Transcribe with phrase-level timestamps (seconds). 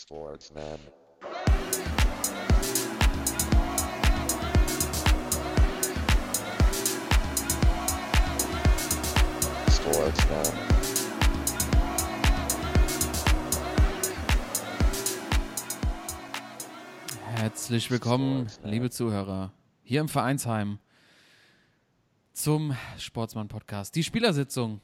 [0.00, 0.78] Sportsman.
[9.68, 10.46] Sportsman.
[17.34, 19.52] Herzlich willkommen, liebe Zuhörer,
[19.82, 20.78] hier im Vereinsheim
[22.32, 23.96] zum Sportsmann-Podcast.
[23.96, 24.80] Die Spielersitzung.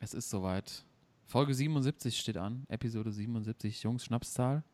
[0.00, 0.84] Es ist soweit.
[1.30, 4.64] Folge 77 steht an, Episode 77, Jungs, Schnapszahl.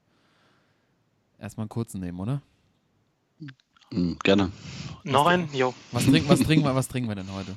[1.39, 2.41] Erstmal einen kurzen nehmen, oder?
[3.93, 4.51] Mm, gerne.
[5.05, 5.51] Noch ein?
[5.53, 5.75] Jo.
[5.93, 7.55] Was trinken, was trinken, wir, was trinken wir denn heute?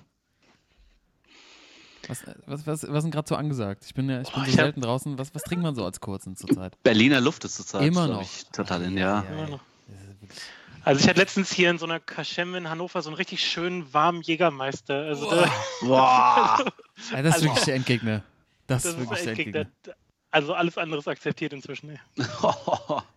[2.09, 3.85] Was, was, was, was ist denn gerade so angesagt?
[3.85, 5.17] Ich bin ja ich bin Oh, so ich hab- selten draußen.
[5.17, 6.81] Was, was trinkt man so als kurzen zurzeit?
[6.83, 8.21] Berliner Luft ist zurzeit Immer noch.
[8.21, 9.21] Ich, total in, ja.
[9.21, 9.59] Immer noch.
[9.87, 10.41] Das ist wirklich-
[10.83, 13.93] Also ich hatte letztens hier in so einer Kaschemme in Hannover so einen richtig schönen
[13.93, 14.95] warmen Jägermeister.
[15.05, 15.49] Also da,
[15.81, 16.57] Boah.
[16.59, 18.23] Ja, das ist Also- wirklich der Endgegner.
[18.69, 19.71] Das, das ist ist wirklich der echt Endgegner.
[19.83, 19.91] da-
[20.31, 21.89] Also alles andere ist akzeptiert inzwischen.
[21.89, 21.99] ey.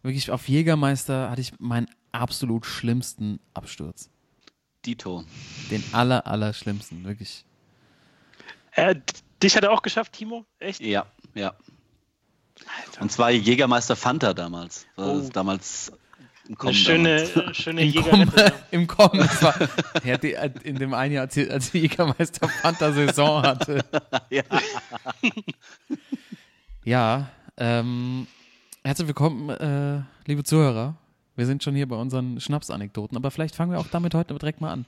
[0.03, 4.09] Wirklich auf Jägermeister hatte ich meinen absolut schlimmsten Absturz.
[4.85, 5.25] Dito.
[5.71, 7.45] Den aller, aller schlimmsten, wirklich.
[8.73, 8.97] Äh,
[9.43, 10.45] dich hat er auch geschafft, Timo?
[10.59, 10.81] Echt?
[10.81, 11.55] Ja, ja.
[12.87, 13.03] Alter.
[13.03, 14.87] Und zwar Jägermeister Fanta damals.
[14.97, 15.21] Oh.
[15.33, 15.93] damals
[16.59, 17.37] Eine schöne, damals.
[17.37, 18.53] äh, schöne Im Kommen, Jägerrette.
[18.73, 19.21] im Kommen.
[20.05, 23.85] Er hat die, in dem einen Jahr, als die- als die Jägermeister Fanta-Saison hatte.
[24.31, 24.43] Ja.
[26.85, 28.27] Ja, ähm,
[28.85, 30.97] herzlich willkommen, äh, liebe Zuhörer.
[31.37, 34.61] Wir sind schon hier bei unseren Schnapsanekdoten, aber vielleicht fangen wir auch damit heute direkt
[34.61, 34.85] mal an.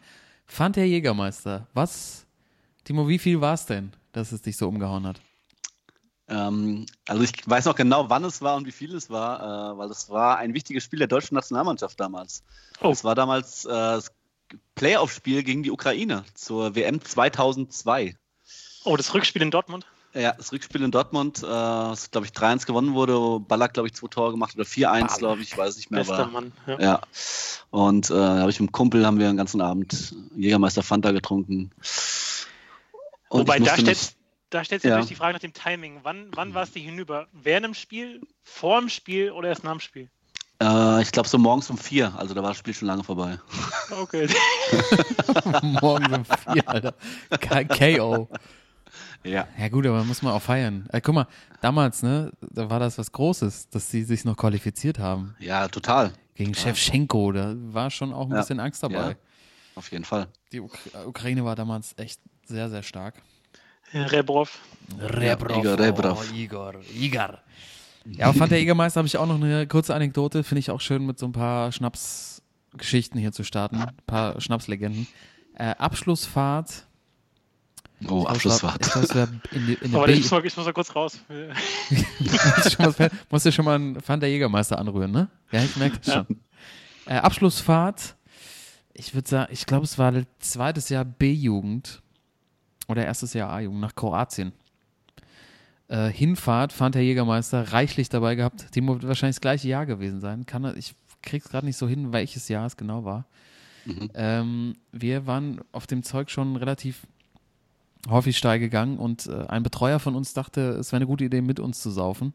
[0.46, 2.27] Fand der Jägermeister, was,
[2.84, 5.20] Timo, wie viel war es denn, dass es dich so umgehauen hat?
[6.28, 9.78] Ähm, also ich weiß noch genau, wann es war und wie viel es war, äh,
[9.78, 12.42] weil es war ein wichtiges Spiel der deutschen Nationalmannschaft damals.
[12.80, 12.91] Oh.
[12.91, 14.11] Es war damals äh, das
[14.75, 18.17] Playoff-Spiel gegen die Ukraine zur WM 2002.
[18.84, 19.86] Oh, das Rückspiel in Dortmund?
[20.14, 23.89] Ja, das Rückspiel in Dortmund, äh, das glaube ich 3-1 gewonnen wurde, wo Ballack glaube
[23.89, 26.00] ich zwei Tore gemacht oder 4-1, glaube ich, weiß nicht mehr.
[26.00, 26.52] Bester Aber, Mann.
[26.67, 26.80] Ja.
[26.80, 27.00] ja.
[27.70, 31.72] Und äh, habe ich mit dem Kumpel haben wir den ganzen Abend Jägermeister Fanta getrunken.
[33.29, 34.14] Und Wobei, ich da mich-
[34.54, 34.94] da stellt sich Ja.
[34.96, 36.00] natürlich die Frage nach dem Timing.
[36.04, 37.26] Wann, wann war es dir hinüber?
[37.32, 40.08] Während dem Spiel, vor dem Spiel oder erst nach dem Spiel?
[40.62, 43.38] äh, ich glaube so morgens um vier, also da war das Spiel schon lange vorbei.
[43.90, 44.26] Okay.
[45.62, 46.94] Morgen um vier, Alter.
[47.40, 48.28] K KO.
[49.24, 49.46] Ja.
[49.58, 50.86] Ja gut, aber muss man auch feiern.
[50.92, 51.26] Äh, guck mal,
[51.60, 55.34] damals, ne, da war das was Großes, dass sie sich noch qualifiziert haben.
[55.38, 56.12] Ja, total.
[56.34, 58.38] Gegen Shevchenko, da war schon auch ein Ja.
[58.40, 59.10] bisschen Angst dabei.
[59.10, 59.14] Ja.
[59.76, 60.28] Auf jeden Fall.
[60.52, 60.72] Die Uk
[61.06, 63.14] Ukraine war damals echt sehr, sehr stark.
[63.94, 64.58] Rebrov.
[65.00, 65.58] Rebrov.
[65.58, 66.27] Igor Rebrov.
[66.30, 66.74] Oh, Igor.
[66.94, 67.38] Igor.
[68.06, 70.44] Ja, fand der Jägermeister habe ich auch noch eine kurze Anekdote.
[70.44, 73.77] Finde ich auch schön, mit so ein paar Schnapsgeschichten hier zu starten.
[73.77, 75.06] Ein paar Schnapslegenden.
[75.56, 76.84] Äh, Abschlussfahrt.
[78.08, 78.90] Oh, Abschlussfahrt.
[79.52, 81.18] In, die- in Aber ich muss, mal, ich muss mal kurz raus.
[82.18, 85.28] musst, du schon mal, musst du schon mal einen Fand der Jägermeister anrühren, ne?
[85.52, 86.27] Ja, ich merke das schon.
[87.06, 88.16] Äh, Abschlussfahrt.
[88.92, 92.02] Ich würde sagen, ich glaube, es war zweites Jahr B-Jugend
[92.89, 94.52] oder erstes Jahr A-Jugend nach Kroatien.
[95.89, 98.72] Äh, Hinfahrt fand der Jägermeister reichlich dabei gehabt.
[98.72, 100.46] Timo wird wahrscheinlich das gleiche Jahr gewesen sein.
[100.46, 103.27] Kann, ich krieg's gerade nicht so hin, welches Jahr es genau war.
[103.84, 104.11] Mhm.
[104.14, 107.06] Ähm, wir waren auf dem Zeug schon relativ
[108.08, 111.40] häufig steil gegangen und äh, ein Betreuer von uns dachte, es wäre eine gute Idee,
[111.40, 112.34] mit uns zu saufen.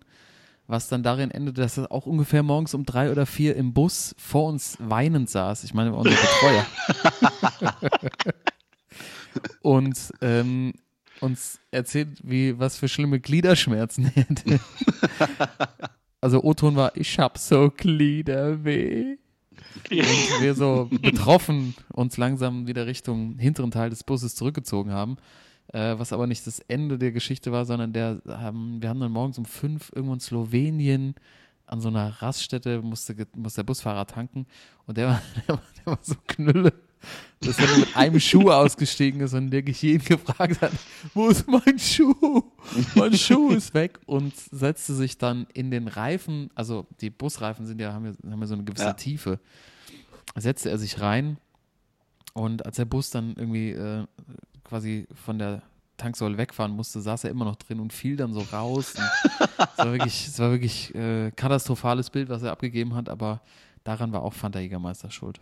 [0.68, 4.14] Was dann darin endete, dass er auch ungefähr morgens um drei oder vier im Bus
[4.20, 5.64] vor uns weinend saß.
[5.64, 6.66] Ich meine, unser Betreuer.
[9.62, 10.74] und ähm,
[11.22, 14.60] uns erzählt, wie was für schlimme Gliederschmerzen er hätte.
[16.22, 19.18] also O-Ton war, ich hab so Gliederweh.
[19.92, 25.18] Und wir so betroffen uns langsam wieder Richtung hinteren Teil des Busses zurückgezogen haben.
[25.72, 29.12] Äh, was aber nicht das Ende der Geschichte war, sondern der haben, wir haben dann
[29.12, 31.14] morgens um fünf irgendwo in Slowenien
[31.68, 34.48] an so einer Raststätte musste, ge- muss der Busfahrer tanken
[34.88, 36.74] und der war, der war, der war so knülle,
[37.42, 40.72] dass er mit einem Schuh ausgestiegen ist und wirklich jeden gefragt hat,
[41.14, 42.44] wo ist mein Schuh?
[42.96, 47.80] Mein Schuh ist weg und setzte sich dann in den Reifen, also die Busreifen sind
[47.80, 48.94] ja, haben ja, haben ja so eine gewisse Ja.
[48.94, 49.40] Tiefe,
[50.36, 51.38] setzte er sich rein
[52.34, 54.06] und als der Bus dann irgendwie äh,
[54.64, 55.64] quasi von der
[55.98, 58.94] Tanksäule wegfahren musste, saß er immer noch drin und fiel dann so raus.
[58.94, 63.42] Es war wirklich, es war wirklich äh, katastrophales Bild, was er abgegeben hat, aber
[63.84, 65.42] daran war auch Fanta Jägermeister schuld.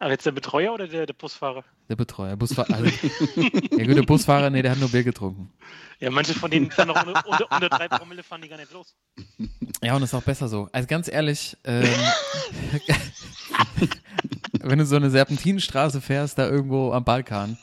[0.00, 1.62] Aber jetzt der Betreuer oder der, der Busfahrer?
[1.90, 2.72] Der Betreuer, Busfahrer.
[2.72, 2.86] Also,
[3.36, 5.52] ja gut, der Busfahrer, nee, der hat nur Bier getrunken.
[6.00, 8.72] Ja, manche von denen fahren noch unter, unter, unter drei Promille fahren die gar nicht
[8.72, 8.96] los.
[9.82, 10.70] Ja, und ist auch besser so.
[10.72, 11.84] Also ganz ehrlich, ähm,
[14.60, 17.58] wenn du so eine Serpentinenstraße fährst, da irgendwo am Balkan,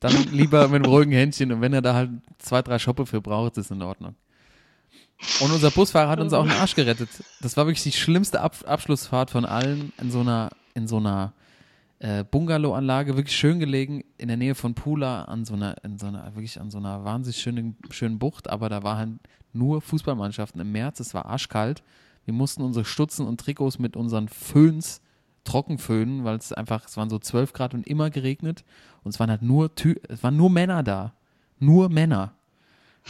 [0.00, 3.20] dann lieber mit einem ruhigen Händchen und wenn er da halt zwei, drei Schoppe für
[3.20, 4.16] braucht, ist in Ordnung.
[5.38, 7.08] Und unser Busfahrer hat uns auch den Arsch gerettet.
[7.40, 11.34] Das war wirklich die schlimmste Ab Abschlussfahrt von allen in so einer, in so einer
[12.00, 16.06] äh, Bungalow-Anlage, wirklich schön gelegen, in der Nähe von Pula, an so einer, in so
[16.06, 19.20] einer, wirklich an so einer wahnsinnig schönen, schönen Bucht, aber da waren
[19.52, 21.82] nur Fußballmannschaften im März, es war arschkalt.
[22.24, 25.00] Wir mussten unsere Stutzen und Trikots mit unseren Föhns
[25.44, 28.64] trocken föhnen, weil es einfach, es waren so 12 Grad und immer geregnet.
[29.02, 31.14] Und es waren halt nur, Tü es waren nur Männer da.
[31.58, 32.34] Nur Männer.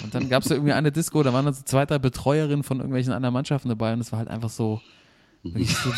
[0.05, 2.79] Und dann gab es irgendwie eine Disco, da waren dann so zwei, drei Betreuerinnen von
[2.79, 4.81] irgendwelchen anderen Mannschaften dabei und es war halt einfach so,
[5.43, 5.91] so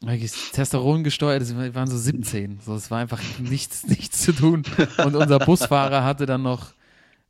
[0.00, 2.60] Testosteron gesteuert, wir waren so 17.
[2.64, 4.62] So, es war einfach nichts, nichts zu tun.
[5.04, 6.72] Und unser Busfahrer hatte dann noch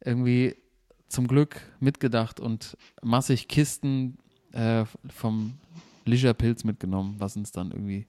[0.05, 0.55] irgendwie
[1.09, 4.19] zum Glück mitgedacht und massig Kisten
[4.53, 5.55] äh, vom
[6.05, 8.07] Leisure-Pilz mitgenommen, was uns dann irgendwie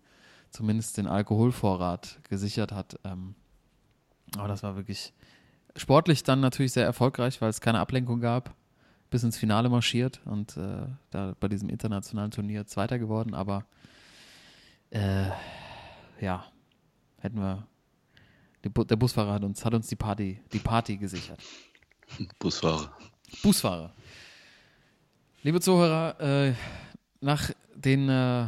[0.52, 3.00] zumindest den Alkoholvorrat gesichert hat.
[3.06, 3.36] Ähm,
[4.36, 5.14] aber das war wirklich
[5.76, 8.56] sportlich dann natürlich sehr erfolgreich, weil es keine Ablenkung gab.
[9.10, 13.34] Bis ins Finale marschiert und äh, da bei diesem internationalen Turnier Zweiter geworden.
[13.34, 13.66] Aber
[14.92, 15.30] äh,
[16.20, 16.46] ja,
[17.20, 17.68] hätten wir.
[18.74, 21.40] Bu der Busfahrer hat uns, hat uns die Party, die Party gesichert.
[22.40, 22.92] Busfahrer.
[23.42, 23.94] Busfahrer.
[25.42, 26.54] Liebe Zuhörer, äh,
[27.22, 28.48] nach den äh,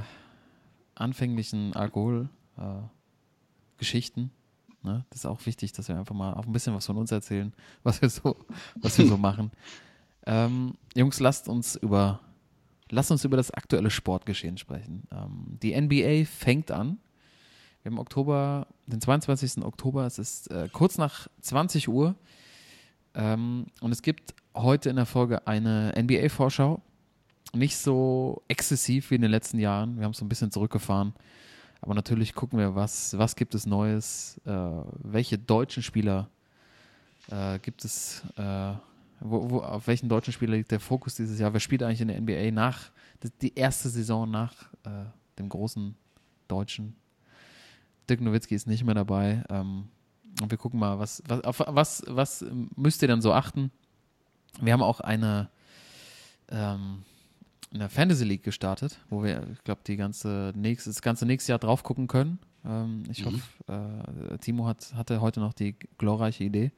[0.96, 4.32] anfänglichen Alkoholgeschichten,
[4.84, 6.98] äh, ne, das ist auch wichtig, dass wir einfach mal auch ein bisschen was von
[6.98, 7.54] uns erzählen,
[7.84, 8.36] was wir so,
[8.76, 9.52] was wir so machen.
[10.26, 12.20] Ähm, Jungs, lasst uns über
[12.92, 15.08] lasst uns über das aktuelle Sportgeschehen sprechen.
[15.12, 17.00] Ähm, die NBA fängt an.
[17.82, 19.64] Wir haben Oktober, den 22.
[19.64, 22.16] Oktober, es ist äh, kurz nach 20 Uhr.
[23.16, 26.82] Ähm, und es gibt heute in der Folge eine NBA-Vorschau.
[27.54, 29.98] Nicht so exzessiv wie in den letzten Jahren.
[29.98, 31.14] Wir haben es so ein bisschen zurückgefahren.
[31.82, 36.30] Aber natürlich gucken wir, was, was gibt es Neues, äh, welche deutschen Spieler
[37.30, 38.74] äh, gibt es, äh,
[39.22, 41.54] wo, wo, auf welchen deutschen Spieler liegt der Fokus dieses Jahr?
[41.54, 42.92] Wer spielt eigentlich in der NBA nach,
[43.42, 45.06] die erste Saison nach äh,
[45.38, 45.96] dem großen
[46.48, 46.96] Deutschen?
[48.10, 49.44] Dirk Nowitzki ist nicht mehr dabei.
[49.50, 49.90] Ähm,
[50.42, 52.46] und wir gucken mal, was, was, auf was, was
[52.76, 53.72] müsst ihr dann so achten?
[54.60, 55.50] Wir haben auch eine,
[56.50, 57.04] ähm,
[57.74, 61.60] eine Fantasy League gestartet, wo wir, ich glaube, die ganze nächste, das ganze nächste Jahr
[61.60, 62.40] drauf gucken können.
[62.66, 63.40] Ähm, ich mhm.
[63.68, 66.72] hoffe, äh, Timo hat, hatte heute noch die glorreiche Idee.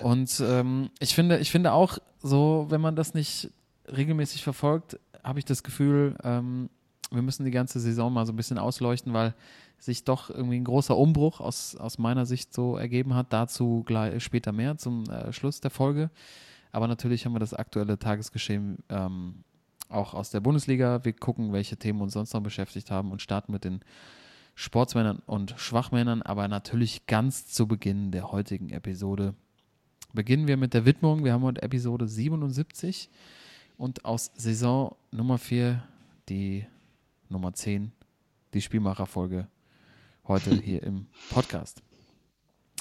[0.00, 3.50] Und ähm, ich finde, ich finde auch so, wenn man das nicht
[3.86, 6.70] regelmäßig verfolgt, habe ich das Gefühl, ähm,
[7.10, 9.34] wir müssen die ganze Saison mal so ein bisschen ausleuchten, weil
[9.78, 13.32] sich doch irgendwie ein großer Umbruch aus, aus meiner Sicht so ergeben hat.
[13.32, 16.10] Dazu gleich, später mehr zum äh, Schluss der Folge.
[16.72, 19.44] Aber natürlich haben wir das aktuelle Tagesgeschehen ähm,
[19.88, 21.04] auch aus der Bundesliga.
[21.04, 23.80] Wir gucken, welche Themen uns sonst noch beschäftigt haben und starten mit den
[24.58, 26.20] Sportsmännern und Schwachmännern.
[26.20, 29.34] Aber natürlich ganz zu Beginn der heutigen Episode
[30.12, 31.22] beginnen wir mit der Widmung.
[31.22, 33.08] Wir haben heute Episode 77
[33.76, 35.80] und aus Saison Nummer 4
[36.28, 36.66] die
[37.28, 37.92] Nummer 10,
[38.52, 39.46] die Spielmacherfolge
[40.26, 41.80] heute hier im Podcast.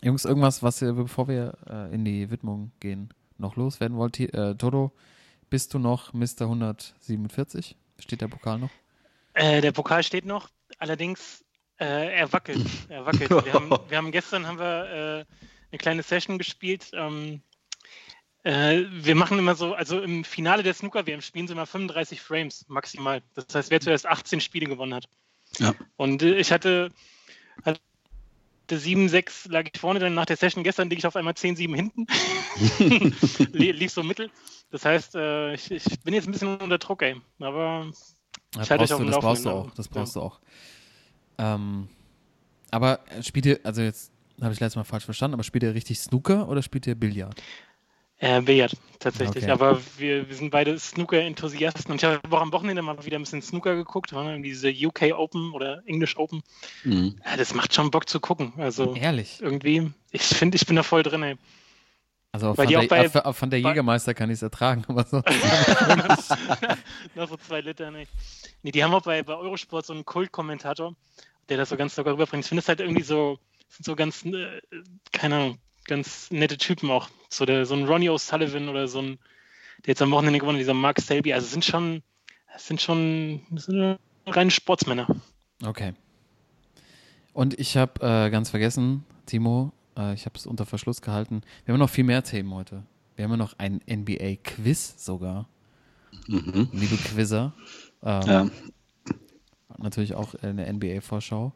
[0.03, 4.19] Jungs, irgendwas, was ihr, bevor wir äh, in die Widmung gehen, noch loswerden wollt?
[4.19, 4.93] Äh, Toto,
[5.51, 6.41] bist du noch Mr.
[6.41, 7.75] 147?
[7.99, 8.71] Steht der Pokal noch?
[9.35, 10.49] Äh, der Pokal steht noch,
[10.79, 11.43] allerdings
[11.79, 12.65] äh, er wackelt.
[12.89, 13.29] Er wackelt.
[13.29, 15.33] Wir haben, wir haben gestern haben wir äh,
[15.71, 16.89] eine kleine Session gespielt.
[16.93, 17.41] Ähm,
[18.43, 22.65] äh, wir machen immer so, also im Finale der Snooker-WM spielen sie immer 35 Frames
[22.67, 23.21] maximal.
[23.35, 25.09] Das heißt, wer zuerst 18 Spiele gewonnen hat.
[25.59, 25.73] Ja.
[25.95, 26.91] Und ich hatte,
[27.63, 27.81] hatte
[28.69, 32.07] 7-6 lag ich vorne, dann nach der Session gestern liege ich auf einmal 10-7 hinten.
[33.53, 34.29] Lief so mittel.
[34.71, 37.21] Das heißt, äh, ich, ich, bin jetzt ein bisschen unter Druck, ey.
[37.39, 37.91] Aber
[38.59, 39.71] ich halte euch auf dem Das brauchst du auch.
[39.71, 40.21] Das brauchst ja.
[40.21, 40.39] du auch.
[41.37, 41.87] Ähm,
[42.71, 45.99] aber spielt ihr, also jetzt habe ich letztes Mal falsch verstanden, aber spielt ihr richtig
[45.99, 47.41] Snooker oder spielt ihr Billard?
[48.19, 49.43] Äh, Billard, tatsächlich.
[49.43, 49.51] Okay.
[49.51, 53.21] Aber wir, wir sind beide Snooker-Enthusiasten und ich habe auch am Wochenende mal wieder ein
[53.21, 56.41] bisschen Snooker geguckt, irgendwie diese UK Open oder English Open.
[56.83, 57.15] Mhm.
[57.23, 58.53] Ja, das macht schon Bock zu gucken.
[58.57, 59.39] Also Ehrlich?
[59.39, 61.35] Irgendwie, ich finde, ich bin da voll drin, ey.
[62.31, 65.17] Also von der, bei, von der, Jägermeister kann ich es ertragen, aber so.
[67.15, 68.05] Noch so zwei Liter, ne.
[68.63, 70.95] Nee, die haben auch bei, bei Eurosport so einen Kult-Kommentator,
[71.49, 72.43] der das so ganz locker rüberbringt.
[72.45, 74.61] Ich finde es halt irgendwie so, sind so ganz, äh,
[75.11, 77.09] keine Ahnung, ganz nette Typen auch.
[77.29, 79.19] So, der, so ein Ronnie O'Sullivan oder so ein,
[79.85, 81.33] der jetzt am Wochenende gewonnen hat, dieser Mark Selby.
[81.33, 82.03] Also sind schon,
[82.57, 85.07] sind schon sind reine Sportsmänner.
[85.65, 85.93] Okay.
[87.33, 91.41] Und ich habe äh, ganz vergessen, Timo, äh, ich habe es unter Verschluss gehalten.
[91.65, 92.83] Wir haben noch viel mehr Themen heute.
[93.15, 95.47] Wir haben ja noch ein NBA-Quiz sogar.
[96.27, 96.69] Mhm.
[96.71, 97.53] Liebe Quizzer.
[98.03, 98.49] Ähm, ja.
[99.77, 101.53] Natürlich auch eine NBA-Vorschau.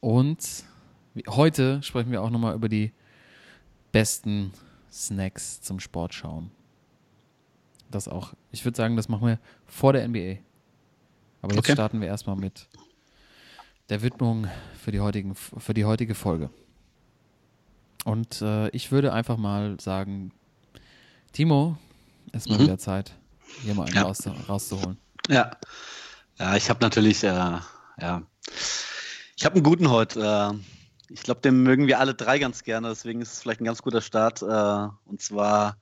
[0.00, 0.64] Und
[1.28, 2.92] heute sprechen wir auch nochmal über die
[3.92, 4.52] besten
[4.92, 6.50] Snacks zum Sport schauen.
[7.90, 8.34] das auch.
[8.52, 10.38] Ich würde sagen, das machen wir vor der NBA.
[11.40, 11.72] Aber jetzt Okay.
[11.72, 12.68] starten wir erstmal mit
[13.88, 14.46] der Widmung
[14.82, 16.50] für die, heutigen, für die heutige Folge.
[18.08, 20.32] Und äh, ich würde einfach mal sagen,
[21.32, 21.76] Timo,
[22.32, 22.62] es ist mal Mhm.
[22.62, 23.12] wieder Zeit,
[23.62, 24.04] hier mal einen Ja.
[24.04, 24.96] raus, rauszuholen.
[25.28, 25.50] Ja.
[26.38, 27.26] Ja, ich habe natürlich, äh,
[28.00, 28.22] ja,
[29.36, 30.20] ich habe einen guten heute.
[30.54, 33.64] Äh, ich glaube, den mögen wir alle drei ganz gerne, deswegen ist es vielleicht ein
[33.66, 34.40] ganz guter Start.
[34.40, 35.76] Äh, und zwar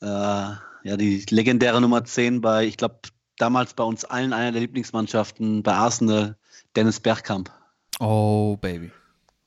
[0.00, 2.98] äh, ja die legendäre Nummer 10 bei, ich glaube,
[3.38, 6.36] damals bei uns allen einer der Lieblingsmannschaften bei Arsenal,
[6.74, 7.52] Dennis Bergkamp,
[8.00, 8.90] Oh, Baby.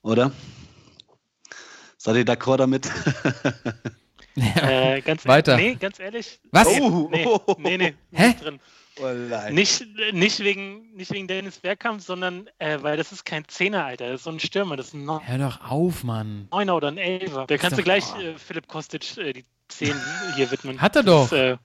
[0.02, 0.32] oder?
[2.14, 2.90] Seid ihr d'accord damit?
[4.36, 5.58] Äh, ganz Weiter.
[5.58, 6.40] Nee, ganz ehrlich.
[6.52, 6.68] Was?
[6.68, 7.10] Oh.
[7.12, 7.94] Nee, nee, nee.
[8.12, 8.28] Hä?
[8.28, 8.60] Nicht drin.
[9.54, 14.08] Nicht, nicht, wegen, nicht wegen Dennis Bergkamp, sondern äh, weil das ist kein Zehner, Alter.
[14.08, 14.76] Das ist so ein Stürmer.
[14.76, 16.48] Das ist ein Hör doch auf, Mann.
[16.52, 17.46] Neuner oder ein Elfer.
[17.48, 18.22] Da kannst doch- du gleich oh.
[18.22, 19.94] äh, Philipp Kostic äh, die 10
[20.36, 20.82] hier widmen.
[20.82, 21.26] Hat er Das doch.
[21.26, 21.58] ist, äh,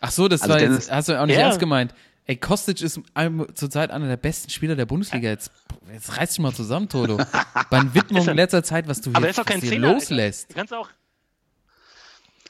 [0.00, 1.42] Ach so, das Also war jetzt, Dennis- hast du auch nicht Ja.
[1.42, 1.94] ernst gemeint.
[2.30, 3.00] Ey, Kostic ist
[3.54, 5.30] zurzeit einer der besten Spieler der Bundesliga.
[5.30, 5.50] Jetzt,
[5.92, 7.16] jetzt reiß dich mal zusammen, Toto.
[7.70, 9.92] Bei Widmung in letzter Zeit, was du aber hier, er ist doch kein hier Zehner.
[9.94, 10.48] Loslässt.
[10.50, 10.88] Du kannst auch.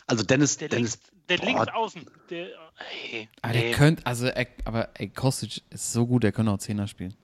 [0.06, 2.10] Also Dennis, Der, Dennis, links, der boah, links außen.
[2.28, 3.72] Der, hey, Aber der nee.
[3.72, 7.14] könnte, also, er, aber ey, Kostic ist so gut, der könnte auch Zehner spielen.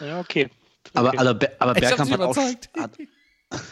[0.00, 0.50] Ja, okay.
[0.92, 1.18] aber, okay.
[1.18, 2.70] aber, Be- aber Ich hab Bergkamp hat auch, überzeugt.
[2.76, 2.98] hat,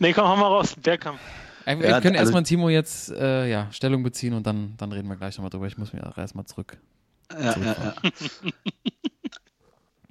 [0.00, 0.74] Nee, komm, hau mal raus.
[0.74, 1.20] Bergkamp.
[1.66, 5.08] Wir Ja, können also- erstmal Timo jetzt äh, ja, Stellung beziehen und dann, dann reden
[5.08, 5.66] wir gleich nochmal drüber.
[5.66, 6.78] Ich muss mir auch erstmal zurück.
[7.32, 7.94] Ja, ja.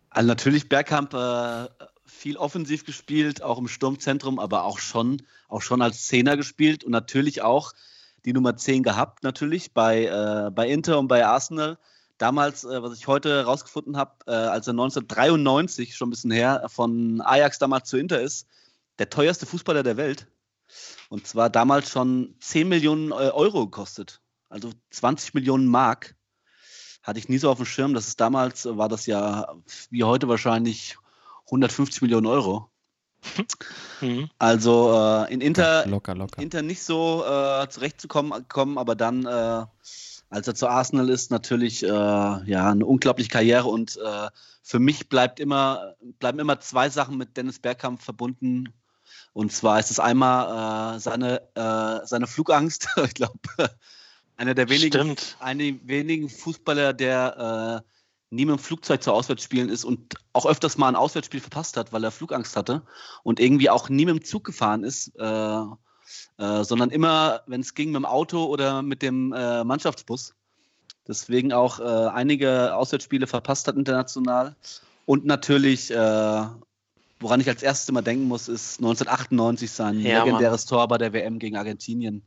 [0.09, 1.67] Also natürlich Bergkamp äh,
[2.05, 6.91] viel offensiv gespielt, auch im Sturmzentrum, aber auch schon, auch schon als Zehner gespielt und
[6.91, 7.73] natürlich auch
[8.23, 11.79] die Nummer 10 gehabt, natürlich bei, äh, bei Inter und bei Arsenal.
[12.19, 16.63] Damals, äh, was ich heute rausgefunden habe, äh, als er 1993, schon ein bisschen her,
[16.67, 18.47] von Ajax damals zu Inter ist,
[18.99, 20.27] der teuerste Fußballer der Welt.
[21.09, 24.21] Und zwar damals schon 10 Millionen äh, Euro gekostet.
[24.49, 26.15] Also 20 Millionen Mark
[27.03, 27.93] hatte ich nie so auf dem Schirm.
[27.93, 29.53] Das ist damals, äh, war das ja
[29.89, 30.97] wie heute wahrscheinlich
[31.45, 32.69] 150 Millionen Euro.
[34.01, 34.29] Mhm.
[34.37, 36.41] Also äh, in Inter, locker, locker.
[36.41, 39.65] Inter nicht so äh, zurechtzukommen, kommen, aber dann, äh,
[40.29, 44.27] als er zu Arsenal ist, natürlich äh, ja eine unglaubliche Karriere und äh,
[44.61, 48.73] für mich bleibt immer, bleiben immer zwei Sachen mit Dennis Bergkamp verbunden.
[49.33, 52.87] Und zwar ist es einmal äh, seine, äh, seine Flugangst.
[53.03, 53.39] ich glaube,
[54.37, 55.37] einer der wenigen Stimmt.
[55.39, 57.89] eine wenigen Fußballer, der äh,
[58.33, 61.93] nie mit dem Flugzeug zu Auswärtsspielen ist und auch öfters mal ein Auswärtsspiel verpasst hat,
[61.93, 62.81] weil er Flugangst hatte
[63.23, 65.63] und irgendwie auch nie mit dem Zug gefahren ist, äh,
[66.37, 70.35] äh, sondern immer, wenn es ging, mit dem Auto oder mit dem äh, Mannschaftsbus.
[71.07, 74.55] Deswegen auch äh, einige Auswärtsspiele verpasst hat international.
[75.05, 76.45] Und natürlich, äh,
[77.23, 80.25] woran ich als erstes immer denken muss, ist 1998 sein Ja, Mann.
[80.27, 82.21] legendäres Tor bei der WM gegen Argentinien.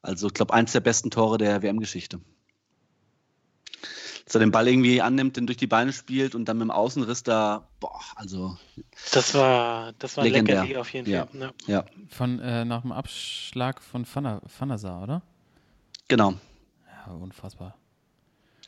[0.00, 2.20] Also ich glaube, eins der besten Tore der WM-Geschichte.
[4.24, 6.70] Dass er den Ball irgendwie annimmt, den durch die Beine spielt und dann mit dem
[6.70, 8.56] Außenriss da, boah, also
[9.12, 10.64] Das war, das war Legendär.
[10.64, 11.26] lecker auf jeden Ja.
[11.26, 11.40] Fall.
[11.40, 11.52] Ja.
[11.66, 15.22] ja, Von, äh, nach dem Abschlag von Fanasar, oder?
[16.08, 16.34] genau.
[17.06, 17.74] Ja, unfassbar.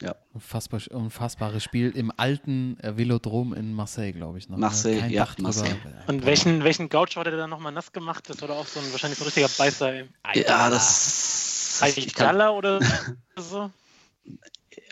[0.00, 0.14] Ja.
[0.32, 4.48] Unfassbar, unfassbares Spiel im alten äh, Velodrom in Marseille, glaube ich.
[4.48, 4.62] Noch, ne?
[4.62, 5.48] Marseille, Kein ja, Dach drüber.
[5.48, 5.76] Marseille.
[6.06, 8.28] Und welchen, welchen Gaucho hat er dann nochmal nass gemacht?
[8.28, 9.92] Das war doch auch so ein, wahrscheinlich so ein richtiger Beißer.
[9.92, 10.06] Ey.
[10.34, 12.80] Ja, das Ayala oder
[13.36, 13.70] so?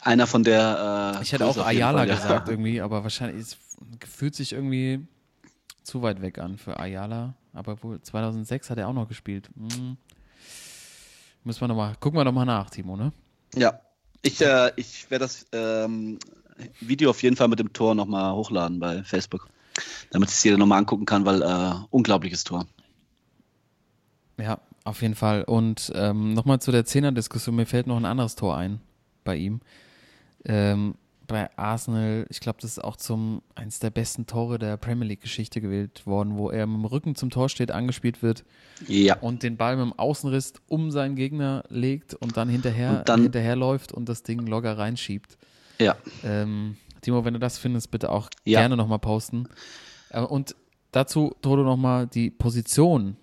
[0.03, 1.17] einer von der.
[1.19, 2.15] Äh, Ich hätte auch Ayala Fall, ja.
[2.15, 3.57] gesagt irgendwie, aber wahrscheinlich es
[4.07, 5.07] fühlt sich irgendwie
[5.83, 7.35] zu weit weg an für Ayala.
[7.55, 9.49] Aber wohl 2006 hat er auch noch gespielt.
[9.57, 9.97] Hm.
[11.45, 13.13] Müssen wir noch mal, gucken wir nochmal nach, Timo, ne?
[13.55, 13.81] Ja,
[14.23, 16.19] ich, äh, ich werde das ähm,
[16.81, 19.49] Video auf jeden Fall mit dem Tor nochmal hochladen bei Facebook,
[20.11, 22.67] damit sich jeder nochmal angucken kann, weil äh, unglaubliches Tor.
[24.39, 25.45] Ja, auf jeden Fall.
[25.45, 28.81] Und ähm, nochmal zu der Zehner-Diskussion, mir fällt noch ein anderes Tor ein
[29.25, 29.61] bei ihm.
[30.45, 30.95] Ähm,
[31.29, 35.61] bei Arsenal, ich glaube, das ist auch zum eins der besten Tore der Premier League-Geschichte
[35.61, 38.45] gewählt worden, wo er mit dem Rücken zum Tor steht, angespielt wird
[38.89, 43.09] Ja, und den Ball mit dem Außenriss um seinen Gegner legt und dann hinterher Und
[43.09, 45.39] dann- hinterherläuft und das Ding locker reinschiebt.
[45.79, 48.59] ja, Ähm, Timo, wenn du das findest, bitte auch Ja.
[48.61, 49.49] gerne nochmal posten.
[50.09, 50.57] Äh, und
[50.91, 53.17] dazu, Toto, nochmal die Position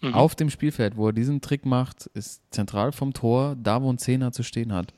[0.00, 0.14] Mhm.
[0.14, 3.98] auf dem Spielfeld, wo er diesen Trick macht, ist zentral vom Tor, da wo ein
[3.98, 4.94] Zehner zu stehen hat.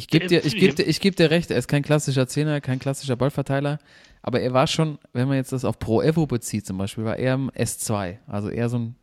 [0.00, 2.62] Ich gebe dir, ich geb dir, ich geb dir recht, er ist kein klassischer Zehner,
[2.62, 3.78] kein klassischer Ballverteiler,
[4.22, 7.16] aber er war schon, wenn man jetzt das auf Pro Evo bezieht zum Beispiel, war
[7.18, 8.96] er im S2, also eher so ein,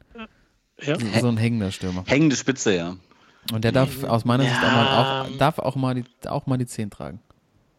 [0.82, 0.98] Ja.
[1.22, 2.04] so ein hängender Stürmer.
[2.08, 2.96] hängende Spitze, ja.
[3.54, 5.38] Und der darf aus meiner Sicht auch mal, auch, Ja.
[5.38, 7.20] darf auch mal, die, auch mal die 10 tragen.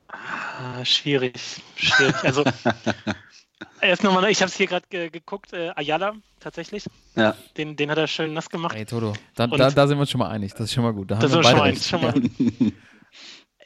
[0.09, 1.35] Ah, schwierig,
[1.75, 2.15] schwierig.
[2.23, 2.45] Also
[3.81, 6.85] Erst nochmal, ich habe es hier gerade ge geguckt, äh, Ayala tatsächlich.
[7.17, 7.35] Ja.
[7.57, 8.77] Den, den hat er schön nass gemacht.
[8.77, 10.53] Ey, Toto, da, da, da sind wir uns schon mal einig.
[10.53, 11.11] Das ist schon mal gut.
[11.11, 11.85] Da Das haben ist wir schon beide mal, recht.
[11.85, 12.67] schon Ja.
[12.67, 12.73] mal.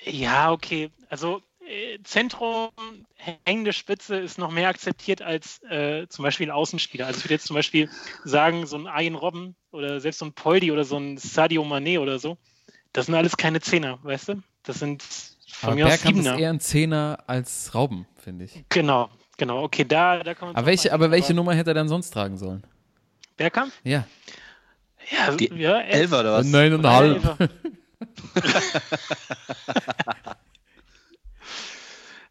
[0.05, 0.91] Ja, okay.
[1.09, 2.71] Also äh, Zentrum,
[3.17, 7.07] hängende Spitze ist noch mehr akzeptiert als äh, zum Beispiel ein Außenspieler.
[7.07, 7.89] Also ich würde jetzt zum Beispiel
[8.25, 12.01] sagen, so ein Ian Robben oder selbst so ein Poldi oder so ein Sadio Mané
[12.01, 12.37] oder so,
[12.93, 14.43] das sind alles keine Zehner, weißt du?
[14.65, 15.03] Das sind
[15.47, 16.41] von Aber mir aus Bergkamp ist Siebener.
[16.43, 18.65] eher ein Zehner als Rauben, finde ich.
[18.69, 19.63] Genau, genau.
[19.63, 22.37] Okay, da, da kann man Aber welche, aber welche Nummer hätte er dann sonst tragen
[22.39, 22.65] sollen?
[23.37, 23.73] Bergkamp?
[23.85, 24.07] Ja.
[25.11, 25.95] Ja, Die ja elf.
[26.03, 26.47] Elfer oder was?
[26.47, 27.39] Neuneinhalb.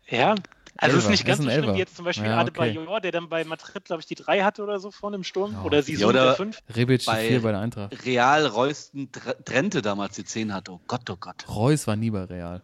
[0.08, 0.36] Ja,
[0.78, 2.52] also es ist nicht ganz ist so schlimm wie jetzt zum Beispiel Ja, okay.
[2.74, 5.54] Bajor, der dann bei Madrid, glaube ich, die drei hatte oder so vorne im Sturm.
[5.54, 5.62] Ja.
[5.64, 6.60] Oder sie Ja, oder- der fünf.
[6.76, 8.06] Rebic die Bei- vier bei der Eintracht.
[8.06, 9.10] Real Reusten
[9.46, 10.74] Trente damals die 10 hatte.
[10.74, 11.46] Oh Gott, oh Gott.
[11.48, 12.62] Reus war nie bei Real.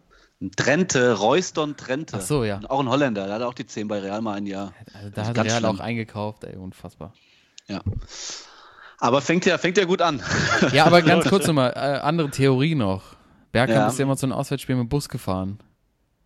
[0.56, 2.16] Trente, Reuston Trente.
[2.18, 2.56] Ach so, ja.
[2.58, 4.72] Und auch ein Holländer, der hatte auch die 10 bei Real mal ein Jahr.
[4.94, 5.64] Also da hat Real schlimm.
[5.76, 7.12] auch eingekauft, ey, unfassbar.
[7.66, 7.80] Ja.
[9.00, 10.20] Aber fängt ja, fängt ja gut an.
[10.72, 13.02] Ja, aber ganz kurz nochmal, äh, andere Theorie noch.
[13.52, 13.88] Bergkamp Ja.
[13.88, 15.58] ist ja immer zu einem Auswärtsspiel mit dem Bus gefahren.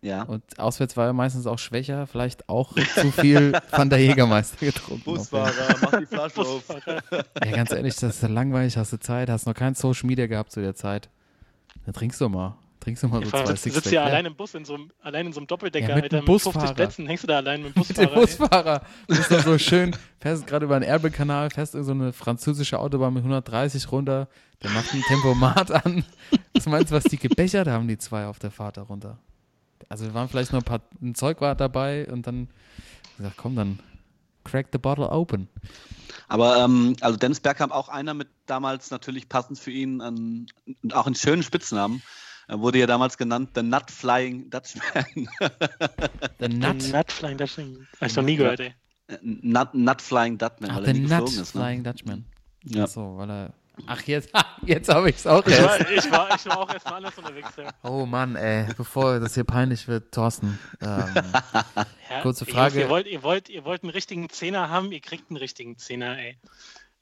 [0.01, 0.23] Ja.
[0.23, 5.03] Und auswärts war er meistens auch schwächer, vielleicht auch zu viel Van der Jägermeister getrunken.
[5.05, 7.01] mach die Flasche Busfahrer.
[7.45, 10.27] Ja, ganz ehrlich, das ist ja langweilig, hast du Zeit, hast noch kein Social Media
[10.27, 11.09] gehabt zu der Zeit.
[11.85, 12.57] Dann trinkst du mal.
[12.83, 13.83] Trinkst du mal so Ja, zwei sitzt, Sixpack.
[13.83, 14.07] sitzt ja ja.
[14.07, 16.25] allein im Bus, in so einem, allein in so einem Doppeldecker, Ja, mit Alter, dem
[16.25, 16.73] mit 50 Busfahrer.
[16.75, 17.07] Plätzen.
[17.07, 18.09] Hängst du da allein mit dem Mit Busfahrer?
[18.09, 18.81] dem Busfahrer.
[19.07, 22.79] Du bist doch so schön, fährst gerade über den Erbe-Kanal, fährst in so eine französische
[22.79, 24.27] Autobahn mit 130 runter,
[24.61, 26.03] der macht ein Tempomat an.
[26.53, 29.17] Was meinst du, was die gebechert haben, die zwei auf der Fahrt da runter?
[29.89, 32.47] Also wir waren vielleicht noch ein paar ein Zeug war dabei und dann
[33.17, 33.79] gesagt, komm, dann
[34.43, 35.47] crack the bottle open.
[36.27, 40.47] Aber ähm, also Dennis Bergkamp auch einer mit damals natürlich passend für ihn ähm,
[40.83, 42.01] und auch einen schönen Spitznamen.
[42.47, 45.05] Er wurde ja damals genannt The Nut Flying Dutchman.
[46.39, 46.83] The Den Nut.
[46.91, 47.87] Nutflying Dutchman.
[47.99, 48.73] Hab ich noch nie gehört, ey.
[49.21, 51.55] Nut, Nut Flying Dutchman, Ach, weil the er nie Nut geflogen ist.
[51.55, 51.61] Ne?
[51.61, 52.25] Flying Dutchman.
[52.65, 52.83] Ja.
[52.83, 53.53] Ach so, weil er.
[53.87, 54.29] Ach, jetzt,
[54.65, 55.79] jetzt habe ich es auch Ich erst.
[55.79, 57.49] war, ich, war, ich war auch erstmal anders unterwegs.
[57.57, 57.69] Ja.
[57.81, 60.59] Oh Mann, ey, bevor das hier peinlich wird, Thorsten.
[60.79, 61.09] Ähm,
[62.09, 62.81] Ja, Kurze Frage.
[62.81, 66.17] Ihr wollt, ihr, wollt, ihr wollt einen richtigen Zehner haben, ihr kriegt einen richtigen Zehner,
[66.19, 66.37] ey.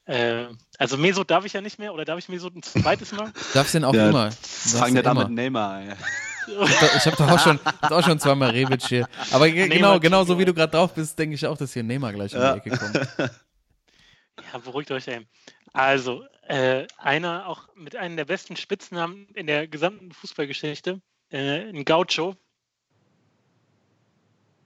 [0.04, 0.46] Äh,
[0.78, 3.32] also Meso darf ich ja nicht mehr, oder darf ich Meso ein zweites Mal?
[3.54, 4.30] darfst den auch Ja, immer.
[4.32, 5.34] Fangen wir damit immer.
[5.34, 5.82] Neymar.
[5.82, 5.94] ey.
[6.96, 9.08] Ich habe doch auch schon, hab auch schon zweimal Rebic hier.
[9.30, 11.72] Aber ge- genau, Neymar genau so wie du gerade drauf bist, denke ich auch, dass
[11.72, 12.54] hier Neymar gleich Ja.
[12.54, 13.30] um die Ecke kommt.
[14.52, 15.26] Ja, beruhigt euch, ey.
[15.74, 21.84] Also, äh, einer auch mit einem der besten Spitznamen in der gesamten Fußballgeschichte, äh, ein
[21.84, 22.34] Gaucho.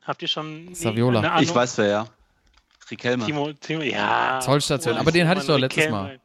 [0.03, 1.19] Habt ihr schon Saviola.
[1.19, 1.43] eine Ahnung?
[1.45, 2.07] Ich weiß wer, ja.
[2.91, 3.25] Riquelme.
[3.25, 4.41] Timo, Timo, ja.
[4.43, 6.21] Zollstation, Oh, aber den hatte ich doch Mann, letztes Riquelme.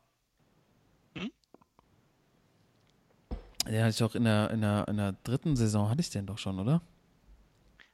[3.68, 6.26] Den hatte ich auch in der, in, der, in der dritten Saison, hatte ich den
[6.26, 6.82] doch schon, oder?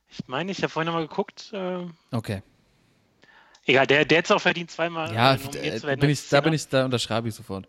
[0.09, 1.51] Ich meine, ich habe vorhin nochmal geguckt.
[1.53, 2.41] Äh, Okay.
[3.65, 6.09] egal, der, der hätte es auch verdient, zweimal Ja, äh, nominiert äh, zu werden bin
[6.09, 7.67] ich, da bin ich, da unterschreibe ich sofort.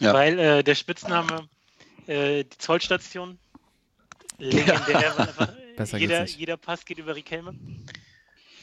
[0.00, 0.14] Ja.
[0.14, 1.48] Weil äh, der Spitzname,
[2.06, 3.38] äh, die Zollstation,
[4.38, 5.12] legendär,
[5.76, 6.38] Besser jeder, geht's nicht.
[6.40, 7.54] jeder Pass geht über Riquelme.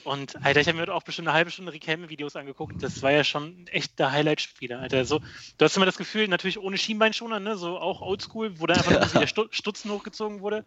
[0.03, 2.81] Und Alter, ich habe mir heute auch bestimmt eine halbe Stunde Riquelme-Videos angeguckt.
[2.81, 5.05] Das war ja schon echt der Highlight-Spieler, Alter.
[5.05, 5.19] So,
[5.57, 7.55] du hast immer das Gefühl, natürlich ohne Schienbeinschoner, ne?
[7.55, 10.65] so auch oldschool, wo dann einfach nur der Stu Stutzen hochgezogen wurde.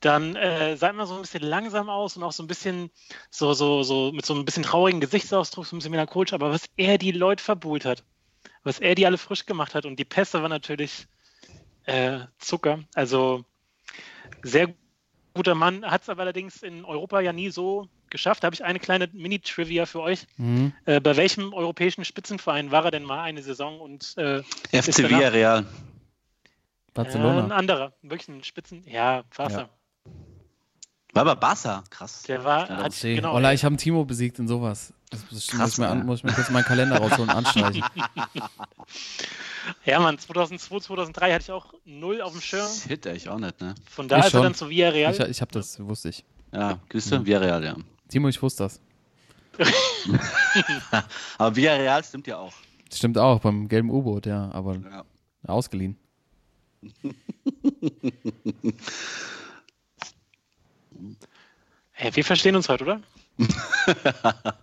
[0.00, 2.90] Dann äh, sah immer so ein bisschen langsam aus und auch so ein bisschen
[3.30, 6.32] so, so, so mit so ein bisschen traurigen Gesichtsausdruck, so ein bisschen melancholisch.
[6.32, 8.04] Aber was er die Leute verbuhlt hat,
[8.64, 11.06] was er die alle frisch gemacht hat und die Pässe war natürlich
[11.84, 12.80] äh, Zucker.
[12.94, 13.44] Also
[14.42, 14.74] sehr
[15.34, 18.44] guter Mann, hat es aber allerdings in Europa ja nie so geschafft.
[18.44, 20.26] Da habe ich eine kleine Mini-Trivia für euch.
[20.36, 20.72] Mhm.
[20.84, 25.58] Äh, bei welchem europäischen Spitzenverein war er denn mal eine Saison und äh, FC Villarreal.
[25.58, 25.66] Äh, ein
[26.94, 27.54] Barcelona.
[27.56, 29.62] anderer, wirklich ein Spitzen, ja, Barca.
[29.62, 29.68] Ja.
[31.14, 31.82] War aber Barca.
[31.90, 32.22] Krass.
[32.22, 34.92] Der war, Ja, hat, genau, Ola, ich habe Timo besiegt in sowas.
[35.10, 37.36] Das, das Krass, muss, ich mir an, muss ich mir kurz meinen Kalender rausholen und
[37.36, 37.84] anstreichen.
[39.84, 42.66] ja, Mann, 2002, 2003 hatte ich auch null auf dem Schirm.
[42.68, 43.74] Shit, ich auch nicht, ne?
[43.90, 45.12] Von da Ich ist er dann zu Villarreal.
[45.12, 46.24] Ich, ich habe das, wusste ich.
[46.52, 47.26] Ja, Küste, Mhm.
[47.26, 47.76] Villarreal, ja.
[48.12, 48.80] Timo, ich wusste das.
[51.38, 52.52] Aber Villarreal stimmt ja auch.
[52.88, 55.04] Das stimmt auch, beim gelben U-Boot, ja, aber Ja.
[55.46, 55.96] ausgeliehen.
[61.92, 63.00] Hey, wir verstehen uns heute, oder?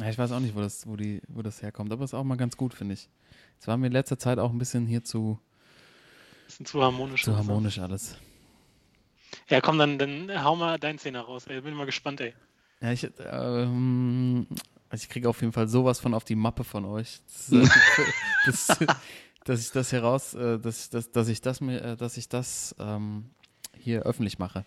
[0.00, 2.24] Ja, ich weiß auch nicht, wo das, wo, die, wo das herkommt, aber ist auch
[2.24, 3.08] mal ganz gut, finde ich.
[3.60, 5.38] Es war mir in letzter Zeit auch ein bisschen hier zu,
[6.46, 7.22] Bisschen zu harmonisch.
[7.22, 8.16] zu harmonisch alles.
[9.48, 11.46] Ja, komm, dann, dann hau mal deinen Zehner raus.
[11.46, 12.34] Ey, bin mal gespannt, ey.
[12.84, 14.46] Ja, ich, ähm,
[14.90, 17.20] also ich kriege auf jeden Fall sowas von auf die Mappe von euch.
[17.48, 17.48] Das,
[18.46, 18.78] das,
[19.44, 22.28] dass ich das heraus, äh, dass, ich das, dass ich das mir, äh, dass ich
[22.28, 23.30] das ähm,
[23.78, 24.66] hier öffentlich mache.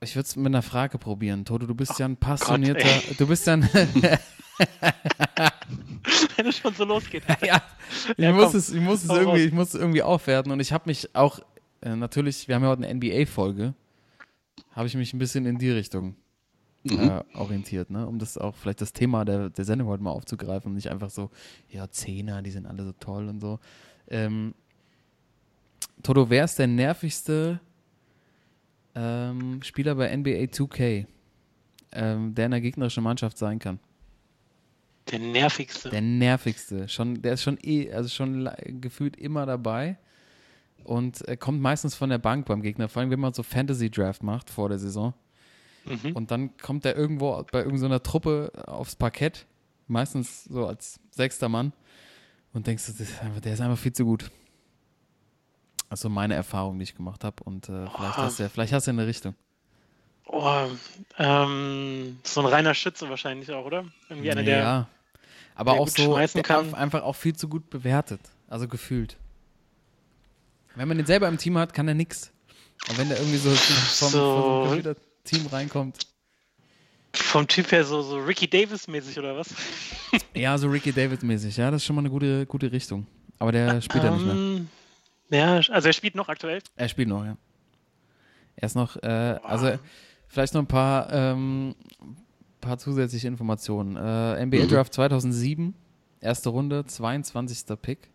[0.00, 1.44] Ich würde es mit einer Frage probieren.
[1.44, 3.62] Toto, du bist ja ein passionierter, du bist ja ein,
[6.36, 7.22] Wenn es schon so losgeht.
[7.46, 7.62] ja,
[8.16, 8.56] ich Ja, muss komm.
[8.56, 9.38] es, ich muss es irgendwie, raus.
[9.38, 11.38] ich muss es irgendwie aufwerten und ich habe mich auch
[11.80, 13.74] äh, natürlich, wir haben ja heute eine NBA-Folge,
[14.72, 16.16] habe ich mich ein bisschen in die Richtung
[16.84, 20.70] äh, orientiert, ne, um das auch vielleicht das Thema der, der Sendung heute mal aufzugreifen
[20.70, 21.30] und nicht einfach so,
[21.70, 23.58] ja Zehner, die sind alle so toll und so.
[24.08, 24.54] Ähm,
[26.02, 27.60] Toto, wer ist der nervigste
[28.94, 31.06] ähm, Spieler bei NBA 2K,
[31.92, 33.78] ähm, der in der gegnerischen Mannschaft sein kann?
[35.10, 35.90] Der nervigste.
[35.90, 36.88] Der nervigste.
[36.88, 39.98] Schon, der ist schon eh, also schon gefühlt immer dabei.
[40.82, 43.90] Und er kommt meistens von der Bank beim Gegner, vor allem wenn man so Fantasy
[43.90, 45.14] Draft macht vor der Saison.
[45.84, 46.12] Mhm.
[46.12, 49.46] Und dann kommt er irgendwo bei irgendeiner Truppe aufs Parkett,
[49.86, 51.72] meistens so als sechster Mann.
[52.52, 54.30] Und denkst du, das ist einfach, der ist einfach viel zu gut.
[55.88, 57.42] Also meine Erfahrung, die ich gemacht habe.
[57.44, 59.34] Und äh, vielleicht, hast du, ja- vielleicht hast du eine Richtung.
[60.26, 60.66] Oh,
[61.18, 63.84] ähm, so ein reiner Schütze wahrscheinlich auch, oder?
[64.08, 64.58] Irgendwie einer, der.
[64.58, 64.88] ja.
[65.54, 68.20] Aber der auch so einfach auch viel zu gut bewertet.
[68.48, 69.16] Also gefühlt.
[70.74, 72.32] Wenn man den selber im Team hat, kann er nix.
[72.88, 74.68] Und wenn der irgendwie so vom, So.
[74.70, 74.94] vom
[75.24, 76.06] Team reinkommt.
[77.12, 79.48] Vom Typ her so, so Ricky Davis-mäßig oder was?
[80.34, 81.56] Ja, so Ricky David-mäßig.
[81.56, 83.06] Ja, das ist schon mal eine gute, gute Richtung.
[83.38, 84.34] Aber der spielt ja nicht mehr.
[84.34, 84.68] Ähm,
[85.30, 86.60] Ja, also er spielt noch aktuell.
[86.76, 87.36] Er spielt noch, ja.
[88.56, 89.76] Er ist noch, äh, also
[90.28, 91.74] vielleicht noch ein paar, ähm,
[92.60, 93.96] paar zusätzliche Informationen.
[93.96, 95.74] Äh, NBA Draft 2007,
[96.20, 97.76] erste Runde, 22.
[97.80, 98.10] Pick.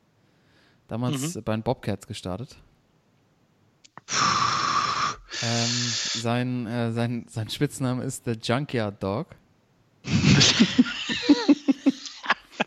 [0.87, 2.57] Damals bei den Bobcats gestartet.
[5.41, 9.35] Ähm, sein, äh, sein, sein Spitzname ist The Junkyard Dog.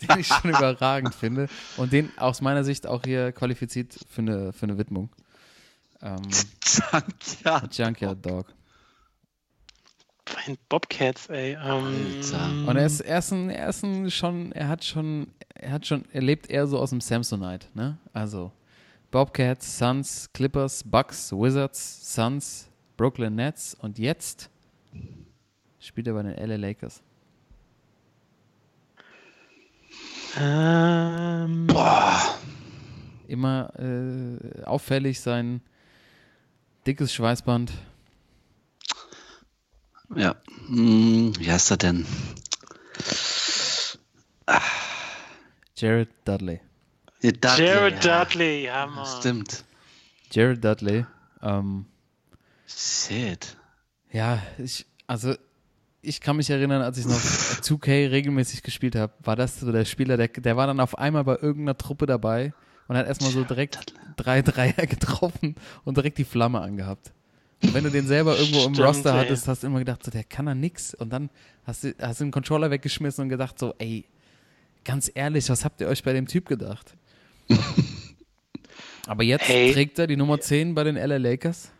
[0.09, 1.48] den ich schon überragend finde.
[1.77, 5.11] Und den aus meiner Sicht auch hier qualifiziert für eine, für eine Widmung.
[6.03, 6.22] Ähm,
[7.44, 7.62] ja.
[7.70, 8.46] Junkyard Dog.
[10.25, 11.55] Bei den Bobcats, ey.
[11.55, 12.68] Ähm, Alter.
[12.68, 15.87] Und er ist, er ist, ein, er ist ein schon, er hat schon, er hat
[15.87, 17.98] schon, er lebt eher so aus dem Samsonite, ne?
[18.12, 18.53] Also
[19.12, 24.48] Bobcats, Suns, Clippers, Bucks, Wizards, Suns, Brooklyn Nets und jetzt
[25.79, 27.03] spielt er bei den LA Lakers.
[30.40, 31.68] Ähm,
[33.29, 35.61] Immer äh, auffällig sein
[36.87, 37.70] dickes Schweißband.
[40.16, 40.37] Ja.
[40.68, 42.07] Hm, wie heißt er denn?
[45.77, 46.61] Jared Dudley.
[47.22, 48.24] Dudley, Jared ja.
[48.24, 49.06] Dudley, ja, Mann.
[49.18, 49.64] Stimmt.
[50.30, 51.06] Jared Dudley.
[51.40, 51.87] Ähm,
[52.66, 53.56] Shit.
[54.11, 55.35] Ja, ich, also
[56.00, 59.85] ich kann mich erinnern, als ich noch 2K regelmäßig gespielt habe, war das so der
[59.85, 62.52] Spieler, der, der war dann auf einmal bei irgendeiner Truppe dabei
[62.88, 65.54] und hat erstmal so direkt drei Dreier getroffen
[65.85, 67.12] und direkt die Flamme angehabt.
[67.62, 69.20] Und wenn du den selber irgendwo im Stimmt, Roster ey.
[69.20, 70.94] hattest, hast du immer gedacht, so, der kann da nix.
[70.94, 71.30] Und dann
[71.64, 74.04] hast du, hast du den Controller weggeschmissen und gedacht, so, ey,
[74.85, 76.96] ganz ehrlich, was habt ihr euch bei dem Typ gedacht?
[79.07, 79.72] Aber jetzt Hey.
[79.72, 81.70] trägt er die Nummer 10 bei den LA Lakers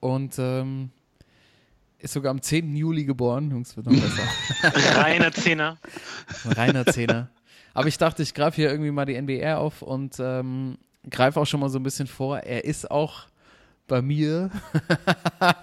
[0.00, 0.90] und ähm,
[1.98, 2.74] ist sogar am 10.
[2.76, 3.50] Juli geboren.
[3.50, 4.22] Jungs, wird noch besser.
[5.00, 5.78] Reiner Zehner.
[6.44, 7.30] Ein reiner Zehner.
[7.72, 10.76] Aber ich dachte, ich greife hier irgendwie mal die NBA auf und ähm,
[11.10, 12.38] greife auch schon mal so ein bisschen vor.
[12.40, 13.26] Er ist auch
[13.86, 14.50] bei mir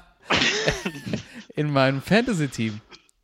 [1.56, 2.82] in meinem Fantasy-Team.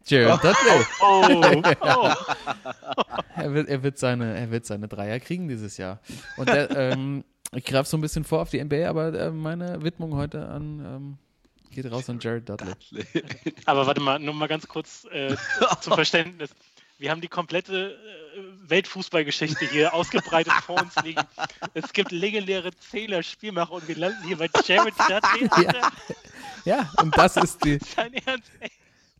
[0.08, 0.86] Jared Dudley.
[1.02, 2.13] Oh, oh.
[3.36, 6.00] Er wird, er, wird seine, er wird seine Dreier kriegen dieses Jahr.
[6.38, 9.84] Und der, ähm, ich greife so ein bisschen vor auf die NBA, aber äh, meine
[9.84, 11.17] Widmung heute an ähm,
[11.70, 12.74] geht raus an Jared Dudley.
[13.65, 15.36] Aber warte mal, nur mal ganz kurz äh,
[15.82, 16.50] zum Verständnis.
[16.98, 21.22] Wir haben die komplette äh, Weltfußballgeschichte hier ausgebreitet vor uns liegen.
[21.76, 25.48] Es gibt legendäre Zähler-Spielmacher und wir landen hier bei Jared Dudley.
[25.52, 25.91] Alter.
[26.65, 28.72] Ja, und das ist, die, Dein Ernst, ey.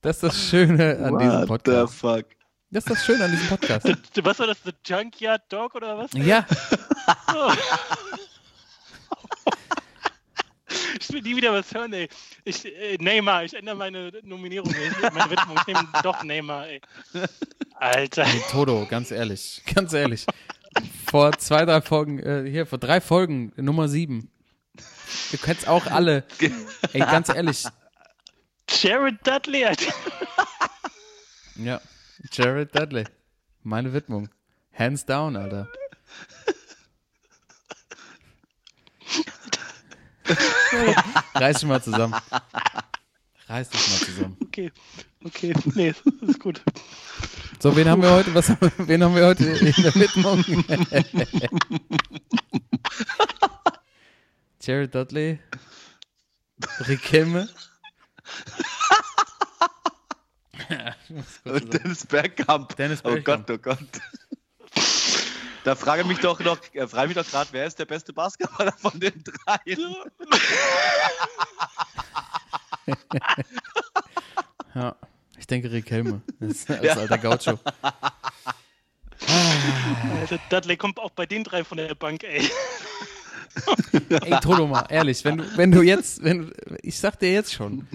[0.02, 1.94] Das ist das Schöne an diesem What the Podcast.
[1.96, 2.26] fuck?
[2.70, 3.86] Das ist das Schöne an diesem Podcast.
[4.14, 6.12] Du- Was war das, The Junkyard Dog oder was?
[6.14, 6.46] Ja,
[7.34, 7.54] Oh.
[11.00, 12.10] Ich will nie wieder was hören, ey.
[12.44, 15.58] Ich, äh, Neymar, ich ändere meine Nominierung, ich, meine Widmung.
[15.62, 16.82] Ich nehme doch Neymar, ey.
[17.76, 18.26] Alter.
[18.26, 20.26] Nee, Toto, ganz ehrlich, ganz ehrlich.
[21.10, 24.30] Vor zwei, drei Folgen, äh, hier, vor drei Folgen, Nummer sieben.
[25.32, 26.26] Ihr könnt's auch alle.
[26.92, 27.64] Ey, ganz ehrlich.
[28.70, 29.94] Jared Dudley, Alter.
[31.56, 31.82] Ja,
[32.32, 33.06] Jared Dudley.
[33.64, 34.30] Meine Widmung.
[34.74, 35.68] Hands down, Alter.
[41.34, 42.16] Reiß dich mal zusammen.
[43.48, 44.38] Reiß dich mal zusammen.
[44.44, 44.72] Okay,
[45.24, 46.62] okay, nee, ist gut.
[47.60, 48.36] So, wen haben wir heute?
[48.36, 50.46] Was, wen haben wir heute in der Widmung?
[54.62, 55.40] Jared Dudley,
[56.88, 57.50] Rick Kimme
[61.46, 62.76] Und Dennis Bergkamp.
[62.76, 63.48] Dennis Oh Bergkamp.
[63.48, 63.80] Gott, oh Gott.
[65.64, 68.72] Da frage mich doch noch, äh, frage mich doch gerade, wer ist der beste Basketballer
[68.74, 69.96] von den dreien?
[74.76, 74.96] Ja,
[75.38, 76.22] ich denke Rick Helme.
[76.40, 76.94] Das ist als Ja.
[76.98, 77.60] alter Gaucho.
[80.22, 82.50] Also Dudley kommt auch bei den drei von der Bank, ey.
[84.22, 87.88] Ey, Toloma, ehrlich, wenn du, wenn du jetzt, wenn, ich sag dir jetzt schon,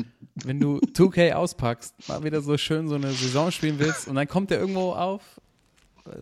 [0.45, 4.29] wenn du 2K auspackst, mal wieder so schön so eine Saison spielen willst und dann
[4.29, 5.41] kommt der irgendwo auf,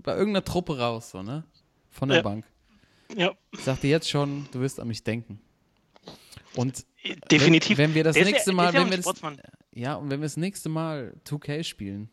[0.03, 1.45] bei irgendeiner Truppe raus, so, ne?
[1.91, 2.23] Von der Ja.
[2.23, 2.45] Bank.
[3.17, 5.41] Ja, Ich sag dir jetzt schon, du wirst an mich denken.
[6.55, 6.85] Und
[7.31, 7.79] definitiv.
[7.79, 9.13] Wenn, wenn wir das Der nächste Mal, der wenn wir das,
[9.75, 12.09] ja, und wenn wir das nächste Mal 2K spielen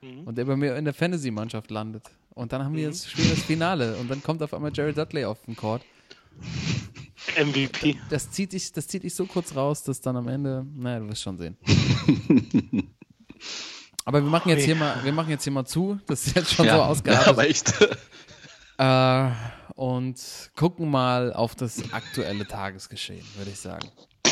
[0.00, 0.24] Mhm.
[0.24, 2.02] und der bei mir in der Fantasy-Mannschaft landet
[2.34, 2.92] und dann haben wir Mhm.
[2.92, 5.82] jetzt spielen das Finale und dann kommt auf einmal Jared Dudley auf den Court.
[7.38, 7.96] MVP.
[8.10, 11.08] Das zieht dich, das zieht dich so kurz raus, dass dann am Ende, naja, du
[11.08, 11.56] wirst schon sehen.
[14.04, 16.00] Aber wir machen jetzt hier mal, wir machen jetzt hier mal zu.
[16.06, 17.28] Das ist jetzt schon so ja, ausgeartet.
[17.28, 17.72] aber echt.
[18.78, 19.30] Äh,
[19.74, 20.16] und
[20.56, 23.86] gucken mal auf das aktuelle Tagesgeschehen, würde ich sagen.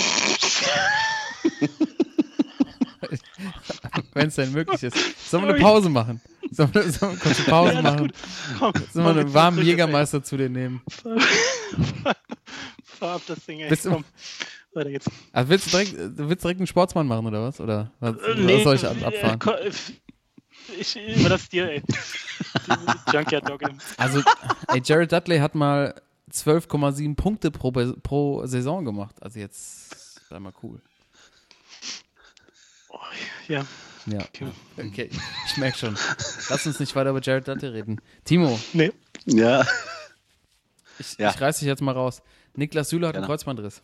[4.14, 4.96] Wenn es denn möglich ist.
[5.30, 6.22] Sollen wir eine Pause machen?
[6.50, 8.12] Sollen wir, sollen wir kurz eine Pause Ja, machen?
[8.92, 10.82] Sollen wir einen warmen Jägermeister zu dir nehmen?
[13.00, 13.68] Fahr ab das Ding, ey.
[13.68, 14.04] Bist du- Komm.
[14.72, 15.10] Weiter geht's.
[15.32, 17.58] Also willst du direkt, du willst direkt einen Sportsmann machen oder was?
[17.60, 19.38] Oder was, Äh, was soll ich ab, äh, abfahren?
[19.40, 19.72] ko- äh,
[20.78, 21.82] Ich überlasse dir, ey.
[23.12, 23.62] Junkyard Dog.
[23.96, 24.22] Also,
[24.68, 29.16] ey, Jared Dudley hat mal 12,7 Punkte pro, pro Saison gemacht.
[29.20, 30.80] Also jetzt, sei mal cool.
[33.48, 33.64] Ja.
[34.06, 34.20] Ja.
[34.78, 35.10] Okay,
[35.46, 35.96] ich merke schon.
[36.48, 38.00] Lass uns nicht weiter über Jared Dudley reden.
[38.24, 38.92] Timo, Nee.
[39.26, 39.66] Ja.
[40.98, 41.30] ich, Ja.
[41.30, 42.22] ich reiß dich jetzt mal raus.
[42.54, 43.32] Niklas Süle hat einen Gerne.
[43.32, 43.82] Kreuzbandriss.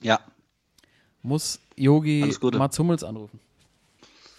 [0.00, 0.20] Ja.
[1.22, 2.34] Muss Yogi.
[2.54, 3.38] Mats Hummels anrufen.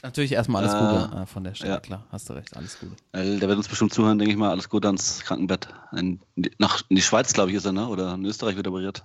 [0.02, 1.80] Natürlich erstmal alles Äh, Gute äh, von der Stelle, ja.
[1.80, 2.06] klar.
[2.12, 2.94] Hast du recht, alles Gute.
[3.14, 4.50] Äh, Der wird uns bestimmt zuhören, denke ich mal.
[4.50, 5.70] Alles Gute ans Krankenbett.
[5.94, 6.20] In,
[6.60, 7.88] nach, in die Schweiz, glaube ich, ist er, ne?
[7.88, 9.02] Oder in Österreich wird er operiert.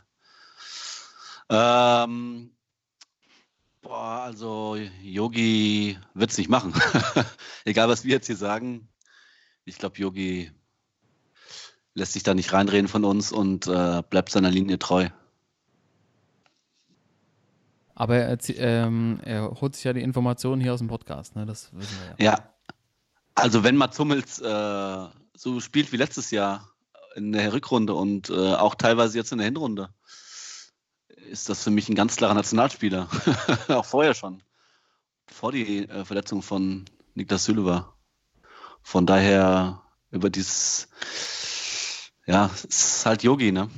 [1.51, 2.51] Ähm,
[3.81, 6.75] boah, also Yogi wird es nicht machen.
[7.65, 8.89] Egal, was wir jetzt hier sagen.
[9.65, 10.51] Ich glaube, Yogi
[11.99, 15.09] lässt sich da nicht reinreden von uns und äh, bleibt seiner Linie treu.
[17.95, 21.45] Aber er, ähm, er holt sich ja die Informationen hier aus dem Podcast, ne?
[21.45, 22.33] Das wissen wir ja.
[22.33, 22.55] Ja,
[23.35, 26.71] also wenn Mats Hummels äh, so spielt wie letztes Jahr
[27.17, 29.91] in der Rückrunde und äh, auch teilweise jetzt in der Hinrunde,
[31.29, 33.09] ist das für mich ein ganz klarer Nationalspieler.
[33.69, 34.43] auch vorher schon,
[35.27, 36.85] bevor die äh, Verletzung von
[37.15, 37.97] Niklas Süle war.
[38.83, 39.83] Von daher
[40.13, 40.89] über dieses,
[42.29, 43.71] ja, es ist halt Yogi, ne?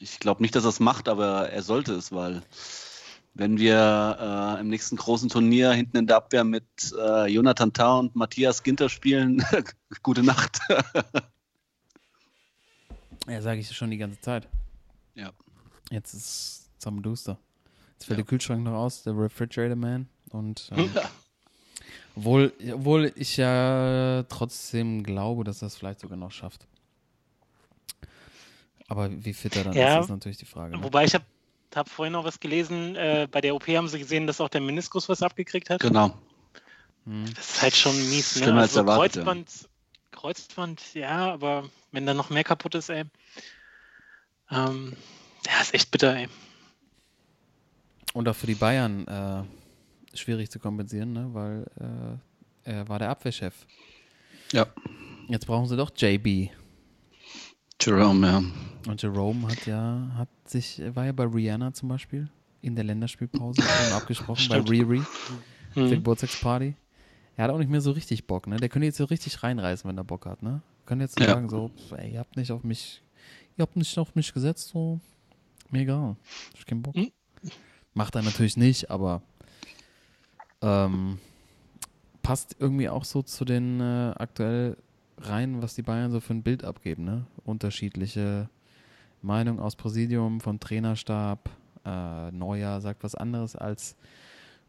[0.00, 2.42] Ich glaube nicht, dass er es macht, aber er sollte es, weil
[3.34, 6.64] wenn wir äh, im nächsten großen Turnier hinten in der Abwehr mit
[6.98, 9.44] äh, Jonathan Tah und Matthias Ginter spielen,
[10.02, 10.58] gute Nacht.
[13.28, 14.48] Ja, sage ich schon die ganze Zeit.
[15.14, 15.30] ja.
[15.90, 17.38] Jetzt ist Duster.
[17.92, 20.08] Jetzt fällt der Kühlschrank noch aus, der Refrigerator Man.
[20.30, 20.90] Und ähm,
[22.16, 26.66] obwohl, obwohl ich ja trotzdem glaube, dass er es vielleicht sogar noch schafft.
[28.88, 29.98] Aber wie fit er dann Ja.
[29.98, 30.76] ist, ist natürlich die Frage.
[30.76, 30.82] Ne?
[30.82, 31.24] Wobei ich habe
[31.74, 32.96] hab vorhin noch was gelesen.
[32.96, 35.80] Äh, bei der OP haben sie gesehen, dass auch der Meniskus was abgekriegt hat.
[35.80, 36.16] Genau.
[37.04, 37.24] Hm.
[37.34, 38.42] Das ist halt schon mies, ne?
[38.44, 39.22] Schlimmer als Also erwartet, ja.
[39.22, 39.68] Kreuzband,
[40.12, 43.04] Kreuzband, ja, aber wenn da noch mehr kaputt ist, ey.
[44.50, 44.96] Ähm,
[45.46, 46.28] ja, ist echt bitter, ey.
[48.12, 51.28] Und auch für die Bayern äh, schwierig zu kompensieren, ne?
[51.32, 52.20] weil
[52.64, 53.54] äh, er war der Abwehrchef.
[54.52, 54.66] Ja.
[55.28, 56.50] Jetzt brauchen sie doch JB.
[57.84, 58.42] Jerome, ja.
[58.90, 62.28] Und Jerome hat ja, hat sich, war ja bei Rihanna zum Beispiel
[62.60, 63.60] in der Länderspielpause
[63.92, 64.70] abgesprochen, bei Stimmt.
[64.70, 65.02] Riri,
[65.76, 65.90] der Hm.
[65.90, 66.74] Geburtstagsparty.
[67.36, 68.56] Er hat auch nicht mehr so richtig Bock, ne?
[68.58, 70.60] Der könnte jetzt so richtig reinreißen, wenn er Bock hat, ne?
[70.86, 71.34] Könnte jetzt so Ja.
[71.34, 73.02] sagen, so, ey, ihr habt nicht auf mich,
[73.56, 75.00] ihr habt nicht auf mich gesetzt, so,
[75.70, 76.16] mir egal.
[76.54, 76.94] Ich keinen Bock.
[76.94, 77.10] Hm.
[77.94, 79.22] Macht er natürlich nicht, aber
[80.60, 81.18] ähm,
[82.22, 84.76] passt irgendwie auch so zu den äh, aktuell
[85.28, 87.26] rein, was die Bayern so für ein Bild abgeben, ne?
[87.44, 88.48] Unterschiedliche
[89.22, 91.50] Meinungen aus Präsidium, vom Trainerstab.
[91.84, 93.96] Äh, Neuer sagt was anderes als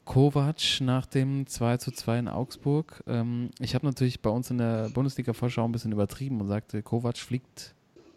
[0.06, 3.04] Kovac nach dem 2 zu 2 in Augsburg.
[3.08, 7.18] Ähm, ich habe natürlich bei uns in der Bundesliga-Vorschau ein bisschen übertrieben und sagte, Kovac
[7.18, 7.74] fliegt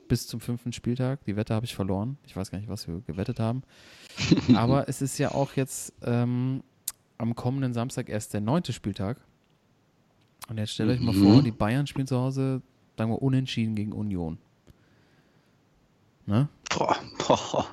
[0.08, 1.24] bis zum fünften Spieltag.
[1.24, 2.18] Die Wette habe ich verloren.
[2.26, 3.62] Ich weiß gar nicht, was wir gewettet haben.
[4.54, 6.62] Aber es ist ja auch jetzt ähm,
[7.18, 9.18] am kommenden Samstag erst der neunte Spieltag.
[10.48, 11.22] Und jetzt stellt euch mal Mhm.
[11.32, 12.62] vor, die Bayern spielen zu Hause,
[12.96, 14.38] sagen wir, unentschieden gegen Union.
[16.26, 16.48] Ne?
[16.70, 17.66] Boah, boah.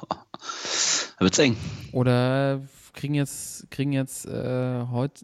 [1.18, 1.56] Da wird's eng.
[1.92, 2.62] Oder
[2.94, 5.24] kriegen jetzt, kriegen jetzt äh, heute,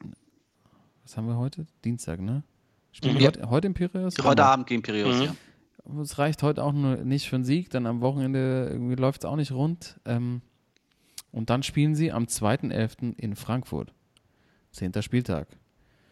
[1.03, 1.65] was haben wir heute?
[1.83, 2.43] Dienstag, ne?
[2.91, 3.19] Spielen Mhm.
[3.19, 4.17] wir heute, heute im Piräus?
[4.19, 4.45] oder Heute?
[4.45, 5.23] Abend gegen Piraeus, Mhm.
[5.23, 5.35] ja.
[6.01, 9.25] Es reicht heute auch nur nicht für einen Sieg, dann am Wochenende irgendwie läuft es
[9.29, 9.99] auch nicht rund.
[10.05, 10.41] Ähm,
[11.31, 13.13] und dann spielen sie am 2.11.
[13.17, 13.93] in Frankfurt.
[14.71, 15.47] Zehnter Spieltag.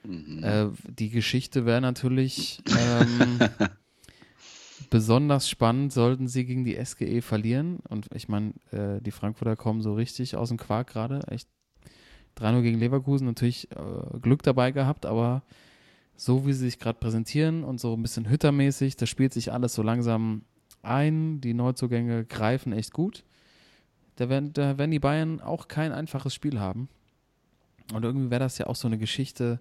[0.07, 0.43] Mhm.
[0.43, 3.39] Äh, die Geschichte wäre natürlich ähm,
[4.89, 7.79] besonders spannend, sollten sie gegen die SGE verlieren.
[7.89, 11.21] Und ich meine, äh, die Frankfurter kommen so richtig aus dem Quark gerade.
[11.27, 11.49] Echt
[12.37, 15.43] 3-0 gegen Leverkusen, natürlich äh, Glück dabei gehabt, aber
[16.15, 19.73] so wie sie sich gerade präsentieren und so ein bisschen hüttermäßig, das spielt sich alles
[19.73, 20.43] so langsam
[20.81, 21.41] ein.
[21.41, 23.23] Die Neuzugänge greifen echt gut.
[24.15, 26.89] Da werden, da werden die Bayern auch kein einfaches Spiel haben.
[27.93, 29.59] Und irgendwie wäre das ja auch so eine Geschichte,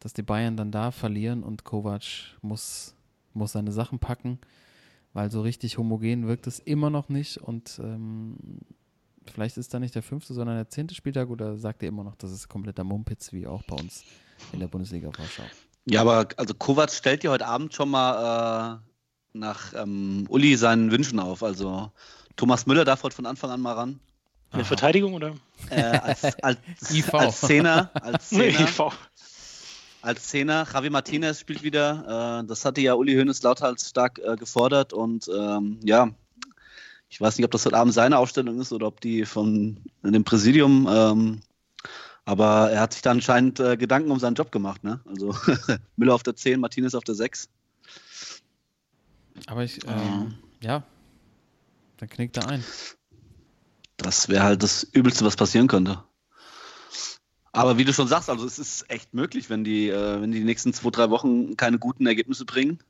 [0.00, 2.02] dass die Bayern dann da verlieren und Kovac
[2.42, 2.94] muss,
[3.32, 4.38] muss seine Sachen packen,
[5.12, 8.36] weil so richtig homogen wirkt es immer noch nicht und ähm,
[9.32, 12.16] vielleicht ist da nicht der fünfte, sondern der zehnte Spieltag oder sagt ihr immer noch,
[12.16, 14.04] das ist kompletter Mumpitz, wie auch bei uns
[14.52, 15.44] in der Bundesliga-Vorschau?
[15.86, 20.90] Ja, aber also Kovac stellt ja heute Abend schon mal äh, nach ähm, Uli seinen
[20.90, 21.42] Wünschen auf.
[21.42, 21.90] Also
[22.36, 24.00] Thomas Müller darf heute von Anfang an mal ran.
[24.52, 25.34] In der Verteidigung oder?
[25.68, 26.58] Äh, als, als,
[26.90, 27.12] IV.
[27.14, 27.90] als Zehner.
[27.94, 28.68] Als Nee, Zehner.
[28.68, 28.80] IV.
[30.04, 30.66] Als Zehner.
[30.72, 32.42] Javi Martinez spielt wieder.
[32.42, 34.92] Äh, das hatte ja Uli Hoeneß lauthals stark äh, gefordert.
[34.92, 36.10] Und ähm, ja,
[37.08, 40.24] ich weiß nicht, ob das heute Abend seine Aufstellung ist oder ob die von dem
[40.24, 40.86] Präsidium.
[40.90, 41.40] Ähm,
[42.26, 44.84] aber er hat sich da anscheinend äh, Gedanken um seinen Job gemacht.
[44.84, 45.00] Ne?
[45.06, 45.34] Also
[45.96, 47.48] Müller auf der 10, Martinez auf der 6.
[49.46, 50.84] Aber ich, ähm, ja,
[51.96, 52.64] dann knickt er ein.
[53.96, 56.02] Das wäre halt das Übelste, was passieren könnte.
[57.54, 60.42] Aber wie du schon sagst, also es ist echt möglich, wenn die, äh, wenn die,
[60.42, 62.80] nächsten zwei, drei Wochen keine guten Ergebnisse bringen,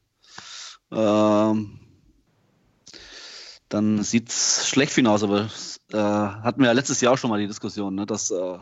[0.90, 1.81] ähm,
[3.68, 5.22] dann sieht es schlecht für ihn aus.
[5.22, 5.50] Aber
[5.92, 8.59] äh, hatten wir ja letztes Jahr auch schon mal die Diskussion, ne, dass, äh,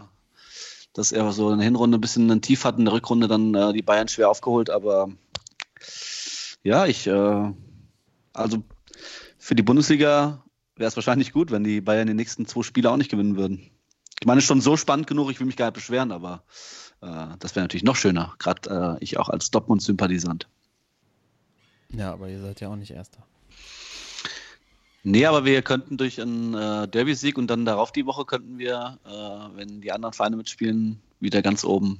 [0.92, 3.54] dass er so in der Hinrunde ein bisschen ein Tief hat, in der Rückrunde dann
[3.54, 4.70] äh, die Bayern schwer aufgeholt.
[4.70, 5.08] Aber
[6.64, 7.52] ja, ich, äh,
[8.32, 8.64] also
[9.38, 10.42] für die Bundesliga
[10.74, 13.70] wäre es wahrscheinlich gut, wenn die Bayern die nächsten zwei Spiele auch nicht gewinnen würden.
[14.22, 16.44] Ich meine, es ist schon so spannend genug, ich will mich gar nicht beschweren, aber
[17.00, 20.46] äh, das wäre natürlich noch schöner, gerade äh, ich auch als Dortmund-Sympathisant.
[21.88, 23.26] Ja, aber ihr seid ja auch nicht Erster.
[25.02, 29.00] Nee, aber wir könnten durch einen äh, Derby-Sieg und dann darauf die Woche könnten wir,
[29.04, 31.98] äh, wenn die anderen Vereine mitspielen, wieder ganz oben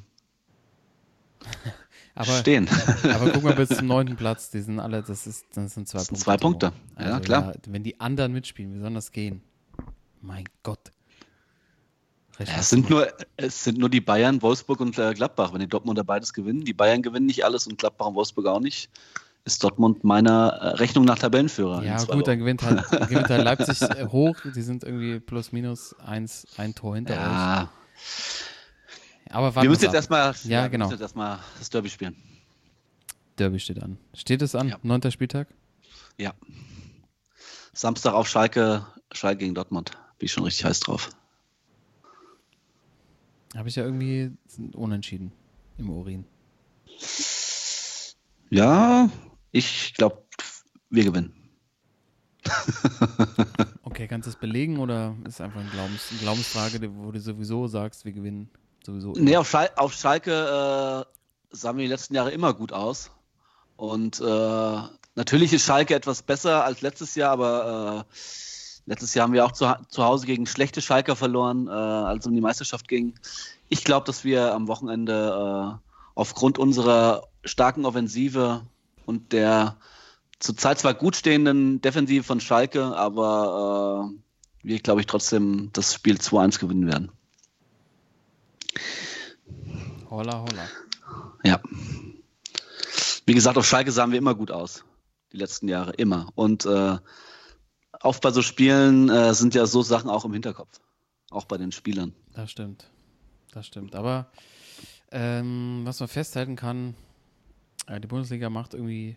[2.15, 2.69] Aber, stehen.
[3.03, 5.99] aber guck mal bis zum neunten Platz, die sind alle, das, ist, das sind zwei
[5.99, 6.25] Das sind Punkte.
[6.25, 6.37] zwei.
[6.37, 6.73] Punkte.
[7.01, 7.55] Ja, Also, klar.
[7.67, 9.43] wenn die anderen mitspielen, wie soll das gehen?
[10.21, 10.93] Mein Gott.
[12.39, 15.53] Ja, es, sind nur, es sind nur die Bayern, Wolfsburg und äh, Gladbach.
[15.53, 18.61] Wenn die Dortmunder beides gewinnen, die Bayern gewinnen nicht alles und Gladbach und Wolfsburg auch
[18.61, 18.89] nicht,
[19.45, 21.85] ist Dortmund meiner äh, Rechnung nach Tabellenführer.
[21.85, 24.37] Ja, gut, dann gewinnt halt, gewinnt halt Leipzig äh, hoch.
[24.55, 27.69] Die sind irgendwie plus minus eins, ein Tor hinter Ja, euch.
[29.31, 30.93] Aber wir warten müssen jetzt erstmal Ja, genau.
[30.93, 32.17] erstmal das Derby spielen.
[33.39, 33.99] Derby steht an.
[34.15, 34.69] Steht es an?
[34.69, 34.79] Ja.
[34.83, 35.49] Neunter Spieltag?
[36.19, 36.35] Ja.
[37.73, 39.93] Samstag auf Schalke, Schalke gegen Dortmund.
[40.19, 41.11] Bin ich schon richtig heiß drauf.
[43.55, 44.31] Habe ich ja irgendwie
[44.73, 45.33] unentschieden
[45.79, 46.25] im Urin.
[48.51, 49.11] Ja,
[49.51, 50.23] ich glaube,
[50.91, 51.35] wir gewinnen.
[53.93, 57.21] Okay, kannst du es belegen oder ist es einfach ein Glaubens, eine Glaubensfrage, wo du
[57.21, 58.49] sowieso sagst, wir gewinnen
[58.83, 59.13] sowieso?
[59.13, 59.23] immer?
[59.23, 63.11] Nee, auf, Schal auf Schalke äh, sahen wir die letzten Jahre immer gut aus.
[63.77, 64.83] Und äh,
[65.15, 68.15] natürlich ist Schalke etwas besser als letztes Jahr, aber äh,
[68.87, 72.27] letztes Jahr haben wir auch zu, zu Hause gegen schlechte Schalker verloren, äh, als es
[72.27, 73.15] um die Meisterschaft ging.
[73.69, 78.63] Ich glaube, dass wir am Wochenende äh, aufgrund unserer starken Offensive
[79.07, 79.77] und der
[80.39, 84.23] zurzeit zwar gut stehenden Defensive von Schalke, aber äh,
[84.63, 87.11] wir, glaube ich, trotzdem das Spiel 2-1 gewinnen werden.
[90.11, 90.69] Holla, holla.
[91.45, 91.61] Ja.
[93.25, 94.85] Wie gesagt, auf Schalke sahen wir immer gut aus.
[95.33, 96.29] Die letzten Jahre, immer.
[96.35, 96.99] Und äh,
[98.03, 100.81] oft bei so Spielen äh, sind ja so Sachen auch im Hinterkopf.
[101.31, 102.15] Auch bei den Spielern.
[102.35, 102.91] Das stimmt.
[103.53, 103.95] Das stimmt.
[103.95, 104.31] Aber
[105.11, 106.95] ähm, was man festhalten kann,
[107.87, 109.17] äh, die Bundesliga macht irgendwie,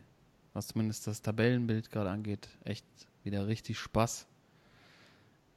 [0.53, 2.85] was zumindest das Tabellenbild gerade angeht, echt
[3.23, 4.27] wieder richtig Spaß.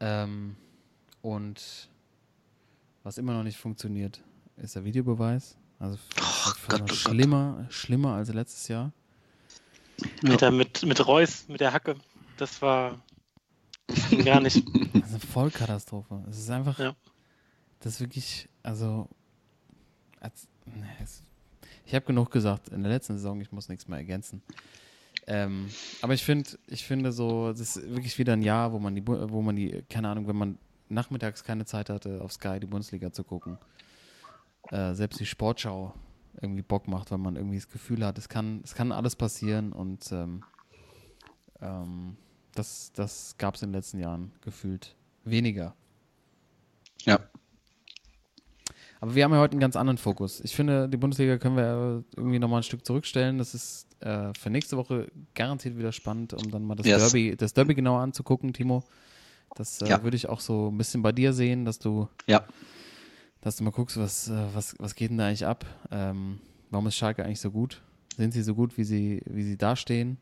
[0.01, 0.57] Ähm,
[1.23, 1.89] und
[3.03, 4.21] was immer noch nicht funktioniert,
[4.57, 5.57] ist der Videobeweis.
[5.79, 6.95] Also Oh, Gott, oh Gott.
[6.95, 8.93] schlimmer, schlimmer als letztes Jahr.
[10.25, 11.97] Alter, mit, mit Reus, mit der Hacke.
[12.37, 13.01] Das war
[14.25, 14.65] gar nicht.
[14.95, 16.25] Das ist eine Vollkatastrophe.
[16.31, 16.95] Es ist einfach, Ja.
[17.81, 19.09] das ist wirklich, also,
[20.21, 21.23] als, ne, es,
[21.85, 24.43] ich habe genug gesagt in der letzten Saison, ich muss nichts mehr ergänzen.
[25.27, 25.69] Ähm,
[26.01, 29.07] aber ich finde, ich finde so, das ist wirklich wieder ein Jahr, wo man die,
[29.07, 30.59] wo man die, keine Ahnung, wenn man
[30.89, 33.59] nachmittags keine Zeit hatte, auf Sky die Bundesliga zu gucken.
[34.71, 35.95] Äh, selbst die Sportschau
[36.41, 39.73] irgendwie Bock macht, weil man irgendwie das Gefühl hat, es kann, es kann alles passieren
[39.73, 40.45] und ähm,
[41.61, 42.17] ähm,
[42.59, 45.75] das, das gab es in den letzten Jahren gefühlt weniger.
[47.05, 47.21] Ja.
[49.01, 50.41] Aber wir haben ja heute einen ganz anderen Fokus.
[50.41, 53.39] Ich finde, die Bundesliga können wir irgendwie nochmal ein Stück zurückstellen.
[53.39, 57.03] Das ist äh, für nächste Woche garantiert wieder spannend, um dann mal das Yes.
[57.13, 58.83] Derby, das Derby genauer anzugucken, Timo.
[59.55, 60.03] Das äh, Ja.
[60.03, 62.45] würde ich auch so ein bisschen bei dir sehen, dass du, Ja.
[63.41, 65.65] dass du mal guckst, was, äh, was, was geht denn da eigentlich ab?
[65.93, 66.41] Ähm,
[66.71, 67.81] warum ist Schalke eigentlich so gut?
[68.17, 70.19] Sind sie so gut, wie sie, wie sie dastehen?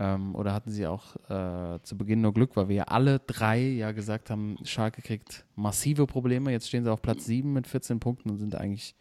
[0.00, 3.60] Ähm, oder hatten sie auch äh, zu Beginn nur Glück, weil wir ja alle drei
[3.60, 6.52] ja gesagt haben, Schalke kriegt massive Probleme.
[6.52, 8.94] Jetzt stehen sie auf Platz 7 mit 14 Punkten und sind eigentlich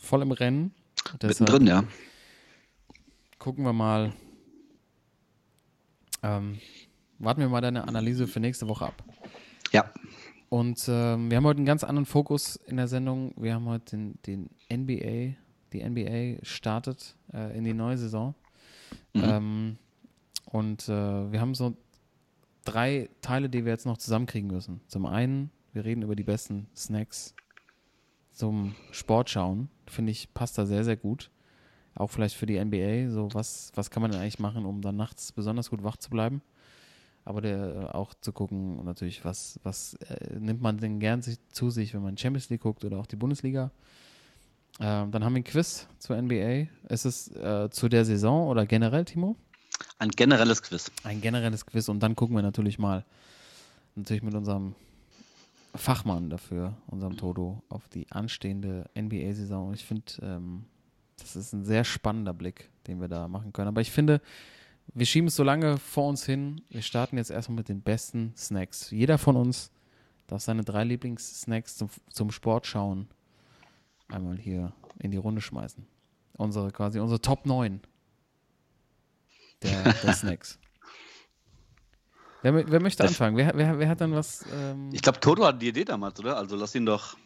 [0.00, 0.74] voll im Rennen.
[1.22, 1.84] Mittendrin, ja.
[3.38, 4.12] gucken wir mal.
[6.22, 6.58] Ähm,
[7.18, 9.04] warten wir mal deine Analyse für nächste Woche ab.
[9.72, 9.90] Ja.
[10.48, 13.32] Und ähm, wir haben heute einen ganz anderen Fokus in der Sendung.
[13.36, 15.36] Wir haben heute den, den NBA,
[15.72, 18.34] die NBA startet äh, in die neue Saison.
[19.14, 19.22] Mhm.
[19.24, 19.78] Ähm,
[20.46, 21.76] und äh, wir haben so
[22.64, 24.80] drei Teile, die wir jetzt noch zusammenkriegen müssen.
[24.86, 27.34] Zum einen, wir reden über die besten Snacks
[28.32, 29.68] zum Sport schauen.
[29.86, 31.30] Finde ich, passt da sehr, sehr gut.
[31.94, 33.10] Auch vielleicht für die NBA.
[33.10, 36.10] So, was, was kann man denn eigentlich machen, um dann nachts besonders gut wach zu
[36.10, 36.42] bleiben?
[37.24, 41.38] Aber der, äh, auch zu gucken, natürlich, was, was äh, nimmt man denn gern sich,
[41.48, 43.72] zu sich, wenn man Champions League guckt oder auch die Bundesliga?
[44.78, 46.68] Ähm, dann haben wir ein Quiz zur NBA.
[46.88, 49.36] Ist es äh, zu der Saison oder generell, Timo?
[49.98, 50.90] Ein generelles Quiz.
[51.04, 53.04] Ein generelles Quiz und dann gucken wir natürlich mal,
[53.94, 54.74] natürlich mit unserem
[55.74, 59.72] Fachmann dafür, unserem Toto, auf die anstehende NBA-Saison.
[59.74, 60.64] Ich finde, ähm,
[61.18, 63.68] das ist ein sehr spannender Blick, den wir da machen können.
[63.68, 64.20] Aber ich finde,
[64.94, 66.62] wir schieben es so lange vor uns hin.
[66.70, 68.90] Wir starten jetzt erstmal mit den besten Snacks.
[68.90, 69.70] Jeder von uns
[70.26, 73.08] darf seine drei Lieblingssnacks zum, zum Sport schauen
[74.08, 75.86] einmal hier in die Runde schmeißen.
[76.34, 77.80] Unsere quasi unsere Top 9
[79.62, 80.58] der, der Snacks.
[82.42, 83.36] Wer, wer möchte Das- anfangen?
[83.36, 84.44] Wer, wer, wer hat dann was?
[84.52, 86.36] Ähm, Ich glaube, Toto hat die Idee damals, oder?
[86.36, 87.16] Also lass ihn doch.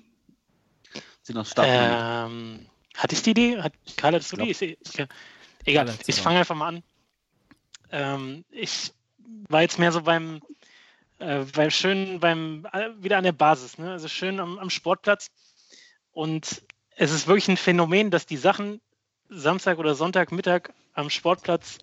[0.95, 2.31] Lass ihn doch starten.
[2.33, 2.66] Ähm,
[2.97, 3.59] hatte ich die Idee?
[3.61, 4.51] Hat Karl hattest du die?
[4.51, 4.78] Ich,
[5.66, 6.83] egal, ich fange einfach mal an.
[7.91, 8.95] Ähm, ich
[9.49, 10.41] war jetzt mehr so beim,
[11.18, 13.91] äh, beim schön, beim, äh, wieder an der Basis, ne?
[13.91, 15.26] also schön am, am Sportplatz.
[16.12, 16.62] Und
[16.97, 18.81] es ist wirklich ein Phänomen, dass die Sachen
[19.28, 21.78] Samstag oder Sonntagmittag am Sportplatz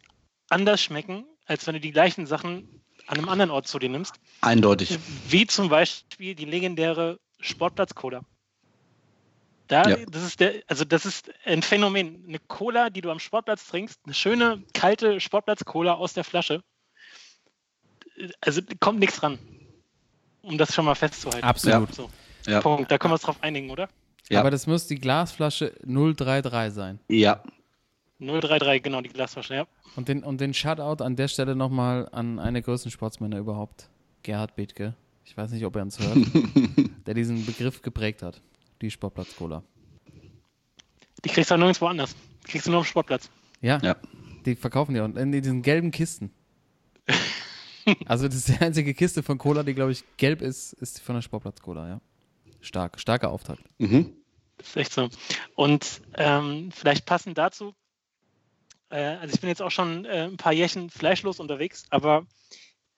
[0.49, 4.15] anders schmecken, als wenn du die gleichen Sachen an einem anderen Ort zu dir nimmst.
[4.41, 4.97] Eindeutig.
[5.29, 8.21] Wie zum Beispiel die legendäre Sportplatz-Cola.
[9.67, 9.97] Da, Ja.
[10.09, 12.23] das ist der, also das ist ein Phänomen.
[12.27, 16.61] Eine Cola, die du am Sportplatz trinkst, eine schöne, kalte Sportplatz-Cola aus der Flasche.
[18.41, 19.37] Also kommt nichts ran.
[20.41, 21.45] Um das schon mal festzuhalten.
[21.45, 21.93] Absolut.
[21.93, 22.09] So,
[22.45, 22.61] Ja.
[22.61, 22.89] Punkt.
[22.89, 23.89] Da können wir uns drauf einigen, oder?
[24.29, 24.39] Ja.
[24.39, 26.99] Aber das muss die Glasflasche 033 sein.
[27.09, 27.43] Ja.
[28.19, 29.67] 033, genau, die Glasflasche, ja.
[29.95, 33.89] Und den, und den Shoutout an der Stelle nochmal an eine der größten Sportsmänner überhaupt,
[34.23, 34.95] Gerhard Bethke.
[35.25, 36.17] Ich weiß nicht, ob er uns hört,
[37.05, 38.41] der diesen Begriff geprägt hat.
[38.81, 39.63] Die Sportplatz-Cola.
[41.25, 42.15] Die kriegst du auch nirgendwo anders.
[42.45, 43.29] Die kriegst du nur am Sportplatz.
[43.61, 43.95] Ja, Ja.
[44.45, 46.31] die verkaufen die und in diesen gelben Kisten.
[48.05, 51.01] Also das ist die einzige Kiste von Cola, die glaube ich gelb ist, ist die
[51.01, 52.01] von der Sportplatz-Cola, ja.
[52.59, 53.63] Stark, starker Auftakt.
[53.77, 54.11] Mhm.
[54.57, 55.07] Das ist echt so.
[55.55, 57.73] Und ähm, vielleicht passend dazu,
[58.95, 62.25] also ich bin jetzt auch schon äh, ein paar Jährchen fleischlos unterwegs, aber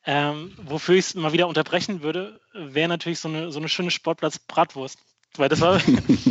[0.05, 3.91] ähm, wofür ich es mal wieder unterbrechen würde, wäre natürlich so eine, so eine schöne
[3.91, 4.99] Sportplatz-Bratwurst.
[5.35, 5.79] Weil das war,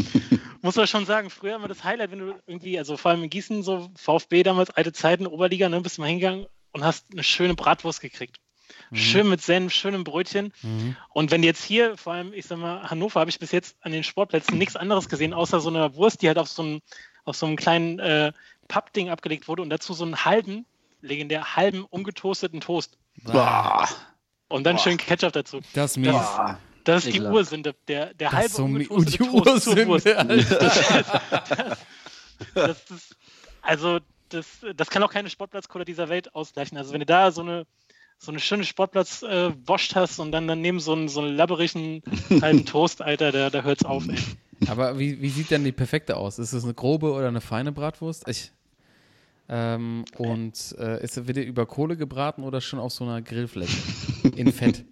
[0.62, 3.30] muss man schon sagen, früher immer das Highlight, wenn du irgendwie, also vor allem in
[3.30, 7.22] Gießen, so VfB damals, alte Zeiten, Oberliga, ne, bist du mal hingegangen und hast eine
[7.22, 8.38] schöne Bratwurst gekriegt.
[8.92, 10.52] Schön mit Senf, schönem Brötchen.
[10.62, 10.96] Mhm.
[11.10, 13.92] Und wenn jetzt hier, vor allem, ich sag mal, Hannover, habe ich bis jetzt an
[13.92, 16.80] den Sportplätzen nichts anderes gesehen, außer so einer Wurst, die halt auf so einem,
[17.28, 18.32] auf so einem kleinen äh,
[18.68, 20.66] Pappding abgelegt wurde und dazu so einen halben,
[21.00, 22.98] legendär halben ungetoasteten Toast.
[23.22, 23.88] Boah.
[24.48, 24.82] Und dann Boah.
[24.82, 25.60] schön Ketchup dazu.
[25.74, 26.12] Das ist mies.
[26.12, 26.58] Boah.
[26.84, 27.34] Das ist die Ekelhaft.
[27.34, 30.06] Ursünde, der, der Das halbe so ungetoastete Die Toast zur Wurst.
[30.06, 31.76] Ursünde, Alter.
[32.54, 33.16] Das ist,
[33.62, 33.98] also,
[34.28, 36.78] das, das kann auch keine Sportplatzcola dieser Welt ausgleichen.
[36.78, 37.66] Also, wenn du da so eine,
[38.16, 42.00] so eine schöne Sportplatz äh, wascht hast und dann daneben so einen, so einen labberigen
[42.40, 44.16] halben Toast, Alter, da, da hört's auf, ey.
[44.66, 46.38] Aber wie, wie sieht denn die perfekte aus?
[46.38, 48.26] Ist es eine grobe oder eine feine Bratwurst?
[48.28, 48.52] Ich,
[49.48, 53.78] ähm, und äh, ist, wird die über Kohle gebraten oder schon auf so einer Grillfläche?
[54.36, 54.84] In Fett.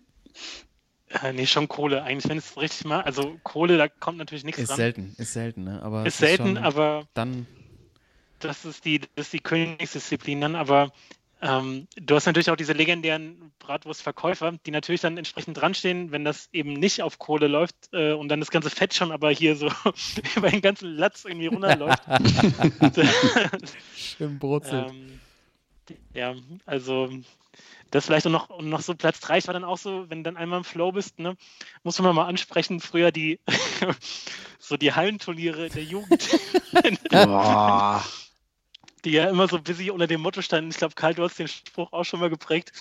[1.23, 2.03] Äh, nee, schon Kohle.
[2.03, 4.77] Eigentlich, wenn es richtig mal, also Kohle, da kommt natürlich nichts Ist dran.
[4.77, 5.83] selten, ist selten, ne?
[5.83, 7.47] Aber Ist selten, schon, aber Dann,
[8.39, 10.57] das ist die, das ist die Königsdisziplin dann.
[10.57, 10.91] Aber
[11.43, 16.49] Ähm, du hast natürlich auch diese legendären Bratwurstverkäufer, die natürlich dann entsprechend dranstehen, wenn das
[16.53, 19.70] eben nicht auf Kohle läuft äh, und dann das ganze Fett schon aber hier so
[20.37, 22.03] über den ganzen Latz irgendwie runterläuft.
[23.97, 24.91] Schön brutzelt.
[24.91, 25.20] ähm,
[26.14, 26.34] ja,
[26.64, 27.11] also
[27.91, 30.30] das vielleicht auch noch, und noch so Platz 3 war dann auch so, wenn du
[30.30, 31.37] dann einmal im Flow bist, ne,
[31.82, 33.41] muss man mal ansprechen, früher die
[34.59, 36.28] so die Hallenturniere der Jugend.
[37.11, 38.03] Boah.
[39.07, 40.71] Die ja immer so busy unter dem Motto standen.
[40.71, 42.73] Ich glaube, Karl, du hast den Spruch auch schon mal geprägt.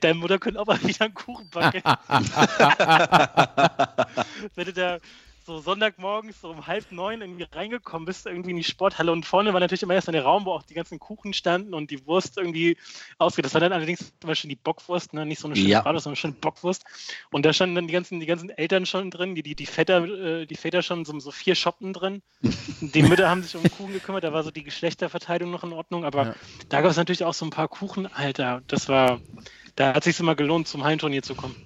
[0.00, 1.82] Deine Mutter könnte auch mal wieder einen Kuchen backen.
[4.54, 4.98] Wenn du da
[5.44, 9.52] so Sonntagmorgens so um halb neun irgendwie reingekommen bist, irgendwie in die Sporthalle und vorne
[9.52, 12.36] war natürlich immer erst der Raum, wo auch die ganzen Kuchen standen und die Wurst
[12.38, 12.76] irgendwie
[13.18, 13.44] ausgeht.
[13.44, 15.26] Das war dann allerdings zum Beispiel die Bockwurst, ne?
[15.26, 15.80] nicht so eine schöne Ja.
[15.82, 16.84] Bratwurst, sondern eine schöne Bockwurst.
[17.30, 20.04] Und da standen dann die ganzen, die ganzen Eltern schon drin, die, die, die Väter,
[20.04, 22.22] äh, die Väter schon so, so vier Shoppen drin.
[22.80, 26.04] Die Mütter haben sich um Kuchen gekümmert, da war so die Geschlechterverteilung noch in Ordnung,
[26.04, 26.34] aber Ja.
[26.68, 29.20] da gab es natürlich auch so ein paar Kuchen, Alter, das war,
[29.76, 31.56] da hat sich immer gelohnt, zum Hallenturnier zu kommen.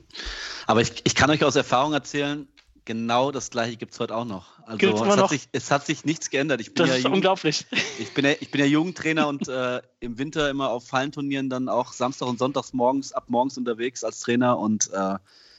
[0.66, 2.48] Aber ich, ich kann euch aus Erfahrung erzählen,
[2.86, 4.46] genau das gleiche gibt es heute auch noch.
[4.66, 5.28] Also es immer hat, noch?
[5.30, 6.60] Sich, es hat sich nichts geändert.
[6.62, 7.66] Ich bin, Das ja, ist Jugend, unglaublich.
[7.98, 11.68] ich, bin ja, ich bin ja Jugendtrainer und äh, im Winter immer auf Hallenturnieren dann
[11.68, 15.16] auch Samstag und Sonntags morgens, ab morgens unterwegs als Trainer und äh,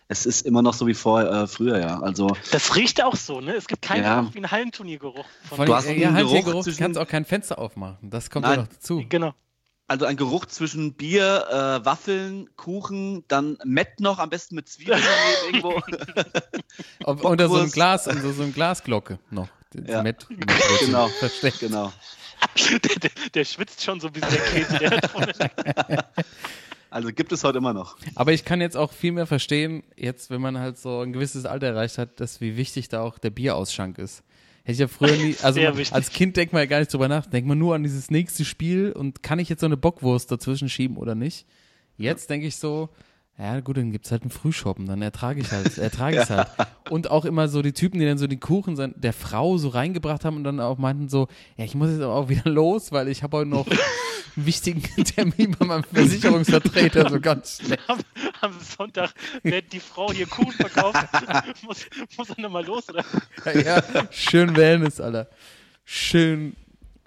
[0.09, 1.99] es ist immer noch so wie vor, äh, früher, ja.
[1.99, 3.55] Also Das riecht auch so, ne?
[3.55, 4.21] Es gibt keinen Ja.
[4.21, 5.25] Geruch wie ein Hallenturniergeruch.
[5.49, 7.97] Von, Du hast äh, einen ja, Geruch du zwischen- kannst auch kein Fenster aufmachen.
[8.09, 8.55] Das kommt Nein.
[8.55, 9.03] ja noch dazu.
[9.09, 9.33] genau.
[9.89, 15.01] Also ein Geruch zwischen Bier, äh, Waffeln, Kuchen, dann Mett noch, am besten mit Zwiebeln
[15.47, 15.81] irgendwo.
[17.05, 17.71] Ob, unter so einem.
[17.71, 19.47] Glas, unter so einem Glasglocke noch.
[19.71, 20.03] Das Ja.
[20.03, 20.49] Met, Met
[20.81, 21.07] Genau.
[21.07, 21.59] Versteckt.
[21.59, 21.93] genau.
[22.69, 24.99] der, der, der schwitzt schon so ein bisschen der Käse.
[26.89, 27.97] Also gibt es heute immer noch.
[28.15, 31.45] Aber ich kann jetzt auch viel mehr verstehen, jetzt, wenn man halt so ein gewisses
[31.45, 34.23] Alter erreicht hat, dass wie wichtig da auch der Bierausschank ist.
[34.67, 37.07] Hätte ich ja früher nie, also man, als Kind denkt man ja gar nicht drüber
[37.07, 40.29] nach, denkt man nur an dieses nächste Spiel und kann ich jetzt so eine Bockwurst
[40.29, 41.45] dazwischen schieben oder nicht?
[41.95, 42.89] Jetzt denke ich so,
[43.39, 46.47] ja gut, dann gibt's halt einen Frühschoppen, dann ertrage ich halt, ertrage ich halt.
[46.89, 50.25] Und auch immer so die Typen, die dann so den Kuchen der Frau so reingebracht
[50.25, 53.07] haben und dann auch meinten so, ja, ich muss jetzt aber auch wieder los, weil
[53.09, 53.77] ich habe heute noch einen
[54.35, 57.77] wichtigen Termin bei meinem Versicherungsvertreter, so ganz schnell.
[57.87, 57.99] am,
[58.41, 59.13] am Sonntag,
[59.43, 60.97] während die Frau hier Kuchen verkauft,
[61.63, 61.85] muss,
[62.17, 63.05] muss er nochmal los, oder?
[63.53, 65.29] ja, schön Wellness, Alter.
[65.85, 66.55] Schön,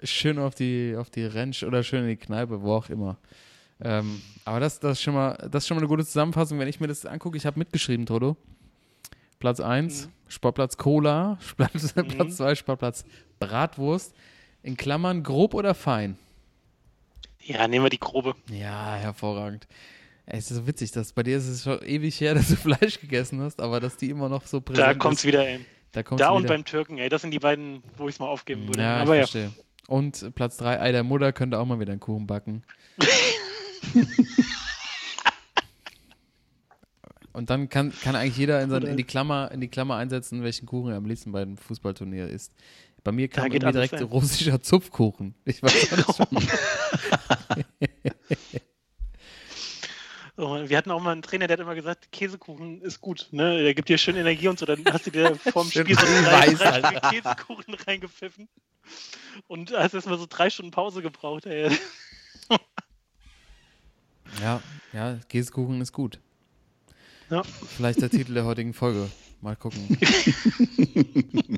[0.01, 3.17] schön auf die, auf die Ranch oder schön in die Kneipe, wo auch immer.
[3.83, 6.67] Ähm, aber das, das, ist schon mal, das ist schon mal eine gute Zusammenfassung, wenn
[6.67, 7.37] ich mir das angucke.
[7.37, 8.37] Ich habe mitgeschrieben, Toto.
[9.39, 11.37] Platz 1, Sportplatz Cola.
[11.57, 13.05] Platz 2, Sportplatz
[13.39, 14.13] Bratwurst.
[14.63, 16.17] In Klammern grob oder fein?
[17.39, 18.35] Ja, nehmen wir die grobe.
[18.51, 19.67] Ja, hervorragend.
[20.27, 22.55] Ey, Es ist so witzig, dass bei dir ist es schon ewig her, dass du
[22.55, 25.27] Fleisch gegessen hast, aber dass die immer noch so präsent Da kommt's ist.
[25.27, 25.65] wieder, ey.
[25.91, 26.53] Da, kommt's Da und wieder.
[26.53, 27.09] beim Türken, ey.
[27.09, 28.81] Das sind die beiden, wo ich es mal aufgeben würde.
[28.83, 29.51] Ja, Aber ich ja, verstehe.
[29.87, 32.63] Und Platz 3, Ei der Mutter könnte auch mal wieder einen Kuchen backen.
[37.33, 40.43] Und dann kann, kann eigentlich jeder in, sein, in, die Klammer, in die Klammer einsetzen,
[40.43, 42.53] welchen Kuchen er am liebsten bei einem Fußballturnier isst.
[43.03, 44.03] Bei mir kam irgendwie direkt rein.
[44.03, 45.33] russischer Zupfkuchen.
[45.45, 46.49] Ich weiß auch nicht.
[50.37, 53.61] Oh, wir hatten auch mal einen Trainer, der hat immer gesagt, Käsekuchen ist gut, ne?
[53.61, 54.65] Der gibt dir schön Energie und so.
[54.65, 56.79] Dann hast du dir vorm Spiel so drei, drei.
[56.79, 58.49] Stück Käsekuchen reingepfiffen.
[59.47, 61.69] Und hast erstmal so drei Stunden Pause gebraucht, ey.
[64.41, 64.61] Ja,
[64.93, 66.19] ja, Käsekuchen ist gut.
[67.29, 67.43] Ja.
[67.43, 69.09] Vielleicht der Titel der heutigen Folge.
[69.41, 69.97] Mal gucken.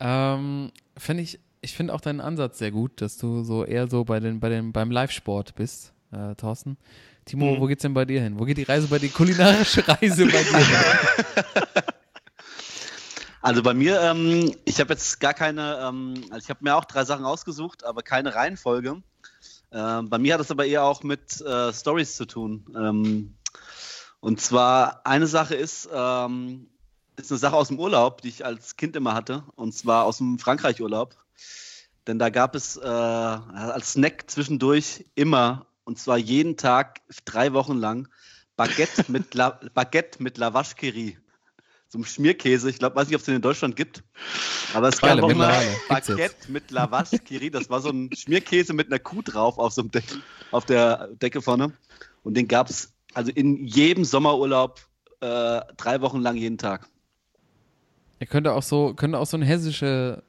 [0.00, 4.04] ähm, finde ich, ich finde auch deinen Ansatz sehr gut, dass du so eher so
[4.04, 6.76] bei den, bei den, beim Live-Sport bist, äh, Thorsten.
[7.24, 7.60] Timo, Mhm.
[7.60, 8.38] wo geht's denn bei dir hin?
[8.38, 11.62] Wo geht die Reise bei dir, kulinarische Reise bei dir hin?
[13.42, 16.84] Also bei mir, ähm, ich habe jetzt gar keine, ähm, also ich habe mir auch
[16.84, 19.02] drei Sachen ausgesucht, aber keine Reihenfolge.
[19.76, 22.64] Ähm, bei mir hat es aber eher auch mit äh, Stories zu tun.
[22.74, 23.36] Ähm,
[24.20, 26.70] und zwar eine Sache ist, ähm,
[27.16, 30.16] ist eine Sache aus dem Urlaub, die ich als Kind immer hatte, und zwar aus
[30.16, 31.14] dem Frankreich-Urlaub.
[32.06, 37.76] Denn da gab es äh, als Snack zwischendurch immer, und zwar jeden Tag, drei Wochen
[37.76, 38.08] lang,
[38.56, 40.38] Baguette mit, La Baguette mit
[40.78, 41.18] Curie.
[41.88, 42.68] So einem Schmierkäse.
[42.68, 44.02] Ich glaube, weiß nicht, ob es den in Deutschland gibt.
[44.74, 45.88] Aber es Quelle, gab auch jetzt.
[45.88, 47.50] Baguette mit Lavache Curie.
[47.50, 50.20] Das war so ein Schmierkäse mit einer Kuh drauf auf so einem Deckel,
[50.50, 51.72] auf der Decke vorne.
[52.24, 54.80] Und den gab es also in jedem Sommerurlaub
[55.20, 56.88] äh, drei Wochen lang jeden Tag.
[58.18, 60.22] Ihr könnte auch so, könnte auch so ein hessische,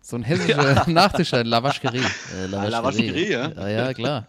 [0.00, 2.02] so ein hessischer Nachtisch sein, Lavascherie.
[2.34, 3.48] Äh, Lavascherie, ja.
[3.48, 3.68] ja.
[3.68, 4.28] Ja, klar.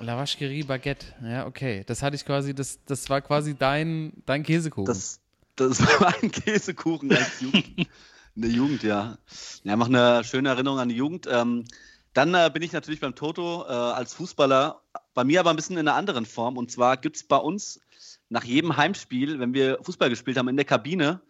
[0.00, 1.06] Lavascherie Baguette.
[1.22, 1.84] Ja, okay.
[1.86, 4.86] Das hatte ich quasi, das, das war quasi dein, dein Käsekuchen.
[4.86, 5.20] Das,
[5.56, 7.88] das war ein Käsekuchen als Jugend.
[8.36, 9.18] In der Jugend, ja.
[9.64, 11.26] Ja, mach eine schöne Erinnerung an die Jugend.
[11.30, 11.64] Ähm,
[12.12, 14.80] Dann äh, bin ich natürlich beim Toto äh, als Fußballer,
[15.14, 16.56] bei mir aber ein bisschen in einer anderen Form.
[16.56, 17.80] Und zwar gibt es bei uns
[18.28, 21.20] nach jedem Heimspiel, wenn wir Fußball gespielt haben, in der Kabine,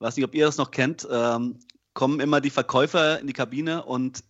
[0.00, 1.58] weiß nicht, ob ihr das noch kennt, ähm,
[1.94, 4.22] kommen immer die Verkäufer in die Kabine und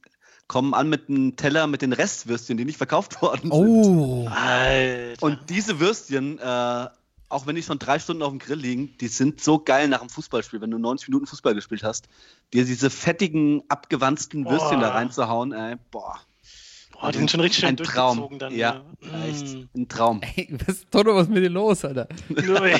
[0.49, 3.53] kommen an mit einem Teller mit den Restwürstchen, die nicht verkauft worden sind.
[3.53, 5.22] Oh, Alter.
[5.22, 6.86] Und diese Würstchen, äh,
[7.30, 10.01] auch wenn die schon drei Stunden auf dem Grill liegen, die sind so geil nach
[10.01, 12.09] dem Fußballspiel, wenn du 90 Minuten Fußball gespielt hast,
[12.55, 14.53] dir diese fettigen, abgewanzten Boah.
[14.53, 16.18] Würstchen da reinzuhauen, ey, boah.
[17.01, 18.16] Boah, die sind schon richtig schön ein Traum.
[18.16, 18.57] durchgezogen dann.
[18.57, 19.26] ja, ne?
[19.28, 19.68] echt Mm.
[19.76, 20.20] ein Traum.
[20.22, 22.09] ey, was, Toto, was ist mit dir los, Alter?
[22.30, 22.74] Ui,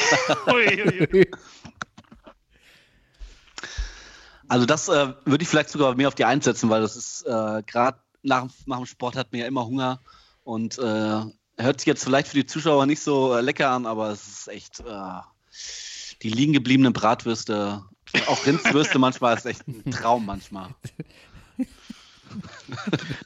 [0.55, 1.31] ui, ui, ui.
[4.49, 7.23] Also das äh, würde ich vielleicht sogar mehr auf die Eins setzen, weil das ist
[7.23, 10.01] äh, gerade nach, nach dem Sport hat man ja immer Hunger
[10.45, 11.23] und äh,
[11.59, 14.49] hört sich jetzt vielleicht für die Zuschauer nicht so äh, lecker an, aber es ist
[14.49, 15.21] echt äh,
[16.23, 17.85] die liegen gebliebenen Bratwürste,
[18.27, 20.75] auch Rindswürste manchmal ist echt ein Traum manchmal.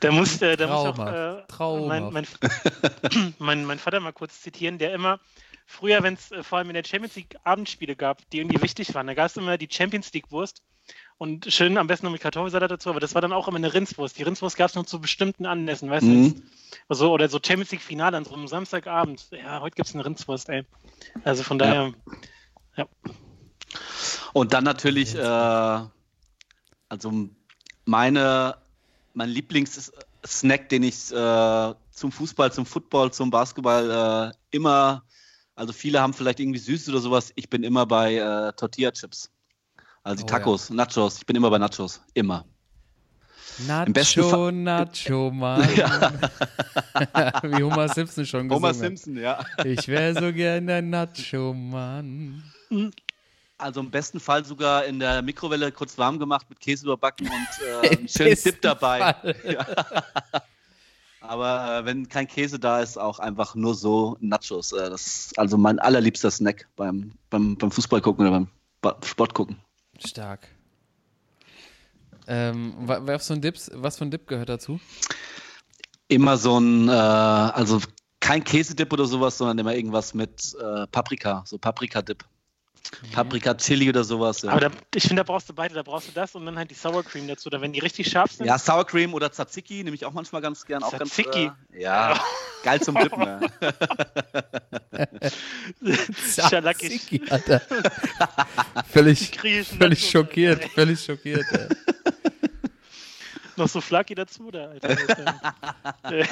[0.00, 2.26] Da muss, äh, da muss auch äh, mein, mein,
[3.38, 5.18] mein, mein Vater mal kurz zitieren, der immer
[5.66, 8.94] früher, wenn es äh, vor allem in der Champions League Abendspiele gab, die irgendwie wichtig
[8.94, 10.62] waren, da gab es immer die Champions League Wurst
[11.22, 13.72] und schön am besten noch mit Kartoffelsalat dazu, aber das war dann auch immer eine
[13.72, 14.18] Rindswurst.
[14.18, 16.10] Die Rindswurst gab es nur zu bestimmten Anlässen, weißt du?
[16.10, 16.24] Mhm.
[16.24, 16.42] jetzt?
[16.88, 19.28] Also, oder so Champions League Finale an so einem Samstagabend.
[19.30, 20.64] Ja, heute gibt es eine Rindswurst, ey.
[21.22, 21.94] Also von daher,
[24.32, 25.20] Und dann natürlich, äh,
[26.88, 27.28] also
[27.84, 28.56] meine,
[29.14, 35.04] mein Lieblingssnack, den ich äh, zum Fußball, zum Football, zum Basketball äh, immer,
[35.54, 39.31] also viele haben vielleicht irgendwie süß oder sowas, ich bin immer bei äh, Tortilla-Chips.
[40.04, 40.38] Also die Oh ja.
[40.38, 42.44] Tacos, Nachos, ich bin immer bei Nachos, immer.
[43.66, 45.62] Nacho, besten Fall- Nacho, Mann.
[47.42, 48.74] Wie Homer Simpson schon gesungen Homer hat.
[48.76, 49.44] Simpson, ja.
[49.64, 52.42] Ich wäre so gerne ein Nacho, Mann.
[53.58, 57.66] Also im besten Fall sogar in der Mikrowelle kurz warm gemacht mit Käse überbacken und
[57.84, 59.14] äh, einen schönen Dip dabei.
[61.20, 64.72] Aber äh, wenn kein Käse da ist, auch einfach nur so Nachos.
[64.72, 68.46] Äh, das ist also mein allerliebster Snack beim, beim, beim Fußball gucken oder
[68.80, 69.56] beim Sport gucken.
[69.98, 70.48] Stark.
[72.26, 74.80] Ähm, wa- was, für ein Dips, was für ein Dip gehört dazu?
[76.08, 77.80] Immer so ein, äh, also
[78.20, 82.24] kein Käsedip oder sowas, sondern immer irgendwas mit äh, Paprika, so Paprika-Dip.
[83.12, 84.42] Paprika, Chili oder sowas.
[84.42, 84.50] Ja.
[84.52, 86.70] aber da, ich finde, da brauchst du beide, da brauchst du das und dann halt
[86.70, 87.48] die Sour Cream dazu.
[87.50, 90.42] Da wenn die richtig scharf sind, Ja, Sour Cream oder Tzatziki nehme ich auch manchmal
[90.42, 90.82] ganz gern.
[90.82, 91.46] Auch Tzatziki?
[91.46, 92.20] Ganz, äh, ja,
[92.62, 93.22] geil zum Dippen.
[94.92, 96.48] Ja.
[96.48, 96.90] Schalackisch.
[96.90, 97.62] Tzatziki, Alter.
[98.92, 99.30] völlig,
[99.78, 100.68] völlig schockiert, ey.
[100.68, 101.44] völlig schockiert.
[101.52, 101.68] Ey.
[103.56, 104.96] Noch so Flaki dazu, da, Alter.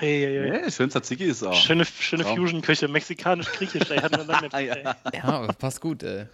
[0.00, 0.60] Äh, ei, ei, ei.
[0.62, 1.54] Nee, schön Tzatziki ist auch.
[1.54, 2.24] Schöne, schöne.
[2.24, 4.54] Fusion-Küche, mexikanisch-griechisch, ey, hatten wir lange nicht.
[4.54, 4.74] Ah, ja.
[4.74, 4.94] ey.
[5.14, 6.26] Ja, passt gut, ey.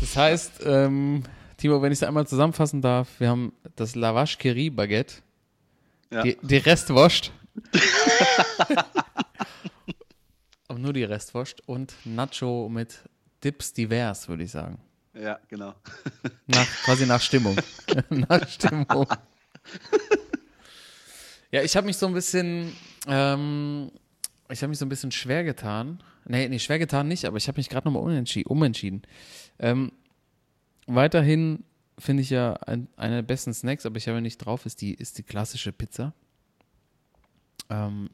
[0.00, 1.22] Das heißt, ähm,
[1.56, 5.14] Timo, wenn ich es einmal zusammenfassen darf, wir haben das Lavash Keri Baguette,
[6.10, 6.22] Ja.
[6.22, 7.32] die, die Restwurst.
[10.68, 12.98] Aber nur die Restwurst und Nacho mit
[13.42, 14.78] Dips divers, würde ich sagen.
[15.14, 15.74] ja, genau.
[16.46, 17.56] Nach, quasi nach Stimmung.
[18.10, 19.06] nach Stimmung.
[21.54, 22.72] Ja, ich habe mich so ein bisschen,
[23.06, 23.92] ähm,
[24.50, 26.02] ich habe mich so ein bisschen schwer getan.
[26.26, 29.02] Nee, nee, schwer getan nicht, aber ich habe mich gerade nochmal unentschieden, umentschieden.
[29.60, 29.92] Ähm,
[30.88, 31.62] weiterhin
[31.96, 34.80] finde ich ja ein, einer der besten Snacks, aber ich habe ja nicht drauf, ist
[34.80, 36.12] die, ist die klassische Pizza.
[37.70, 38.10] Ähm,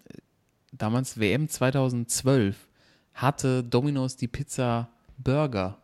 [0.72, 2.68] damals WM 2012
[3.14, 5.78] hatte Domino's die Pizza Burger,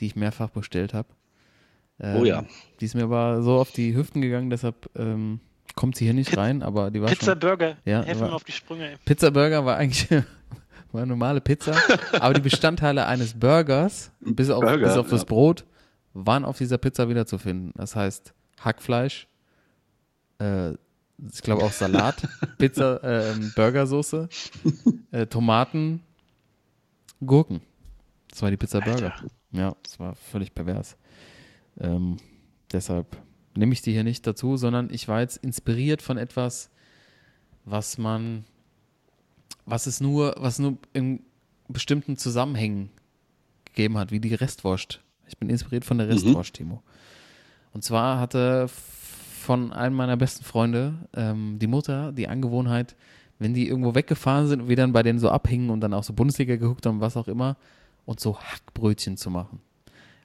[0.00, 1.10] die ich mehrfach bestellt habe.
[1.98, 2.46] Ähm, Oh ja.
[2.80, 5.40] Die ist mir aber so auf die Hüften gegangen, deshalb ähm,
[5.74, 7.40] kommt sie hier nicht rein, aber die war Pizza schon.
[7.40, 8.96] Burger, Ja, helfen mir auf die Sprünge, ey.
[9.04, 10.08] Pizza Burger war eigentlich
[10.92, 11.74] war eine normale Pizza,
[12.20, 15.26] aber die Bestandteile eines Burgers, bis auf, Burger, bis auf das ja.
[15.26, 15.64] Brot,
[16.14, 17.72] waren auf dieser Pizza wiederzufinden.
[17.76, 19.28] Das heißt Hackfleisch,
[20.40, 22.26] äh, ich glaube auch Salat,
[22.58, 24.28] Pizza, ähm, Burgersoße,
[25.12, 26.02] äh, Tomaten,
[27.24, 27.60] Gurken.
[28.30, 29.14] Das war die Pizza Burger.
[29.52, 30.96] Ja, das war völlig pervers.
[31.78, 32.16] Ähm,
[32.72, 33.16] deshalb
[33.60, 36.70] nehme ich die hier nicht dazu, sondern ich war jetzt inspiriert von etwas,
[37.64, 38.44] was man,
[39.66, 41.20] was es nur, was nur in
[41.68, 42.90] bestimmten Zusammenhängen
[43.66, 45.00] gegeben hat, wie die Restwurst.
[45.28, 46.82] Ich bin inspiriert von der Restwurst, Timo.
[47.72, 52.96] Und zwar hatte von einem meiner besten Freunde ähm, die Mutter die Angewohnheit,
[53.38, 56.02] wenn die irgendwo weggefahren sind und wir dann bei denen so abhingen und dann auch
[56.02, 57.56] so Bundesliga geguckt haben, was auch immer,
[58.06, 59.60] und so Hackbrötchen zu machen.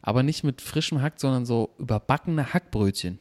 [0.01, 3.19] Aber nicht mit frischem Hack, sondern so überbackene Hackbrötchen.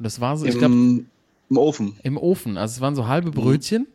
[0.00, 1.06] Und das war so, ich glaube, Im,
[1.50, 1.96] Im Ofen.
[2.02, 2.56] im Ofen.
[2.56, 3.86] Also es waren so halbe Brötchen.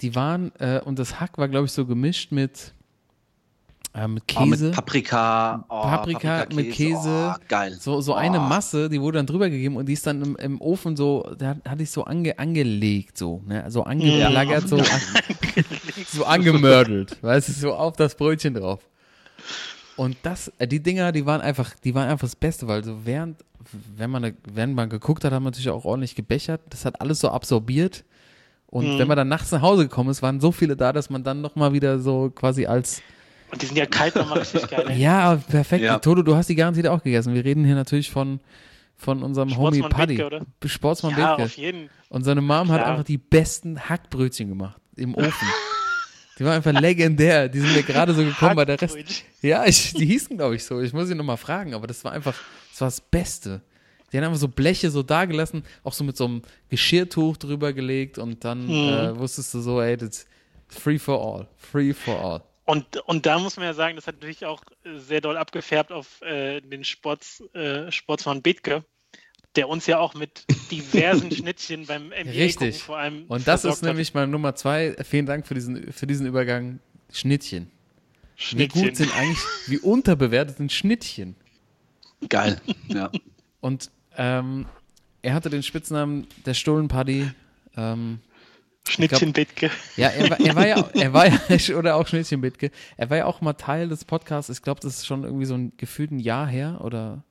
[0.00, 2.74] Die waren, äh, und das Hack war, glaube ich, so gemischt mit,
[3.94, 4.64] äh, mit Oh, Käse.
[4.66, 5.64] mit Paprika.
[5.68, 7.34] Oh, Paprika mit Käse.
[7.36, 7.76] Oh, geil.
[7.78, 8.16] so, so Oh.
[8.16, 11.32] eine Masse, die wurde dann drüber gegeben und die ist dann im, im Ofen so,
[11.38, 13.66] da hatte ich so ange, angelegt, so, ne?
[13.68, 14.84] so angelagert, so, an,
[16.08, 18.80] so angemördelt, weißt du, so auf das Brötchen drauf.
[20.00, 23.04] Und das, äh, die Dinger, die waren einfach, die waren einfach das Beste, weil so
[23.04, 23.44] während,
[23.98, 26.62] wenn man, während man geguckt hat, haben wir natürlich auch ordentlich gebechert.
[26.70, 28.04] Das hat alles so absorbiert.
[28.68, 31.22] Und wenn man dann nachts nach Hause gekommen ist, waren so viele da, dass man
[31.22, 33.02] dann nochmal wieder so quasi als,
[33.52, 34.86] Und die sind ja kalt nochmal richtig geil.
[34.88, 34.98] ey.
[34.98, 35.84] ja, perfekt.
[35.84, 35.98] Ja.
[35.98, 37.34] Toto, du hast die garantiert auch gegessen.
[37.34, 38.40] Wir reden hier natürlich von,
[38.96, 40.16] von unserem Homie Sportsmann Paddy.
[40.16, 40.46] Bethke, oder?
[40.64, 41.90] Sportsmann Ja, auf jeden.
[42.08, 42.92] Und seine Mom hat Klar.
[42.92, 45.30] einfach die besten Hackbrötchen gemacht im Ofen.
[46.40, 47.48] die waren einfach legendär.
[47.50, 48.96] Die sind mir gerade so gekommen, weil der Rest.
[49.42, 50.80] Ja, ich, die hießen, glaube ich, so.
[50.80, 52.34] Ich muss ihn nochmal fragen, aber das war einfach,
[52.70, 53.60] das war das Beste.
[54.10, 58.16] Die haben einfach so Bleche so dagelassen, auch so mit so einem Geschirrtuch drüber gelegt
[58.18, 58.72] und dann Mhm.
[58.88, 60.26] äh, wusstest du so, ey, das
[60.66, 61.46] free for all.
[61.58, 62.42] Free for all.
[62.64, 65.92] Und, und da muss man ja sagen, das hat natürlich auch äh, sehr doll abgefärbt
[65.92, 68.82] auf äh, den Sports, äh, Sportsmann Bethke,
[69.56, 72.82] der uns ja auch mit diversen Schnittchen beim NBA Richtig.
[72.82, 73.82] vor allem Und das ist hat.
[73.82, 74.96] nämlich meine Nummer zwei.
[75.04, 76.80] Vielen Dank für diesen, für diesen Übergang.
[77.12, 77.70] Schnittchen.
[78.36, 78.82] Wie Schnittchen.
[78.82, 81.34] gut sind eigentlich, wie unterbewertet sind Schnittchen?
[82.28, 82.60] Geil.
[82.88, 83.10] Ja.
[83.60, 84.66] Und ähm,
[85.22, 87.30] er hatte den Spitznamen der Stullenpaddy.
[87.76, 88.20] Ähm,
[88.88, 89.70] Schnittchen Bethke.
[89.96, 91.38] ja, er war, er war ja, er war ja,
[91.76, 92.70] oder auch Schnittchen Bitke.
[92.96, 94.50] Er war ja auch mal Teil des Podcasts.
[94.50, 97.22] Ich glaube, das ist schon irgendwie so ein gefühlten Jahr her oder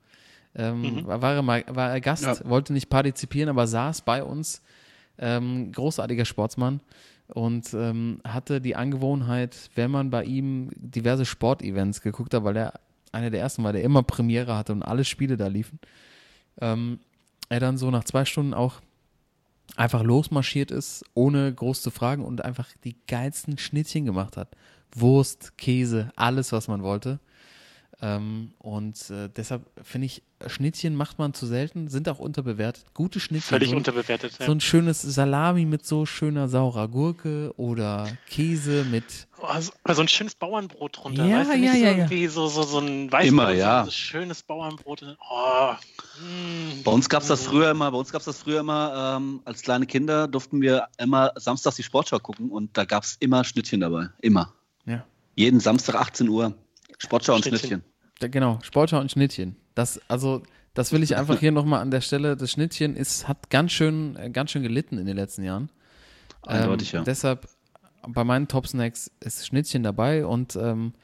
[0.54, 2.36] ähm, war, war, er mal, war er Gast, Ja.
[2.44, 4.62] wollte nicht partizipieren, aber saß bei uns.
[5.18, 6.80] Ähm, großartiger Sportsmann
[7.28, 12.80] und ähm, hatte die Angewohnheit, wenn man bei ihm diverse Sportevents geguckt hat, weil er
[13.12, 15.78] einer der ersten war, der immer Premiere hatte und alle Spiele da liefen,
[16.60, 17.00] ähm,
[17.50, 18.80] er dann so nach zwei Stunden auch
[19.76, 24.48] einfach losmarschiert ist, ohne groß zu fragen und einfach die geilsten Schnittchen gemacht hat.
[24.94, 27.20] Wurst, Käse, alles, was man wollte.
[28.02, 32.86] Ähm, und äh, deshalb finde ich, Schnittchen macht man zu selten, sind auch unterbewertet.
[32.94, 33.48] Gute Schnittchen.
[33.50, 34.38] Völlig so, ein- unterbewertet.
[34.38, 34.46] Ja.
[34.46, 39.28] so ein schönes Salami mit so schöner saurer Gurke oder Käse mit.
[39.42, 41.26] Oh, so, so ein schönes Bauernbrot drunter.
[41.26, 41.96] Ja, weißt du, nicht ja, so ja, ja.
[41.98, 43.84] irgendwie so, so, so ein Weißbrot, Immer, ja.
[43.84, 45.16] So schönes Bauernbrot.
[45.30, 45.72] Oh,
[46.20, 46.82] mm.
[46.82, 49.42] Bei uns gab es das früher immer, bei uns gab es das früher immer, ähm,
[49.44, 53.44] als kleine Kinder durften wir immer samstags die Sportschau gucken und da gab es immer
[53.44, 54.08] Schnittchen dabei.
[54.22, 54.54] Immer.
[54.86, 55.04] Ja.
[55.36, 56.54] Jeden Samstag 18 Uhr.
[57.00, 57.82] Sportschau und Schnittchen.
[58.18, 58.30] Schnittchen.
[58.30, 59.56] Genau, Sportschau und Schnittchen.
[59.74, 60.42] Das, also,
[60.74, 62.36] das will ich einfach hier nochmal an der Stelle.
[62.36, 65.70] Das Schnittchen ist, hat ganz schön, äh, ganz schön gelitten in den letzten Jahren.
[66.42, 67.04] Eindeutig, ähm, ja.
[67.04, 67.48] Deshalb
[68.06, 70.94] bei meinen Top Snacks ist Schnittchen dabei und ähm,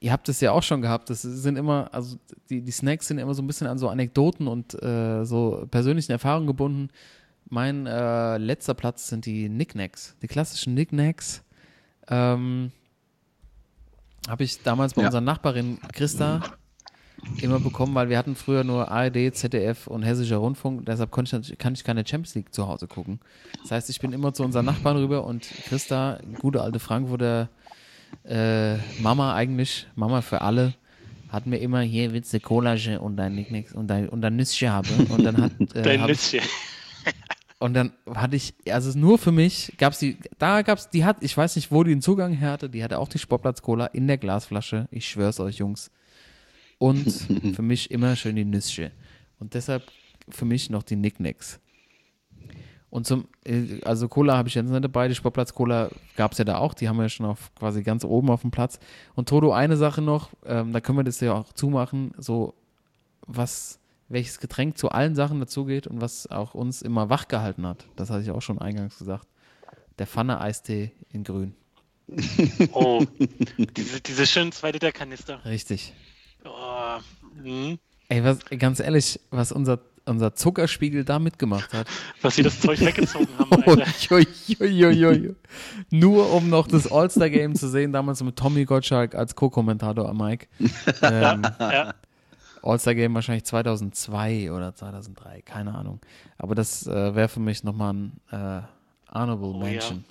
[0.00, 1.08] ihr habt es ja auch schon gehabt.
[1.10, 2.16] Das sind immer, also
[2.50, 6.12] die, die Snacks sind immer so ein bisschen an so Anekdoten und äh, so persönlichen
[6.12, 6.88] Erfahrungen gebunden.
[7.48, 11.42] Mein äh, letzter Platz sind die Knickknacks, die klassischen Knickknacks.
[12.08, 12.72] Ähm,
[14.28, 15.08] habe ich damals bei Ja.
[15.08, 16.42] unserer Nachbarin Christa
[17.40, 20.86] immer bekommen, weil wir hatten früher nur ARD, ZDF und Hessischer Rundfunk.
[20.86, 23.20] Deshalb konnte ich, natürlich- kann ich keine Champions League zu Hause gucken.
[23.62, 27.48] Das heißt, ich bin immer zu unseren Nachbarn rüber und Christa, gute alte Frankfurter
[28.24, 30.74] äh, Mama eigentlich, Mama für alle,
[31.30, 34.70] hat mir immer hier willst du Collage und dein Nicknicks und dein, und dein Nüsschen
[34.70, 34.88] haben.
[35.08, 36.40] Und dann hat äh, Dein hab Nüsschen.
[37.62, 41.36] Und dann hatte ich, also nur für mich gab's die, da gab's, die hat, ich
[41.36, 44.18] weiß nicht, wo die den Zugang her hatte, die hatte auch die Sportplatz-Cola in der
[44.18, 44.88] Glasflasche.
[44.90, 45.92] Ich schwör's euch, Jungs.
[46.78, 47.08] Und
[47.54, 48.90] für mich immer schön die Nüsschen.
[49.38, 49.84] Und deshalb
[50.28, 51.60] für mich noch die Nicknacks.
[52.90, 56.44] Und zum, äh, also Cola habe ich jetzt nicht dabei, die Sportplatz-Cola gab es ja
[56.44, 58.80] da auch, die haben wir ja schon auf quasi ganz oben auf dem Platz.
[59.14, 62.54] Und Toto, eine Sache noch, ähm, da können wir das ja auch zumachen, so
[63.24, 63.78] was,
[64.12, 67.86] welches Getränk zu allen Sachen dazugeht und was auch uns immer wach gehalten hat.
[67.96, 69.26] Das hatte ich auch schon eingangs gesagt.
[69.98, 71.54] Der Pfanne-Eistee in grün.
[72.72, 73.04] Oh,
[73.76, 75.42] diese, diese schönen 2 Liter Kanister.
[75.44, 75.94] Richtig.
[76.44, 76.98] Oh,
[77.42, 77.78] hm.
[78.08, 81.86] Ey, was, ganz ehrlich, was unser, unser Zuckerspiegel da mitgemacht hat.
[82.20, 83.86] Was sie das Zeug weggezogen haben, Oh, Alter.
[84.10, 85.34] joi, joi, joi, joi.
[85.90, 90.48] Nur um noch das All-Star-Game zu sehen, damals mit Tommy Gottschalk als Co-Kommentator am Mike.
[91.02, 91.94] Ähm, Ja.
[92.62, 96.00] All-Star-Game wahrscheinlich 2002 oder 2003, keine Ahnung.
[96.38, 98.62] Aber das äh, wäre für mich nochmal ein äh,
[99.12, 100.04] Honorable Oh, Mention.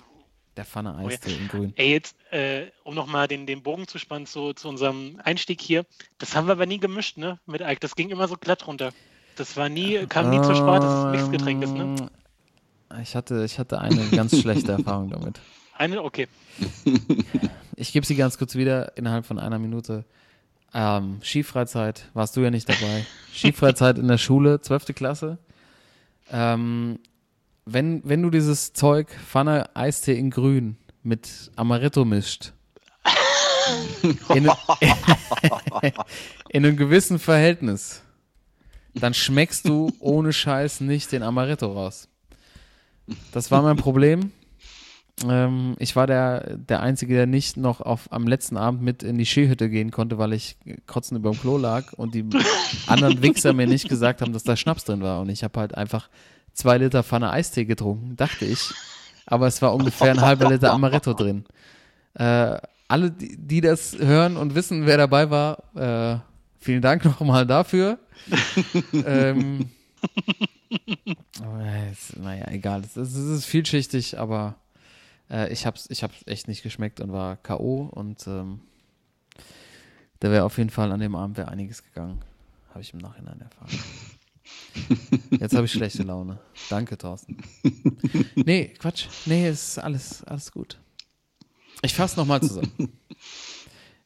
[0.56, 1.08] Der Pfanne Oh, ja.
[1.08, 1.72] Eistee in grün.
[1.76, 5.86] Ey, jetzt, äh, um nochmal den, den Bogen zu spannen zu, zu unserem Einstieg hier,
[6.18, 7.38] das haben wir aber nie gemischt, ne?
[7.46, 7.80] Mit Alk.
[7.80, 8.92] Das ging immer so glatt runter.
[9.36, 11.96] Das war nie, kam nie zur es Mixgetränk ist, ne?
[11.98, 15.40] Ähm, Ich hatte, ich hatte eine ganz schlechte Erfahrung damit.
[15.74, 16.28] Eine, okay.
[17.76, 20.04] Ich gebe sie ganz kurz wieder innerhalb von einer Minute.
[20.74, 23.06] Ähm, Skifreizeit, warst du ja nicht dabei.
[23.34, 24.94] Skifreizeit in der Schule, 12.
[24.94, 25.38] Klasse.
[26.30, 26.98] Ähm,
[27.64, 32.52] wenn, wenn du dieses Zeug Pfanne Eistee in grün mit Amaretto mischt,
[34.34, 34.44] in,
[36.48, 38.02] in einem gewissen Verhältnis,
[38.94, 42.08] dann schmeckst du ohne Scheiß nicht den Amaretto raus.
[43.32, 44.32] Das war mein Problem.
[45.28, 49.18] Ähm, ich war der, der Einzige, der nicht noch auf, am letzten Abend mit in
[49.18, 50.56] die Skihütte gehen konnte, weil ich
[50.86, 52.24] kotzen über dem Klo lag und die
[52.86, 55.20] anderen Wichser mir nicht gesagt haben, dass da Schnaps drin war.
[55.20, 56.08] Und ich habe halt einfach
[56.52, 58.72] zwei Liter Pfanne Eistee getrunken, dachte ich.
[59.26, 61.44] Aber es war ungefähr ein halber Liter Amaretto drin.
[62.14, 62.58] Äh,
[62.88, 66.18] alle, die, die, das hören und wissen, wer dabei war, äh,
[66.58, 67.98] vielen Dank nochmal dafür.
[68.92, 69.70] ähm,
[72.20, 72.82] naja, egal.
[72.82, 74.56] Es ist vielschichtig, aber
[75.32, 77.88] äh, ich habe es ich hab's echt nicht geschmeckt und war K.O.
[77.92, 78.60] und ähm,
[80.20, 82.20] da wäre auf jeden Fall an dem Abend wäre einiges gegangen.
[82.70, 83.78] Habe ich im Nachhinein erfahren.
[85.30, 86.38] Jetzt habe ich schlechte Laune.
[86.70, 87.38] Danke, Thorsten.
[88.34, 89.06] Nee, Quatsch.
[89.26, 90.78] Nee, ist alles, alles gut.
[91.82, 92.72] Ich fasse nochmal zusammen.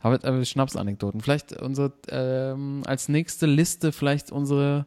[0.01, 1.20] Habe äh, Schnapsanekdoten.
[1.20, 4.87] Vielleicht unsere, ähm, als nächste Liste vielleicht unsere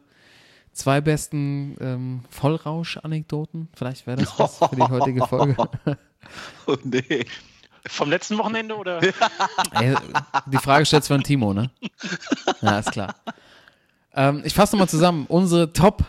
[0.72, 3.68] zwei besten ähm, Vollrausch-Anekdoten.
[3.74, 5.56] Vielleicht wäre das was für die heutige Folge.
[6.66, 7.24] oh nee.
[7.86, 9.02] Vom letzten Wochenende oder?
[9.72, 9.96] Ey,
[10.46, 11.70] die Frage stellt von Timo, ne?
[12.60, 13.14] Ja, ist klar.
[14.14, 15.24] Ähm, ich fasse nochmal zusammen.
[15.28, 16.04] Unsere Top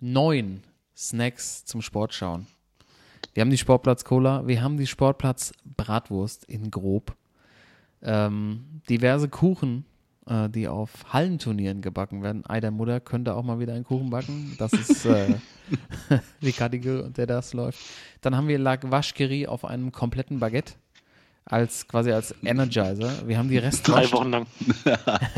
[0.00, 0.62] 9
[0.96, 2.46] Snacks zum Sportschauen.
[3.32, 7.14] Wir haben die Sportplatz Cola, wir haben die Sportplatz Bratwurst in grob.
[8.02, 9.84] Ähm, diverse Kuchen,
[10.26, 12.44] äh, die auf Hallenturnieren gebacken werden.
[12.46, 14.54] Ei der Mutter könnte auch mal wieder einen Kuchen backen.
[14.58, 15.34] Das ist äh,
[16.40, 17.80] unter der das läuft.
[18.20, 20.74] Dann haben wir La Vacherie auf einem kompletten Baguette
[21.44, 23.26] als quasi als Energizer.
[23.26, 24.12] Wir haben die Restwurst.
[24.12, 24.46] Drei Wochen lang.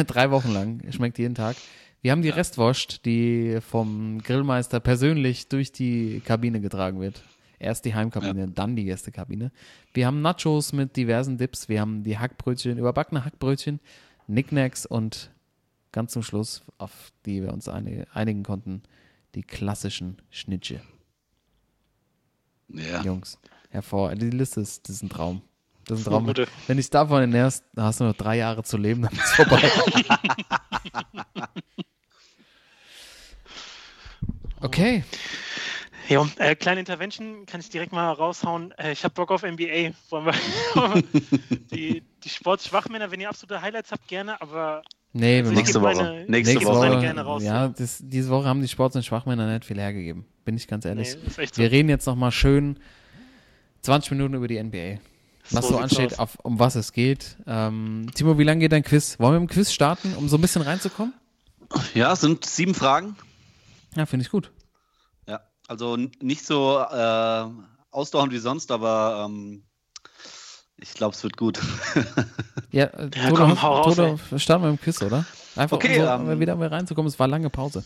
[0.07, 0.93] Drei Wochen lang.
[0.93, 1.57] Schmeckt jeden Tag.
[2.03, 7.23] Wir haben die Restwurst, die vom Grillmeister persönlich durch die Kabine getragen wird.
[7.59, 8.47] Erst die Heimkabine, ja.
[8.47, 9.51] dann die Gästekabine.
[9.95, 11.69] Wir haben Nachos mit diversen Dips.
[11.69, 13.81] Wir haben die Hackbrötchen, überbackene Hackbrötchen,
[14.27, 15.31] Knickknacks und
[15.93, 18.83] ganz zum Schluss, auf die wir uns einigen konnten,
[19.35, 20.81] die klassischen Schnitche.
[22.69, 23.03] Ja.
[23.03, 23.39] Jungs,
[23.71, 24.15] hervor.
[24.15, 25.43] Die Liste ist, das ist ein Traum.
[25.87, 26.29] Das ist ein Traum.
[26.29, 29.25] Oh, Wenn ich davon ernährst, dann hast du noch drei Jahre zu leben, dann ist
[29.25, 29.63] es vorbei.
[34.61, 35.05] okay.
[36.09, 38.73] Ja, äh, kleine Intervention kann ich direkt mal raushauen.
[38.73, 39.93] Äh, ich habe Bock auf NBA.
[40.11, 41.03] Wollen wir
[41.73, 45.95] die, die Sportschwachmänner, wenn ihr absolute Highlights habt, gerne, aber Nee, wir nächste Woche.
[45.95, 46.91] Meine, nächste, nächste Woche.
[46.91, 47.43] Woche gerne raus.
[47.43, 50.27] Ja, das, diese Woche haben die Sports- und Schwachmänner nicht viel hergegeben.
[50.45, 51.17] Bin ich ganz ehrlich.
[51.17, 51.57] Nee, so.
[51.57, 52.79] Wir reden jetzt nochmal schön
[53.81, 54.99] 20 Minuten über die NBA.
[55.51, 57.39] Was so, so ansteht, auf, um was es geht.
[57.47, 59.19] Ähm, Timo, wie lange geht dein Quiz?
[59.19, 61.15] Wollen wir mit dem Quiz starten, um so ein bisschen reinzukommen?
[61.95, 63.17] Ja, es sind sieben Fragen.
[63.95, 64.51] Ja, finde ich gut.
[65.69, 67.47] Also nicht so äh,
[67.91, 69.65] ausdauernd wie sonst, aber ähm,
[70.79, 71.61] ich glaube, es wird gut.
[72.71, 75.25] ja, äh, ja Toto, komm, hau raus, starten wir im Quiz, oder?
[75.57, 77.09] Einfach okay, um so, ähm, wieder mal reinzukommen.
[77.09, 77.85] Es war lange Pause.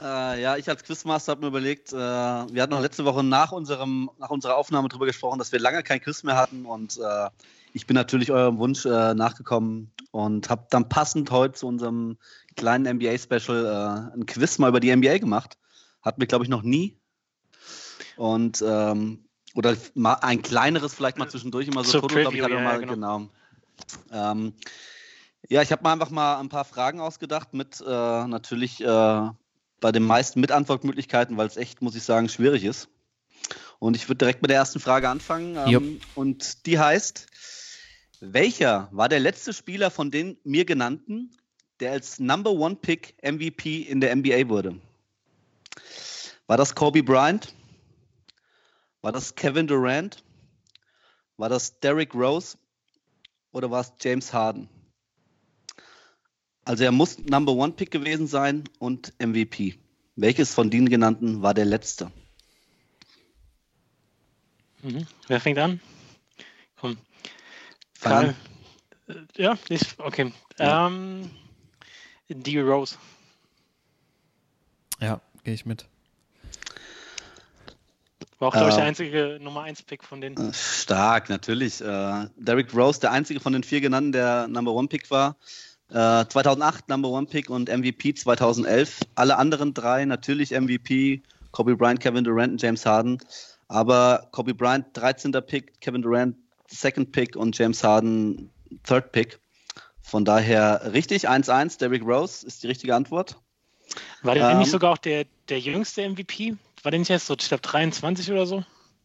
[0.00, 3.52] Äh, ja, ich als Quizmaster habe mir überlegt, äh, wir hatten noch letzte Woche nach,
[3.52, 7.30] unserem, nach unserer Aufnahme darüber gesprochen, dass wir lange kein Quiz mehr hatten und äh,
[7.72, 12.18] ich bin natürlich eurem Wunsch äh, nachgekommen und habe dann passend heute zu unserem
[12.56, 15.58] kleinen NBA-Special äh, ein Quiz mal über die NBA gemacht.
[16.02, 16.98] Hatten wir, glaube ich, noch nie.
[18.16, 19.24] Und ähm,
[19.54, 22.60] oder mal ein kleineres vielleicht mal zwischendurch immer so so Toto, glaube ich, hatte ja,
[22.60, 22.94] mal, genau.
[22.94, 23.28] genau.
[24.12, 24.52] Ähm,
[25.48, 29.30] ja, ich habe mir einfach mal ein paar Fragen ausgedacht mit äh, natürlich äh,
[29.80, 32.88] bei den meisten mit Antwortmöglichkeiten, weil es echt, muss ich sagen, schwierig ist.
[33.78, 35.56] Und ich würde direkt mit der ersten Frage anfangen.
[35.56, 37.26] Ähm, und die heißt:
[38.20, 41.30] Welcher war der letzte Spieler von den mir genannten,
[41.80, 44.76] der als Number One Pick MVP in der NBA wurde?
[46.46, 47.52] War das Kobe Bryant?
[49.04, 50.24] War das Kevin Durant?
[51.36, 52.56] War das Derrick Rose?
[53.52, 54.66] Oder war es James Harden?
[56.64, 59.78] Also er muss Number One Pick gewesen sein und MVP.
[60.16, 62.10] Welches von den genannten war der letzte?
[64.80, 65.06] Mhm.
[65.26, 65.82] Wer fängt an?
[66.80, 66.96] Komm.
[68.00, 68.34] Karl.
[69.06, 70.32] Äh, ja, ich, okay.
[70.58, 70.86] Ja.
[70.86, 71.30] Ähm,
[72.30, 72.58] D.
[72.58, 72.96] Rose.
[74.98, 75.86] Ja, gehe ich mit.
[78.38, 80.36] War auch, glaube ich, der einzige Nummer 1-Pick von denen.
[80.36, 81.80] Äh, stark, natürlich.
[81.80, 85.36] Äh, Derrick Rose, der einzige von den vier genannten, der Number One-Pick war.
[85.90, 89.00] Äh, 2008 Number One-Pick und MVP 2011.
[89.14, 91.22] Alle anderen drei natürlich MVP.
[91.52, 93.18] Kobe Bryant, Kevin Durant und James Harden.
[93.68, 95.32] Aber Kobe Bryant 13.
[95.46, 96.36] Pick, Kevin Durant
[96.68, 98.50] Second Pick und James Harden
[98.82, 99.38] Third Pick.
[100.02, 103.36] Von daher richtig, 1-1, Derrick Rose ist die richtige Antwort.
[104.22, 106.56] War der ähm, nicht sogar auch der, der jüngste MVP?
[106.84, 108.64] War der nicht erst so, ich glaube, 23 oder so?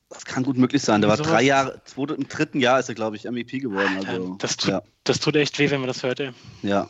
[0.09, 1.01] Das kann gut möglich sein.
[1.01, 3.97] Der war Sowas- drei Jahre, zweite, im dritten Jahr ist er, glaube ich, MVP geworden.
[4.05, 6.32] Also, das, tut, ja, das tut echt weh, wenn man das hört, ey.
[6.63, 6.89] ja.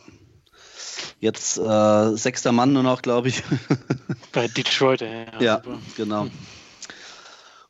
[1.22, 3.44] Jetzt äh, sechster Mann nur noch, glaube ich.
[4.32, 5.26] Bei Detroit, ey.
[5.34, 5.80] Ja, Ja, super.
[5.98, 6.28] genau.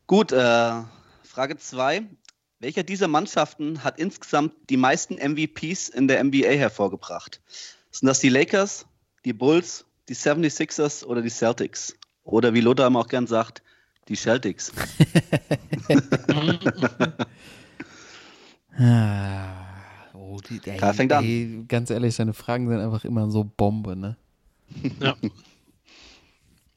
[0.08, 0.82] Gut, äh,
[1.24, 2.04] Frage 2.
[2.60, 7.42] Welcher dieser Mannschaften hat insgesamt die meisten MVPs in der NBA hervorgebracht?
[7.92, 8.86] Sind das die Lakers,
[9.26, 11.96] die Bulls, die 76ers oder die Celtics?
[12.30, 13.64] Oder wie Lothar auch gern sagt,
[14.08, 14.72] die Celtics.
[18.82, 19.66] Ah,
[20.14, 21.68] oh, die, ey, da fängt ey, an.
[21.68, 24.16] ganz ehrlich, deine Fragen sind einfach immer so Bombe, ne?
[25.02, 25.16] Ja.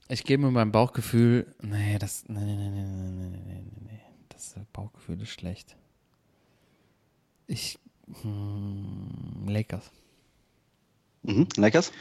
[0.09, 4.01] Ich gebe mir mein Bauchgefühl, nee, das, nee, nee, nee, nee, nee, nee, nee,
[4.31, 5.77] das Bauchgefühl ist schlecht.
[7.47, 7.79] Ich,
[8.23, 9.91] hm, Lakers.
[11.23, 11.93] Mhm, Lakers?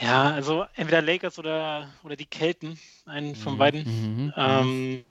[0.00, 3.84] Ja, also entweder Lakers oder, oder die Kelten, einen von beiden.
[3.84, 4.32] Mhm.
[4.36, 5.04] Ähm,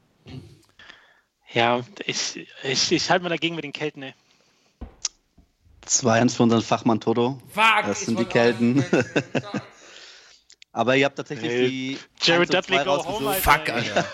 [1.51, 4.13] ja, ich, ich, ich halte mal dagegen mit den Kelten, ey.
[5.85, 7.41] 2-1 für unseren Fachmann Toto.
[7.49, 8.83] Fuck, Das sind die Kelten.
[10.71, 11.99] Aber ihr habt tatsächlich Ey, die.
[12.21, 13.69] Jared 1 und Dudley 2 go home, Fuck.
[13.69, 14.05] Alter.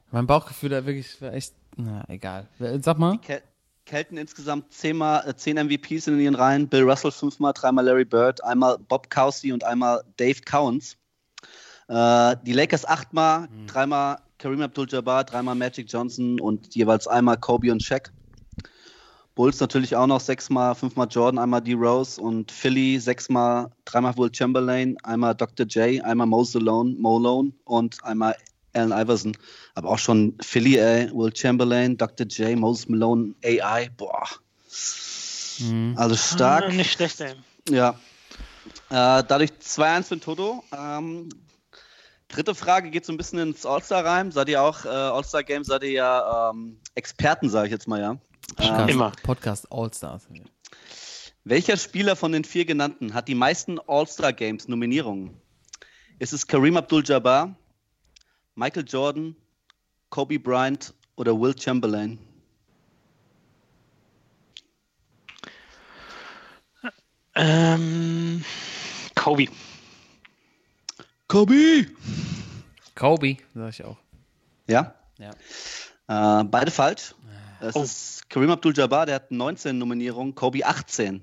[0.10, 1.52] mein Bauchgefühl da wirklich war echt.
[1.76, 2.48] Na, egal.
[2.80, 3.18] Sag mal.
[3.18, 3.42] Kel
[3.88, 6.68] Kelten insgesamt zehnmal, äh, zehn MVPs in ihren Reihen.
[6.68, 10.96] Bill Russell fünfmal, dreimal Larry Bird, einmal Bob Cousy und einmal Dave Cowens.
[11.88, 17.82] Äh, die Lakers achtmal, dreimal Kareem Abdul-Jabbar, dreimal Magic Johnson und jeweils einmal Kobe und
[17.82, 18.12] Shaq.
[19.34, 21.72] Bulls natürlich auch noch sechsmal, fünfmal Jordan, einmal D.
[21.72, 25.64] Rose und Philly sechsmal, dreimal Will Chamberlain, einmal Dr.
[25.66, 28.36] J, einmal Mo Malone, Malone und einmal
[28.72, 29.36] Allen Iverson.
[29.74, 32.26] Aber auch schon Philly, ey, Will Chamberlain, Dr.
[32.26, 34.28] J, Moses Malone, AI, boah.
[35.58, 35.94] Mhm.
[35.96, 36.72] Alles stark.
[36.72, 37.34] Nicht schlecht, ey.
[37.68, 37.98] Ja.
[38.90, 40.64] Äh, dadurch 2-1 für den Toto.
[40.76, 41.28] Ähm,
[42.28, 44.30] dritte Frage geht so ein bisschen ins All-Star rein.
[44.30, 48.18] Seid ihr auch, äh, All-Star-Game, seid ihr ja ähm, Experten, sage ich jetzt mal, ja.
[48.56, 49.12] Podcast, Immer.
[49.22, 50.28] Podcast All-Stars.
[51.44, 55.40] Welcher Spieler von den vier genannten hat die meisten All-Star-Games Nominierungen?
[56.18, 57.54] Ist es Kareem Abdul-Jabbar,
[58.58, 59.36] Michael Jordan,
[60.10, 62.18] Kobe Bryant oder Will Chamberlain?
[67.36, 68.44] Ähm,
[69.14, 69.46] Kobe.
[71.28, 71.86] Kobe!
[72.96, 73.98] Kobe, sag ich auch.
[74.66, 74.94] Ja?
[75.18, 76.40] Ja.
[76.40, 77.14] Äh, beide falsch.
[77.60, 77.82] Es Oh.
[77.84, 81.22] ist Kareem Abdul-Jabbar, der hat 19 Nominierungen, Kobe 18.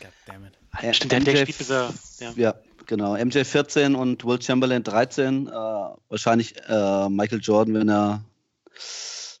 [0.00, 0.58] Goddammit.
[0.80, 1.92] Äh, Stimmt, der, der spielt bis er.
[2.20, 2.32] Ja.
[2.36, 2.54] Ja,
[2.88, 3.16] genau.
[3.16, 5.46] MJ 14 und Will Chamberlain 13.
[5.46, 8.24] Äh, wahrscheinlich äh, Michael Jordan, wenn er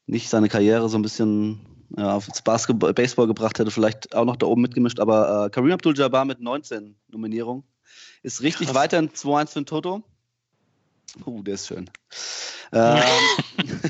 [0.06, 4.36] nicht seine Karriere so ein bisschen ja, aufs Basketball, Baseball gebracht hätte, vielleicht auch noch
[4.36, 5.00] da oben mitgemischt.
[5.00, 7.64] Aber äh, Kareem Abdul-Jabbar mit 19 Nominierungen
[8.22, 8.76] ist richtig Krass.
[8.76, 10.02] weiter in 2-1 für den Toto.
[11.24, 11.90] Uh, der ist schön.
[12.70, 13.02] Ähm,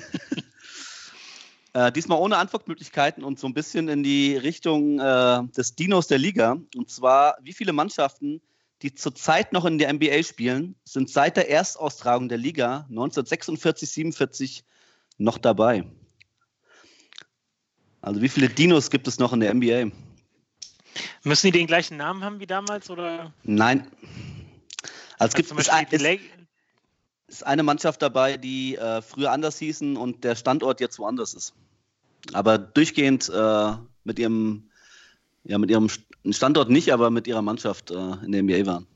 [1.72, 6.18] äh, diesmal ohne Antwortmöglichkeiten und so ein bisschen in die Richtung äh, des Dinos der
[6.18, 6.56] Liga.
[6.76, 8.40] Und zwar, wie viele Mannschaften,
[8.82, 14.62] die zurzeit noch in der NBA spielen, sind seit der Erstaustragung der Liga 1946-47
[15.18, 15.84] noch dabei?
[18.00, 19.90] Also wie viele Dinos gibt es noch in der NBA?
[21.24, 22.88] Müssen die den gleichen Namen haben wie damals?
[22.90, 23.86] Oder Nein.
[25.18, 26.20] Also es gibt es ein, ist,
[27.26, 31.54] ist eine Mannschaft dabei, die äh, früher anders hießen und der Standort jetzt woanders ist.
[32.32, 33.72] Aber durchgehend äh,
[34.04, 34.70] mit ihrem,
[35.44, 35.88] ja, mit ihrem
[36.24, 38.86] St- Standort nicht, aber mit ihrer Mannschaft äh, in der NBA waren.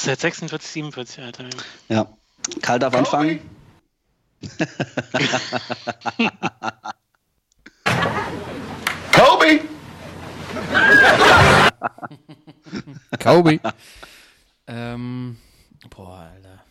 [0.00, 1.50] seit 46, 47, Alter.
[1.88, 2.06] Ja.
[2.62, 3.40] Karl darf anfangen.
[9.12, 9.60] Kobe!
[13.22, 13.60] Kobe.
[14.66, 15.36] ähm,
[15.90, 16.64] boah, Alter.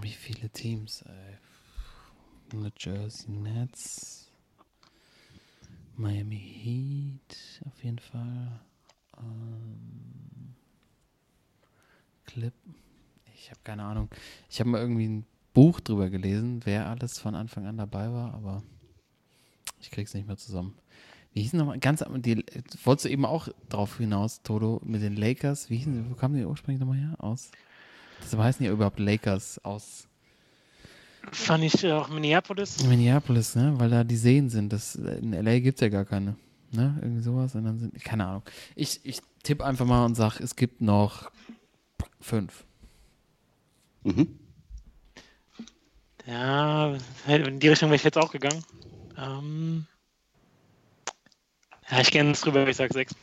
[0.00, 1.38] Wie viele Teams, ey?
[2.52, 4.30] New Jersey Nets,
[5.96, 8.60] Miami Heat, auf jeden Fall.
[9.18, 10.54] Ähm,
[12.26, 12.54] Clip.
[13.34, 14.08] Ich habe keine Ahnung.
[14.50, 18.34] Ich habe mal irgendwie ein Buch drüber gelesen, wer alles von Anfang an dabei war,
[18.34, 18.62] aber
[19.80, 20.76] ich krieg's nicht mehr zusammen.
[21.32, 22.44] Wie hießen nochmal ganz die
[22.84, 25.70] wolltest du eben auch drauf hinaus, Toto, mit den Lakers?
[25.70, 27.14] Wie hießen sie, wo kamen die ursprünglich nochmal her?
[27.18, 27.50] Aus.
[28.22, 30.06] Deshalb heißen die ja überhaupt Lakers aus
[31.32, 32.84] Fand ich äh, auch Minneapolis.
[32.84, 33.74] Minneapolis, ne?
[33.76, 34.72] Weil da die Seen sind.
[34.72, 36.36] Das, in LA gibt's ja gar keine.
[36.72, 36.98] Ne?
[37.02, 37.54] Irgendwie sowas.
[37.54, 38.04] Und dann sind.
[38.04, 38.42] Keine Ahnung.
[38.74, 41.30] Ich, ich tippe einfach mal und sag, es gibt noch
[42.20, 42.64] fünf.
[44.04, 44.38] Mhm.
[46.26, 46.96] Ja,
[47.26, 48.64] in die Richtung wäre ich jetzt auch gegangen.
[49.16, 49.86] Ähm,
[51.88, 53.14] ja, ich gehe jetzt drüber, ich sag sechs.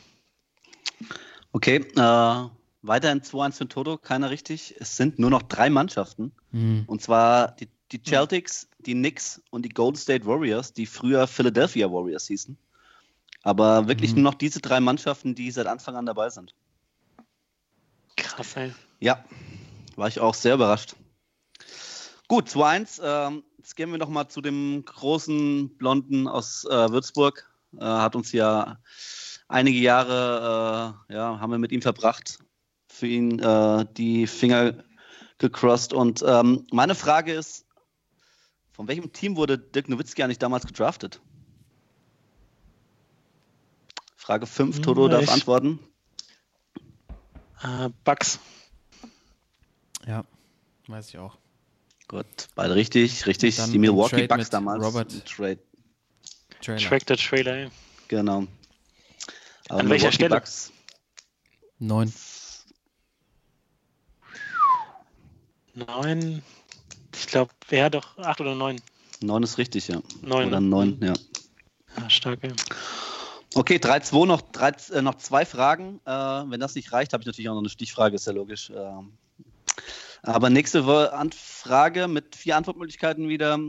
[1.51, 2.49] Okay, äh,
[2.84, 4.75] weiterhin 2-1 für Toto, keiner richtig.
[4.79, 6.31] Es sind nur noch drei Mannschaften.
[6.51, 6.84] Hm.
[6.86, 11.91] Und zwar die, die Celtics, die Knicks und die Golden State Warriors, die früher Philadelphia
[11.91, 12.57] Warriors hießen.
[13.43, 14.21] Aber wirklich Mhm.
[14.21, 16.53] nur noch diese drei Mannschaften, die seit Anfang an dabei sind.
[18.15, 18.73] Krass, ey.
[18.99, 19.23] Ja,
[19.95, 20.95] war ich auch sehr überrascht.
[22.27, 23.01] Gut, 2-1.
[23.03, 27.49] Ähm, jetzt gehen wir noch mal zu dem großen Blonden aus äh, Würzburg.
[27.77, 28.77] Äh, hat uns ja
[29.47, 32.39] einige Jahre, äh, ja, haben wir mit ihm verbracht.
[33.03, 34.81] Für ihn äh, die Finger
[35.37, 35.91] gecrossed.
[35.91, 37.65] Und ähm, meine Frage ist,
[38.71, 41.19] von welchem Team wurde Dirk Nowitzki eigentlich damals gedraftet?
[44.15, 45.79] Frage 5, Toto Hm, darf ich- antworten.
[47.61, 48.39] Äh, Bugs.
[50.07, 50.23] Ja,
[50.87, 51.37] weiß ich auch.
[52.07, 52.25] Gut,
[52.55, 53.57] beide richtig, richtig.
[53.57, 54.81] Dann Die Milwaukee Trade Bucks mit damals.
[54.81, 55.25] Robert.
[55.25, 55.59] Trade,
[56.61, 56.79] Trailer.
[56.79, 57.69] Tractor Trailer, ey.
[58.07, 58.45] genau.
[59.67, 60.29] Aber An welcher Milwaukee Stelle?
[60.29, 60.71] Bucks,
[61.79, 62.13] Neun.
[65.74, 66.43] Neun.
[67.15, 68.82] Ich glaube, ja doch, acht oder neun.
[69.21, 70.01] neun ist richtig, ja.
[70.21, 70.47] Neun.
[70.47, 70.67] Oder ne?
[70.67, 71.13] neun, ja.
[71.97, 72.53] Ja, stark, ey.
[73.55, 75.99] Okay, 3-2, noch, drei, äh, noch zwei Fragen.
[76.05, 78.71] Äh, wenn das nicht reicht, habe ich natürlich auch noch eine Stichfrage, ist ja logisch.
[78.76, 79.13] Ähm,
[80.24, 83.59] aber nächste Anfrage mit vier Antwortmöglichkeiten wieder.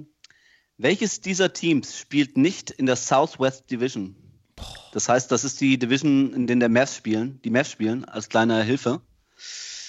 [0.79, 4.17] Welches dieser Teams spielt nicht in der Southwest Division?
[4.93, 8.29] Das heißt, das ist die Division, in der der Mavs spielen, die Mavs spielen, als
[8.29, 9.01] kleine Hilfe.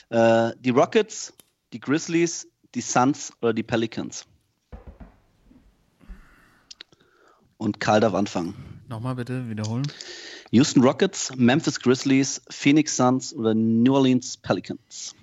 [0.10, 1.34] Äh, die Rockets,
[1.76, 4.26] die Grizzlies, die Suns oder die Pelicans?
[7.58, 8.82] Und Karl darf anfangen.
[8.88, 9.86] Nochmal bitte wiederholen.
[10.52, 15.16] Houston Rockets, Memphis Grizzlies, Phoenix Suns oder New Orleans Pelicans?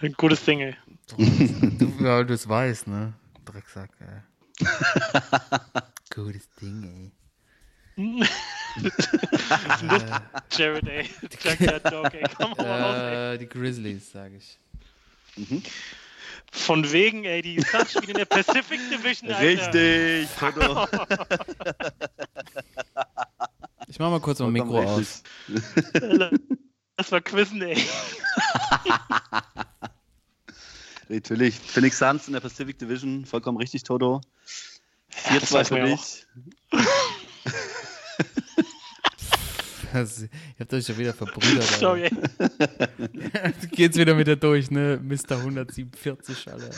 [0.00, 0.76] Ein gutes Ding, ey.
[1.08, 3.14] Du, ja, du es weißt, ne?
[3.44, 4.20] Drecksack, ey.
[6.14, 7.10] Gutes Ding,
[10.50, 11.08] Jared, ey.
[11.42, 12.24] Junkyard Dog, ey.
[12.36, 13.34] Komm mal raus, ey.
[13.34, 14.58] Äh, die Grizzlies, sage ich.
[16.52, 19.72] Von wegen, ey, die Suns spielen in der Pacific Division, Alter.
[19.72, 20.86] Richtig, Toto.
[23.88, 25.22] Ich mach mal kurz mein Mikro aus.
[26.98, 27.76] Das war Quizzen, ey.
[31.08, 31.54] Natürlich.
[31.60, 34.22] Phoenix Suns in der Pacific Division, vollkommen richtig, Toto.
[35.12, 36.26] 4-2 das weiß für dich.
[39.92, 40.28] Das, ihr
[40.60, 41.62] habt euch ja wieder verbrüdert.
[41.62, 42.10] Sorry.
[42.38, 43.66] Alter.
[43.72, 45.00] Geht's wieder mit der durch, ne?
[45.02, 45.38] Mr.
[45.38, 46.70] 147, Alter.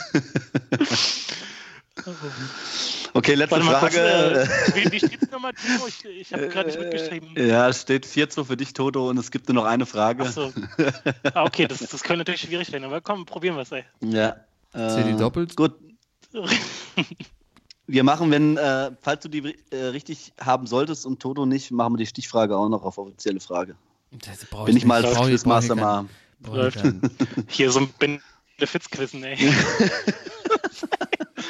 [3.13, 4.47] Okay, letzte Warte mal kurz, Frage.
[4.75, 5.87] äh, wie, steht's nochmal, Timo?
[5.87, 7.29] Ich, ich habe gerade nicht mitgeschrieben.
[7.35, 10.23] ja, es steht 4-2 für dich, Toto, und es gibt nur noch eine Frage.
[10.23, 10.53] Achso.
[11.33, 13.83] Ah, okay, das, das könnte natürlich schwierig werden, aber komm, probieren wir es, ey.
[14.01, 14.37] Ja.
[14.71, 15.55] Zählt die äh, doppelt?
[15.57, 15.73] Gut.
[17.91, 21.93] Wir machen, wenn, äh, falls du die äh, richtig haben solltest und Toto nicht, machen
[21.93, 23.75] wir die Stichfrage auch noch auf offizielle Frage.
[24.11, 26.05] Das brauch Bin ich mal als ich- ich Quizmaster mal.
[26.43, 26.75] ich.
[27.49, 29.37] Hier so ein Benefits-Quizzen, ey.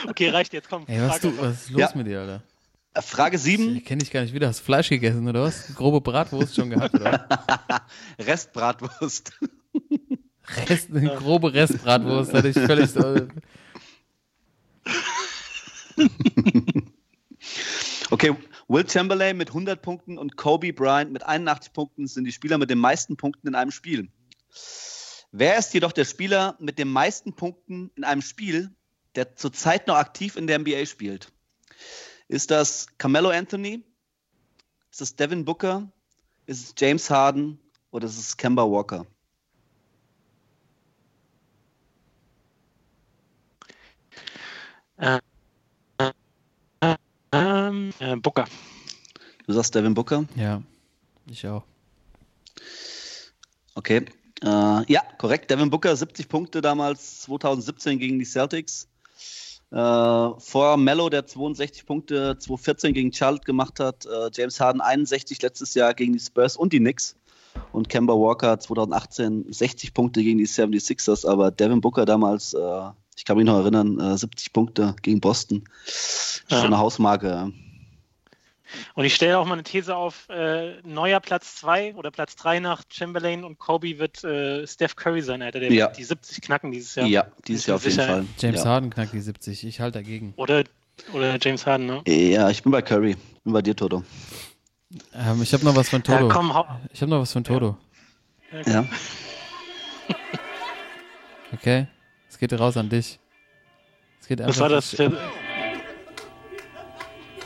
[0.08, 0.84] okay, reicht jetzt, komm.
[0.88, 1.36] Ey, was, Frage.
[1.36, 1.92] du, was ist los Ja.
[1.96, 2.44] mit dir, Alter?
[2.94, 4.48] Äh, Frage 7, Ich kenne dich gar nicht wieder.
[4.48, 5.76] Hast du Fleisch gegessen, oder was?
[5.76, 7.28] Grobe Bratwurst schon gehabt, oder?
[8.20, 9.34] Restbratwurst.
[10.68, 12.96] Rest, eine grobe Restbratwurst hatte ich völlig.
[12.96, 13.28] Äh,
[18.12, 18.36] Okay,
[18.68, 22.70] Will Chamberlain mit 100 Punkten und Kobe Bryant mit 81 Punkten sind die Spieler mit
[22.72, 24.10] den meisten Punkten in einem Spiel.
[25.32, 28.72] Wer ist jedoch der Spieler mit den meisten Punkten in einem Spiel,
[29.14, 31.32] der zurzeit noch aktiv in der NBA spielt?
[32.28, 33.84] Ist das Carmelo Anthony?
[34.92, 35.92] Ist es Devin Booker?
[36.48, 37.60] Ist es James Harden?
[37.92, 39.06] Oder ist es Kemba Walker?
[47.70, 48.46] Ähm, äh, Booker.
[49.46, 50.26] Du sagst Devin Booker?
[50.36, 50.62] ja,
[51.30, 51.64] ich auch.
[53.76, 54.06] Okay.
[54.42, 54.48] Äh,
[54.92, 55.52] ja, korrekt.
[55.52, 58.88] Devin Booker 70 Punkte damals 2017 gegen die Celtics.
[59.72, 64.06] Äh, vor Mello, der 62 Punkte 2014 gegen Charlotte gemacht hat.
[64.06, 67.16] Äh, James Harden 61 letztes Jahr gegen die Spurs und die Knicks.
[67.72, 71.28] Und Kemba Walker 2018 60 Punkte gegen die 76ers.
[71.28, 72.90] Aber Devin Booker damals, äh,
[73.20, 75.66] ich kann mich noch erinnern, äh, 70 Punkte gegen Boston.
[76.48, 76.58] Ja.
[76.60, 77.52] Schon eine Hausmarke.
[78.94, 82.60] Und ich stelle auch mal eine These auf, äh, neuer Platz 2 oder Platz 3
[82.62, 85.60] nach Chamberlain und Kobe wird äh, Steph Curry sein, Alter.
[85.60, 85.88] Der Ja.
[85.88, 87.28] wird die 70 knacken dieses Ja, Jahr.
[87.46, 87.98] dieses Bin Jahr auf jeden.
[87.98, 88.26] Fall.
[88.40, 88.66] James ja.
[88.70, 89.66] Harden knackt die 70.
[89.66, 90.34] Ich halte dagegen.
[90.38, 90.64] Oder,
[91.12, 92.02] oder James Harden, ne?
[92.08, 93.18] Ja, ich bin bei Curry.
[93.44, 94.02] Bin bei dir, Toto.
[95.14, 96.28] Ähm, ich habe noch was von Toto.
[96.28, 96.54] Ja, komm.
[96.94, 97.76] Ich habe noch was von Toto.
[98.66, 98.86] Ja.
[101.52, 101.88] Okay?
[102.40, 103.20] Es geht raus an dich.
[104.22, 104.92] Es geht Was war das?
[104.92, 105.12] Für,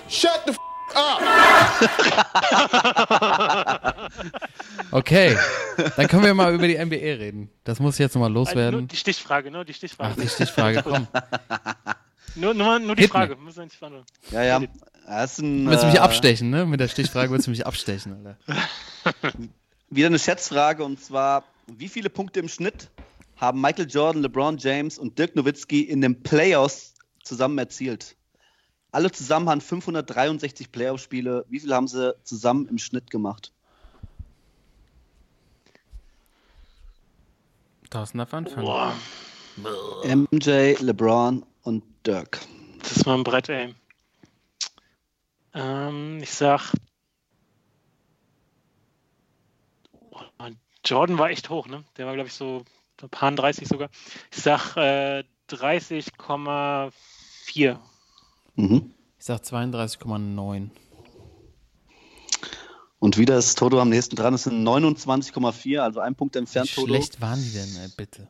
[0.07, 0.59] Shut the f
[0.93, 1.19] up!
[4.91, 5.35] Okay,
[5.97, 7.49] dann können wir mal über die NBA reden.
[7.63, 8.87] Das muss ich jetzt nochmal nur loswerden.
[8.87, 10.21] die Stichfrage, nur die Ach, Stichfrage.
[10.21, 11.07] die Stichfrage, komm.
[12.35, 13.11] Nur, nur, nur die Hit.
[13.11, 13.35] Frage.
[13.35, 14.07] Muss man nicht beantworten.
[14.31, 14.59] Ja, ja.
[15.07, 16.65] Das ein, Willst du mich äh, abstechen, ne?
[16.67, 18.37] Mit der Stichfrage willst du mich abstechen, Alter.
[19.89, 22.89] Wieder eine Schätzfrage und zwar: Wie viele Punkte im Schnitt
[23.43, 28.15] haben Michael Jordan, LeBron James und Dirk Nowitzki in den Playoffs zusammen erzielt?
[28.91, 31.45] Alle zusammen haben 563 Playoff-Spiele.
[31.49, 33.51] Wie viel haben sie zusammen im Schnitt gemacht?
[37.89, 38.65] Thorsten darf anfangen.
[38.65, 38.95] Boah,
[40.03, 42.39] MJ, LeBron und Dirk.
[42.79, 43.75] das ist mal ein Brett, ey.
[45.53, 46.73] Ähm, ich sag.
[50.85, 51.83] Jordan war echt hoch, ne?
[51.97, 52.65] Der war, glaube ich, so
[53.01, 53.89] ein paar 30 sogar.
[54.31, 57.77] Ich sag äh, 30,4.
[58.55, 58.93] Mhm.
[59.17, 60.69] Ich sag 32,9.
[62.99, 64.33] Und wieder ist Toto am nächsten dran.
[64.33, 66.87] Es sind 29,4, also ein Punkt Wie entfernt, Toto.
[66.87, 68.29] schlecht waren die denn, ey, bitte?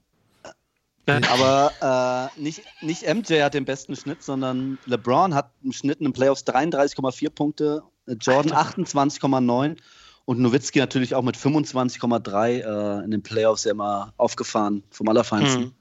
[1.06, 6.06] Aber äh, nicht, nicht MJ hat den besten Schnitt, sondern LeBron hat im Schnitt in
[6.06, 9.78] den Playoffs 33,4 Punkte, äh, Jordan 28,9
[10.26, 15.64] und Nowitzki natürlich auch mit 25,3 äh, in den Playoffs ja immer aufgefahren vom Allerfeinsten.
[15.64, 15.72] Hm.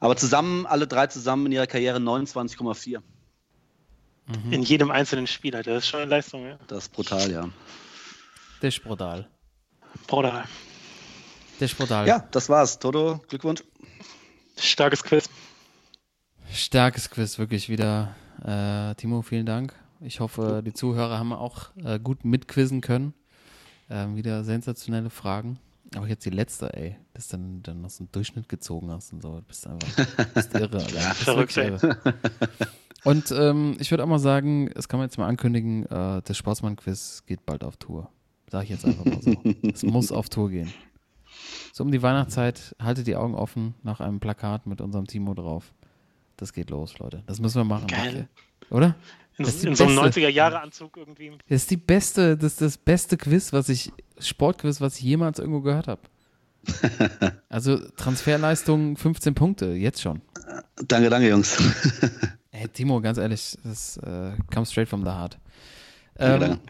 [0.00, 3.00] Aber zusammen, alle drei zusammen in ihrer Karriere 29,4.
[4.50, 5.74] In jedem einzelnen Spiel, Alter.
[5.74, 6.58] Das ist schon eine Leistung, ja.
[6.66, 7.48] Das ist brutal, ja.
[8.60, 9.28] Das ist brutal.
[10.06, 10.44] Bruder.
[11.58, 12.06] Das ist brutal.
[12.06, 12.78] Ja, das war's.
[12.78, 13.62] Toto, Glückwunsch.
[14.56, 15.28] Starkes Quiz.
[16.52, 18.14] Starkes Quiz, wirklich wieder.
[18.44, 19.74] Äh, Timo, vielen Dank.
[20.00, 23.14] Ich hoffe, die Zuhörer haben auch äh, gut mitquizzen können.
[23.90, 25.58] Ähm, wieder sensationelle Fragen.
[25.94, 29.12] Aber jetzt die letzte, ey, dass du dann, dann noch so einen Durchschnitt gezogen hast
[29.12, 29.36] und so.
[29.36, 30.78] Du bist einfach bist irre.
[30.78, 30.88] Alter.
[30.88, 31.98] Du bist verrückt, irre.
[33.04, 36.36] Und ähm, ich würde auch mal sagen, das kann man jetzt mal ankündigen, äh, das
[36.36, 38.08] Sportsmann-Quiz geht bald auf Tour.
[38.50, 39.34] Sag ich jetzt einfach mal so.
[39.72, 40.72] Es muss auf Tour gehen.
[41.72, 45.72] So um die Weihnachtszeit, haltet die Augen offen nach einem Plakat mit unserem Timo drauf.
[46.36, 47.22] Das geht los, Leute.
[47.26, 47.86] Das müssen wir machen.
[47.88, 48.28] Geil.
[48.70, 48.94] Oder?
[49.42, 51.30] In, Das ist die in so einem beste- 90er-Jahre-Anzug irgendwie.
[51.48, 55.38] Das ist die beste, das ist das beste Quiz, was ich, Sportquiz, was ich jemals
[55.38, 56.00] irgendwo gehört habe.
[57.48, 60.20] Also Transferleistung 15 Punkte, jetzt schon.
[60.88, 61.56] Danke, danke, Jungs.
[62.54, 65.38] Hey Timo, ganz ehrlich, das äh, come straight from the heart.
[66.14, 66.64] Danke, Ähm, danke.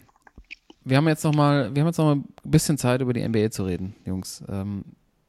[0.85, 3.27] wir haben jetzt noch mal, wir haben jetzt noch mal ein bisschen Zeit über die
[3.29, 4.43] NBA zu reden, Jungs.
[4.49, 4.85] Ähm,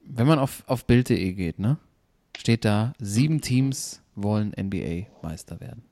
[0.05, 1.77] wenn man auf, auf Bild.de geht, ne,
[2.37, 5.83] steht da, sieben Teams wollen NBA-Meister werden.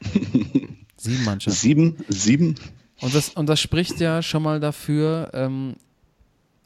[1.06, 1.58] sieben Mannschaften.
[1.58, 2.54] Sieben, sieben.
[3.00, 5.76] Und das, und das spricht ja schon mal dafür, ähm,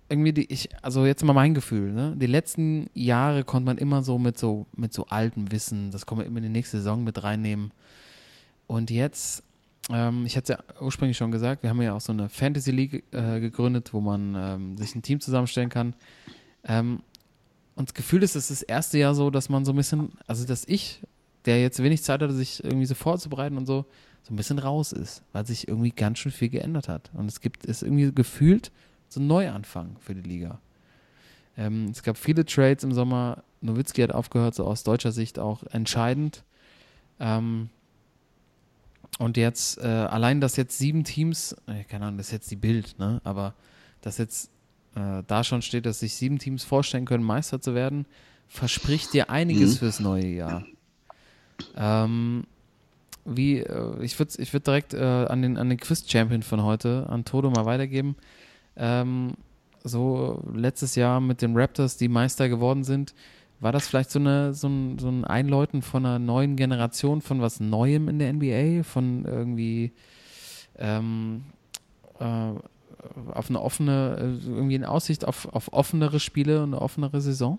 [0.08, 2.14] irgendwie die, ich, also jetzt mal mein Gefühl, ne?
[2.16, 6.20] Die letzten Jahre konnte man immer so mit so, mit so altem Wissen, das können
[6.20, 7.70] wir immer in die nächste Saison mit reinnehmen.
[8.66, 9.44] Und jetzt,
[9.88, 12.72] ähm, ich hatte es ja ursprünglich schon gesagt, wir haben ja auch so eine Fantasy
[12.72, 15.94] League äh, gegründet, wo man ähm, sich ein Team zusammenstellen kann.
[16.64, 17.00] Ähm,
[17.76, 20.10] und das Gefühl ist, es ist das erste Jahr so, dass man so ein bisschen,
[20.26, 21.00] also dass ich,
[21.46, 23.86] der jetzt wenig Zeit hatte, sich irgendwie so vorzubereiten und so,
[24.30, 27.10] so ein bisschen raus ist, weil sich irgendwie ganz schön viel geändert hat.
[27.14, 28.70] Und es gibt, ist irgendwie gefühlt
[29.08, 30.60] so ein Neuanfang für die Liga.
[31.56, 33.42] Ähm, es gab viele Trades im Sommer.
[33.60, 36.44] Nowitzki hat aufgehört, so aus deutscher Sicht auch entscheidend.
[37.18, 37.70] Ähm,
[39.18, 42.56] und jetzt, äh, allein, dass jetzt sieben Teams, äh, keine Ahnung, das ist jetzt die
[42.56, 43.20] Bild, ne?
[43.24, 43.54] aber
[44.00, 44.48] dass jetzt
[44.94, 48.06] äh, da schon steht, dass sich sieben Teams vorstellen können, Meister zu werden,
[48.46, 49.78] verspricht dir einiges Mhm.
[49.78, 50.64] fürs neue Jahr.
[51.76, 52.44] Ähm,
[53.24, 57.06] wie, äh, ich würde ich würd direkt äh, an den, an den Quiz-Champion von heute,
[57.08, 58.16] an Toto, mal weitergeben.
[58.76, 59.34] Ähm,
[59.82, 63.14] so letztes Jahr mit den Raptors, die Meister geworden sind,
[63.60, 67.40] war das vielleicht so, eine, so, ein, so ein Einläuten von einer neuen Generation, von
[67.40, 69.92] was Neuem in der NBA, von irgendwie
[70.78, 71.44] ähm,
[72.18, 72.52] äh,
[73.32, 77.58] auf eine offene, äh, irgendwie in Aussicht auf, auf offenere Spiele und eine offenere Saison?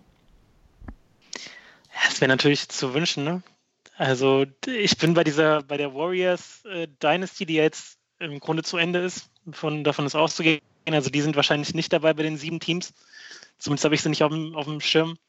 [2.06, 3.44] Das wäre natürlich zu wünschen, ne?
[4.02, 8.78] Also ich bin bei dieser, bei der Warriors äh, Dynasty, die jetzt im Grunde zu
[8.78, 10.60] Ende ist, von, davon ist auszugehen.
[10.90, 12.95] Also die sind wahrscheinlich nicht dabei bei den sieben Teams.
[13.60, 15.19] Zumindest habe ich sie nicht auf dem, auf dem Schirm.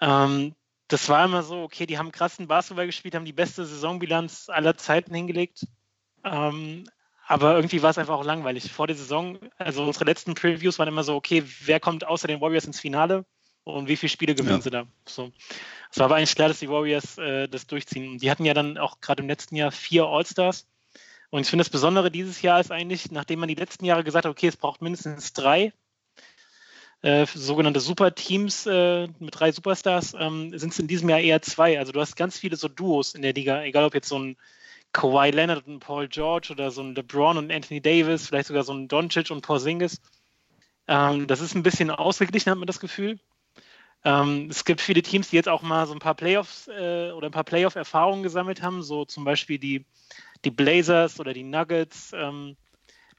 [0.00, 0.54] Ähm,
[0.86, 4.76] das war immer so, okay, die haben krassen Basketball gespielt, haben die beste Saisonbilanz aller
[4.76, 5.66] Zeiten hingelegt.
[6.22, 6.84] Ähm,
[7.26, 8.70] aber irgendwie war es einfach auch langweilig.
[8.70, 12.40] Vor der Saison, also unsere letzten Previews waren immer so, okay, wer kommt außer den
[12.40, 13.24] Warriors ins Finale
[13.68, 14.62] und wie viele Spiele gewinnen Ja.
[14.62, 14.86] sie da?
[15.06, 15.32] So.
[15.90, 18.18] Es war aber eigentlich klar, dass die Warriors äh, das durchziehen.
[18.18, 20.66] Die hatten ja dann auch gerade im letzten Jahr vier All-Stars.
[21.30, 24.24] Und ich finde, das Besondere dieses Jahr ist eigentlich, nachdem man die letzten Jahre gesagt
[24.24, 25.72] hat, okay, es braucht mindestens drei,
[27.02, 31.78] äh, sogenannte Superteams äh, mit drei Superstars, ähm, sind es in diesem Jahr eher zwei.
[31.78, 34.36] Also du hast ganz viele so Duos in der Liga, egal ob jetzt so ein
[34.92, 38.72] Kawhi Leonard und Paul George oder so ein LeBron und Anthony Davis, vielleicht sogar so
[38.72, 40.00] ein Doncic und Porzingis.
[40.88, 43.18] Ähm, das ist ein bisschen ausgeglichen, hat man das Gefühl.
[44.04, 47.28] Ähm, es gibt viele Teams, die jetzt auch mal so ein paar Playoffs äh, oder
[47.28, 49.84] ein paar Playoff-Erfahrungen gesammelt haben, so zum Beispiel die,
[50.44, 52.56] die Blazers oder die Nuggets, ähm,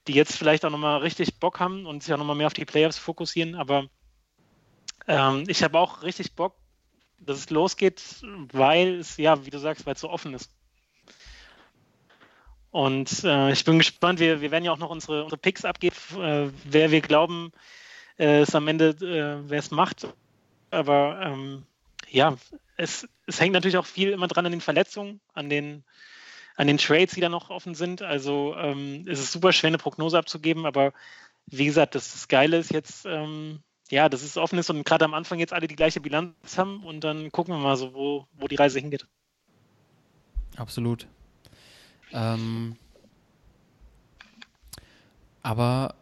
[0.07, 2.65] die jetzt vielleicht auch nochmal richtig Bock haben und sich auch nochmal mehr auf die
[2.65, 3.55] Playoffs fokussieren.
[3.55, 3.87] Aber
[5.07, 6.55] ähm, ich habe auch richtig Bock,
[7.19, 8.01] dass es losgeht,
[8.53, 10.49] weil es, ja, wie du sagst, weil es so offen ist.
[12.71, 15.95] Und äh, ich bin gespannt, wir, wir werden ja auch noch unsere, unsere Picks abgeben,
[16.17, 17.51] äh, wer wir glauben,
[18.17, 20.07] äh, es am Ende, äh, wer es macht.
[20.71, 21.65] Aber ähm,
[22.09, 22.37] ja,
[22.77, 25.83] es, es hängt natürlich auch viel immer dran an den Verletzungen, an den,
[26.55, 28.01] an den Trades, die da noch offen sind.
[28.01, 30.93] Also ähm, es ist super schwer, eine Prognose abzugeben, aber
[31.47, 33.59] wie gesagt, das, das Geile ist jetzt, ähm,
[33.89, 36.83] ja, dass es offen ist und gerade am Anfang jetzt alle die gleiche Bilanz haben
[36.83, 39.07] und dann gucken wir mal so, wo, wo die Reise hingeht.
[40.57, 41.07] Absolut.
[42.11, 42.75] Ähm,
[45.41, 45.95] aber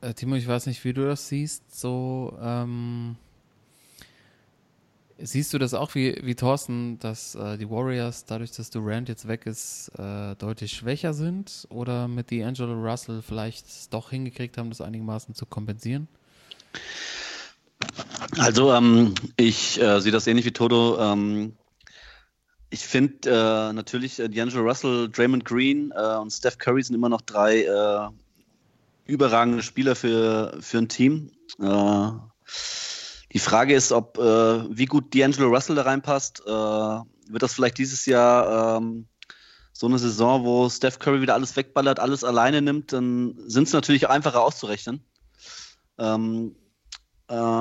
[0.00, 1.74] äh, Timo, ich weiß nicht, wie du das siehst.
[1.74, 3.16] So ähm,
[5.18, 9.28] siehst du das auch wie, wie Thorsten, dass äh, die Warriors dadurch, dass Durant jetzt
[9.28, 14.80] weg ist, äh, deutlich schwächer sind oder mit D'Angelo Russell vielleicht doch hingekriegt haben, das
[14.80, 16.08] einigermaßen zu kompensieren?
[18.38, 20.98] Also ähm, ich äh, sehe das ähnlich wie Toto.
[20.98, 21.54] Ähm,
[22.70, 27.08] ich finde äh, natürlich äh, D'Angelo Russell, Draymond Green äh, und Steph Curry sind immer
[27.08, 28.10] noch drei
[29.06, 31.30] überragende Spieler für, für ein Team.
[31.60, 32.10] Äh,
[33.34, 36.40] die Frage ist, ob äh, wie gut D'Angelo Russell da reinpasst.
[36.46, 39.06] wird das vielleicht dieses Jahr ähm,
[39.72, 43.72] so eine Saison, wo Steph Curry wieder alles wegballert, alles alleine nimmt, dann sind es
[43.72, 45.04] natürlich einfacher auszurechnen.
[45.98, 46.54] Ähm,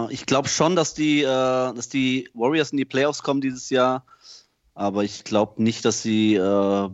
[0.10, 4.06] ich glaube schon, dass die, dass die Warriors in die Playoffs kommen dieses Jahr
[4.76, 6.90] aber ich glaube nicht, dass sie äh,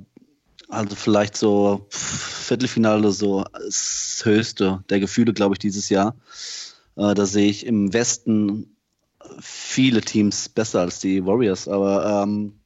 [0.70, 6.16] also vielleicht so Viertelfinale so das höchste der Gefühle, glaube ich, dieses Jahr.
[7.00, 8.76] Äh, da sehe ich im Westen
[9.40, 11.70] viele Teams besser als die Warriors.
[11.70, 12.60] Aber ähm,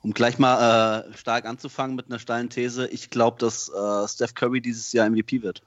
[0.00, 4.34] um gleich mal äh, stark anzufangen mit einer steilen These, ich glaube, dass äh, Steph
[4.34, 5.62] Curry dieses Jahr MVP wird.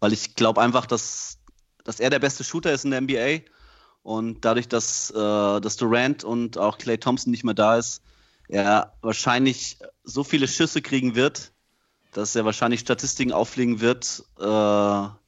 [0.00, 1.38] Weil ich glaube einfach, dass,
[1.84, 3.40] dass er der beste Shooter ist in der NBA
[4.02, 5.14] und dadurch, dass, äh,
[5.60, 8.02] dass Durant und auch Clay Thompson nicht mehr da ist,
[8.48, 11.52] er wahrscheinlich so viele Schüsse kriegen wird,
[12.12, 15.21] dass er wahrscheinlich Statistiken auflegen wird, äh,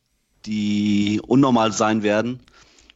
[0.47, 2.41] die unnormal sein werden.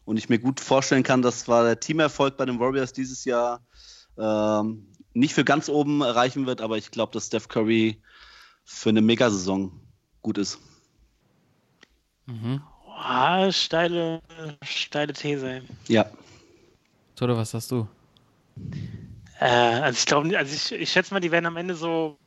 [0.04, 3.60] Und ich mir gut vorstellen kann, das war der Teamerfolg bei den Warriors dieses Jahr
[4.16, 8.00] ähm, nicht für ganz oben erreichen wird, aber ich glaube, dass Steph Curry
[8.64, 9.72] für eine Megasaison
[10.22, 10.58] gut ist.
[12.26, 12.62] Mhm.
[12.96, 14.20] Ah, steile,
[14.62, 15.62] steile These.
[15.88, 16.10] Ja.
[17.14, 17.86] Toto, was hast du?
[19.40, 22.18] Äh, also ich glaube, also ich, ich schätze mal, die werden am Ende so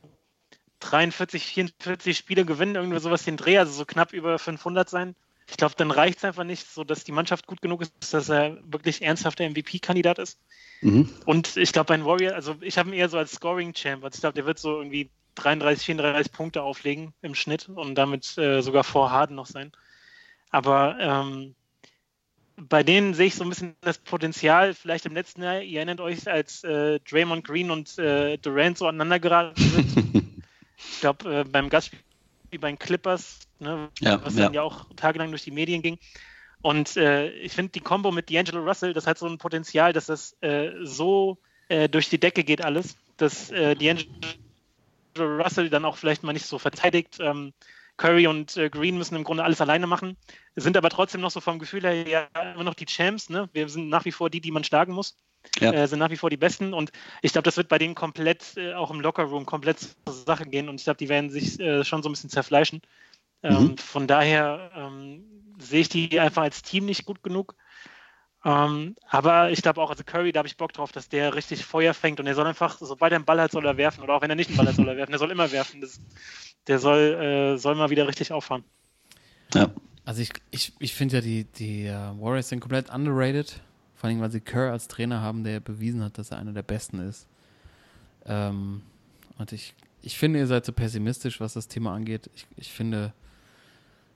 [0.82, 5.14] 43, 44 Spiele gewinnen, irgendwie sowas den Dreh, also so knapp über 500 sein.
[5.48, 8.28] Ich glaube, dann reicht es einfach nicht, so dass die Mannschaft gut genug ist, dass
[8.28, 10.38] er wirklich ernsthafter MVP-Kandidat ist.
[10.80, 11.08] Mhm.
[11.26, 14.04] Und ich glaube, ein Warrior, also ich habe ihn eher so als Scoring-Champ.
[14.04, 18.36] Also ich glaube, der wird so irgendwie 33, 34 Punkte auflegen im Schnitt und damit
[18.38, 19.72] äh, sogar vor Harden noch sein.
[20.50, 21.54] Aber ähm,
[22.56, 26.00] bei denen sehe ich so ein bisschen das Potenzial, vielleicht im letzten Jahr, ihr erinnert
[26.00, 30.22] euch, als äh, Draymond Green und äh, Durant so aneinander geraten sind.
[30.90, 32.00] ich glaube, äh, beim Gastspiel
[32.60, 34.44] bei den Clippers, ne, ja, was ja.
[34.44, 35.98] dann ja auch tagelang durch die Medien ging.
[36.60, 40.06] Und äh, ich finde die Combo mit D'Angelo Russell, das hat so ein Potenzial, dass
[40.06, 41.38] das äh, so
[41.68, 44.06] äh, durch die Decke geht alles, dass äh, D'Angelo
[45.18, 47.18] Russell dann auch vielleicht mal nicht so verteidigt.
[47.20, 47.52] Ähm,
[47.96, 50.16] Curry und äh, Green müssen im Grunde alles alleine machen,
[50.56, 53.28] sind aber trotzdem noch so vom Gefühl her ja immer noch die Champs.
[53.28, 53.48] Ne?
[53.52, 55.18] Wir sind nach wie vor die, die man schlagen muss.
[55.60, 55.72] Ja.
[55.72, 58.56] Äh, sind nach wie vor die Besten und ich glaube, das wird bei denen komplett,
[58.56, 61.84] äh, auch im Lockerroom, komplett zur Sache gehen und ich glaube, die werden sich äh,
[61.84, 62.80] schon so ein bisschen zerfleischen.
[63.42, 63.78] Ähm, mhm.
[63.78, 65.24] Von daher ähm,
[65.58, 67.54] sehe ich die einfach als Team nicht gut genug.
[68.44, 71.64] Ähm, aber ich glaube auch, also Curry, da habe ich Bock drauf, dass der richtig
[71.64, 74.02] Feuer fängt und er soll einfach, sobald er einen Ball hat, soll er werfen.
[74.02, 75.12] Oder auch wenn er nicht einen Ball hat, soll er werfen.
[75.12, 75.80] Er soll immer werfen.
[75.80, 76.00] Das,
[76.66, 78.64] der soll, äh, soll mal wieder richtig auffahren.
[79.54, 79.70] Ja.
[80.04, 83.60] Also ich, ich, ich finde ja, die, die uh, Warriors sind komplett underrated.
[84.02, 86.64] Vor allem, weil sie Kerr als Trainer haben, der bewiesen hat, dass er einer der
[86.64, 87.28] Besten ist.
[88.26, 88.82] Ähm,
[89.38, 92.28] und ich, ich finde, ihr seid so pessimistisch, was das Thema angeht.
[92.34, 93.12] Ich, ich finde,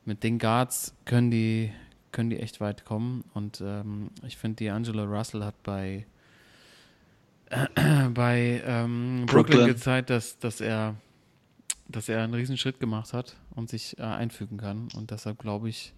[0.04, 1.70] mit den Guards können die,
[2.10, 3.22] können die echt weit kommen.
[3.32, 6.04] Und ähm, ich finde, die Angela Russell hat bei,
[7.50, 10.96] äh, bei ähm, Brooklyn, Brooklyn gezeigt, dass, dass er
[11.86, 14.88] dass er einen Riesenschritt gemacht hat und sich äh, einfügen kann.
[14.96, 15.94] Und deshalb glaube ich,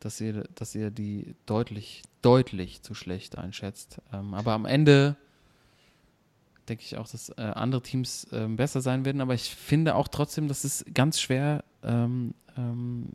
[0.00, 4.00] dass ihr, dass ihr die deutlich, deutlich zu schlecht einschätzt.
[4.12, 5.16] Ähm, aber am Ende
[6.68, 9.20] denke ich auch, dass äh, andere Teams äh, besser sein werden.
[9.20, 13.06] Aber ich finde auch trotzdem, dass es ganz schwer ähm, ähm,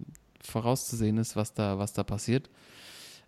[0.42, 2.50] vorauszusehen ist, was da, was da passiert.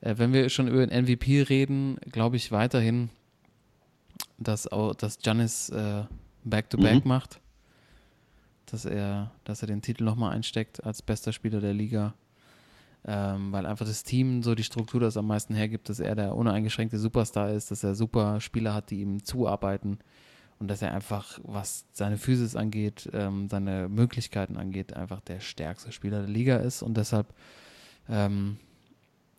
[0.01, 3.09] Äh, wenn wir schon über den MVP reden, glaube ich weiterhin,
[4.37, 6.03] dass auch, dass Giannis äh,
[6.43, 7.09] Back-to-Back Mhm.
[7.09, 7.39] macht.
[8.67, 12.13] Dass er, dass er den Titel nochmal einsteckt als bester Spieler der Liga.
[13.07, 16.35] Ähm, weil einfach das Team so die Struktur das am meisten hergibt, dass er der
[16.35, 19.99] uneingeschränkte Superstar ist, dass er super Spieler hat, die ihm zuarbeiten
[20.59, 25.91] und dass er einfach, was seine Physis angeht, ähm, seine Möglichkeiten angeht, einfach der stärkste
[25.91, 27.27] Spieler der Liga ist und deshalb
[28.09, 28.57] ähm,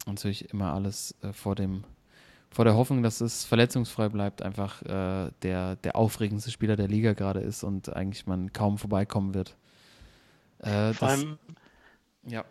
[0.06, 1.82] natürlich immer alles äh, vor dem
[2.50, 7.12] vor der Hoffnung, dass es verletzungsfrei bleibt, einfach äh, der, der aufregendste Spieler der Liga
[7.12, 9.56] gerade ist und eigentlich man kaum vorbeikommen wird.
[10.60, 11.38] Äh, Vor das, allem,
[12.26, 12.44] ja.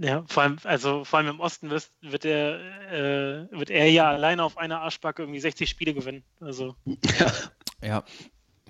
[0.00, 2.58] Ja, vor allem, also vor allem im Osten wird, wird er,
[2.90, 6.24] äh, wird er ja alleine auf einer Arschbacke irgendwie 60 Spiele gewinnen.
[6.40, 6.74] Also
[7.82, 8.04] Ja,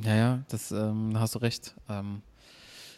[0.03, 1.75] ja, ja, das ähm, da hast du recht.
[1.89, 2.23] Ähm,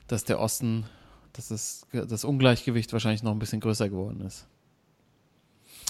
[0.06, 0.84] dass der Osten,
[1.32, 4.46] dass das, das Ungleichgewicht wahrscheinlich noch ein bisschen größer geworden ist.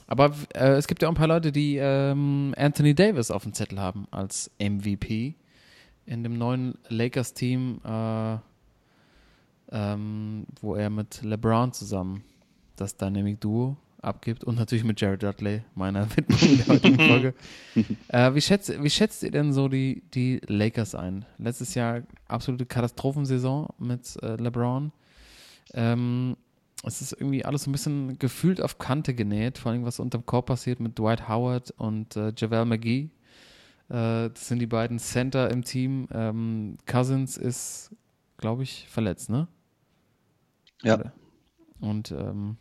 [0.06, 3.52] Aber äh, es gibt ja auch ein paar Leute, die ähm, Anthony Davis auf dem
[3.52, 5.34] Zettel haben als MVP
[6.06, 8.38] in dem neuen Lakers-Team, äh,
[9.70, 12.24] ähm, wo er mit LeBron zusammen
[12.76, 17.34] das Dynamic Duo abgibt und natürlich mit Jared Dudley, meiner Widmung der heutigen Folge.
[18.08, 21.24] Äh, wie, schätzt, wie schätzt ihr denn so die, die Lakers ein?
[21.38, 24.92] Letztes Jahr absolute Katastrophensaison mit äh, LeBron.
[25.72, 26.36] Ähm,
[26.84, 30.26] es ist irgendwie alles so ein bisschen gefühlt auf Kante genäht, vor allem was unterm
[30.26, 33.08] Korb passiert mit Dwight Howard und äh, JaVale McGee.
[33.88, 36.08] Äh, das sind die beiden Center im Team.
[36.12, 37.94] Ähm, Cousins ist,
[38.36, 39.48] glaube ich, verletzt, ne?
[40.82, 41.12] Ja.
[41.80, 42.56] Und ähm,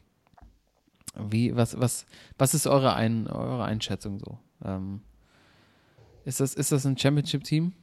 [1.15, 2.05] wie, was, was,
[2.37, 4.37] was ist eure, Ein, eure Einschätzung so?
[4.63, 5.01] Ähm,
[6.25, 7.73] ist, das, ist das ein Championship-Team?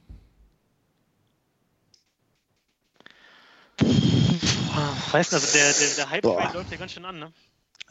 [5.11, 6.51] Weißt du, also der, der, der Hype Boah.
[6.53, 7.33] läuft ja ganz schön an, ne?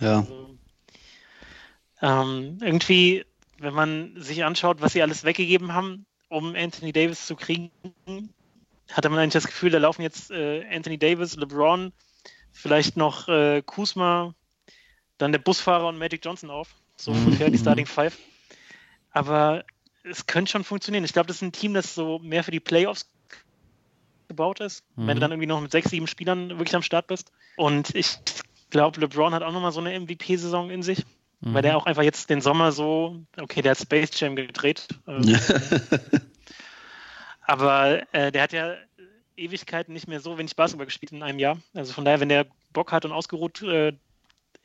[0.01, 0.19] Ja.
[0.19, 0.57] Also,
[2.01, 3.25] ähm, irgendwie,
[3.59, 7.71] wenn man sich anschaut, was sie alles weggegeben haben, um Anthony Davis zu kriegen,
[8.93, 11.93] hatte man eigentlich das Gefühl, da laufen jetzt äh, Anthony Davis, LeBron,
[12.53, 14.35] vielleicht noch äh, Kuzma,
[15.19, 16.69] dann der Busfahrer und Magic Johnson auf.
[16.97, 17.27] So Mhm.
[17.27, 18.17] ungefähr die Starting Five.
[19.11, 19.65] Aber
[20.05, 21.05] es könnte schon funktionieren.
[21.05, 23.11] Ich glaube, das ist ein Team, das so mehr für die Playoffs
[24.29, 24.85] gebaut ist.
[24.97, 25.11] Wenn Mhm.
[25.15, 27.33] du dann irgendwie noch mit sechs, sieben Spielern wirklich am Start bist.
[27.57, 28.19] Und ich
[28.71, 31.05] glaube, LeBron hat auch nochmal so eine MVP-Saison in sich.
[31.41, 31.55] Mhm.
[31.55, 34.87] Weil der auch einfach jetzt den Sommer so, okay, der hat Space Jam gedreht.
[35.07, 35.23] Ähm,
[37.43, 38.75] aber äh, der hat ja
[39.37, 41.59] Ewigkeiten nicht mehr so wenig Basketball gespielt in einem Jahr.
[41.75, 43.93] Also von daher, wenn der Bock hat und ausgeruht äh,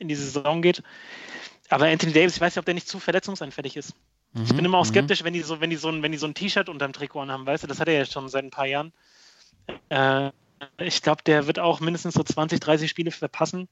[0.04, 0.82] in die Saison geht.
[1.68, 3.94] Aber Anthony Davis, ich weiß nicht, ob der nicht zu verletzungsanfällig ist.
[4.42, 4.90] Ich bin immer auch mhm.
[4.90, 7.20] skeptisch, wenn die so, wenn die so ein, wenn die so ein T-Shirt unterm Trikot
[7.20, 8.92] anhaben, weißt du, das hat er ja schon seit ein paar Jahren.
[9.90, 10.30] Äh,
[10.78, 13.68] ich glaube, der wird auch mindestens so 20, 30 Spiele verpassen.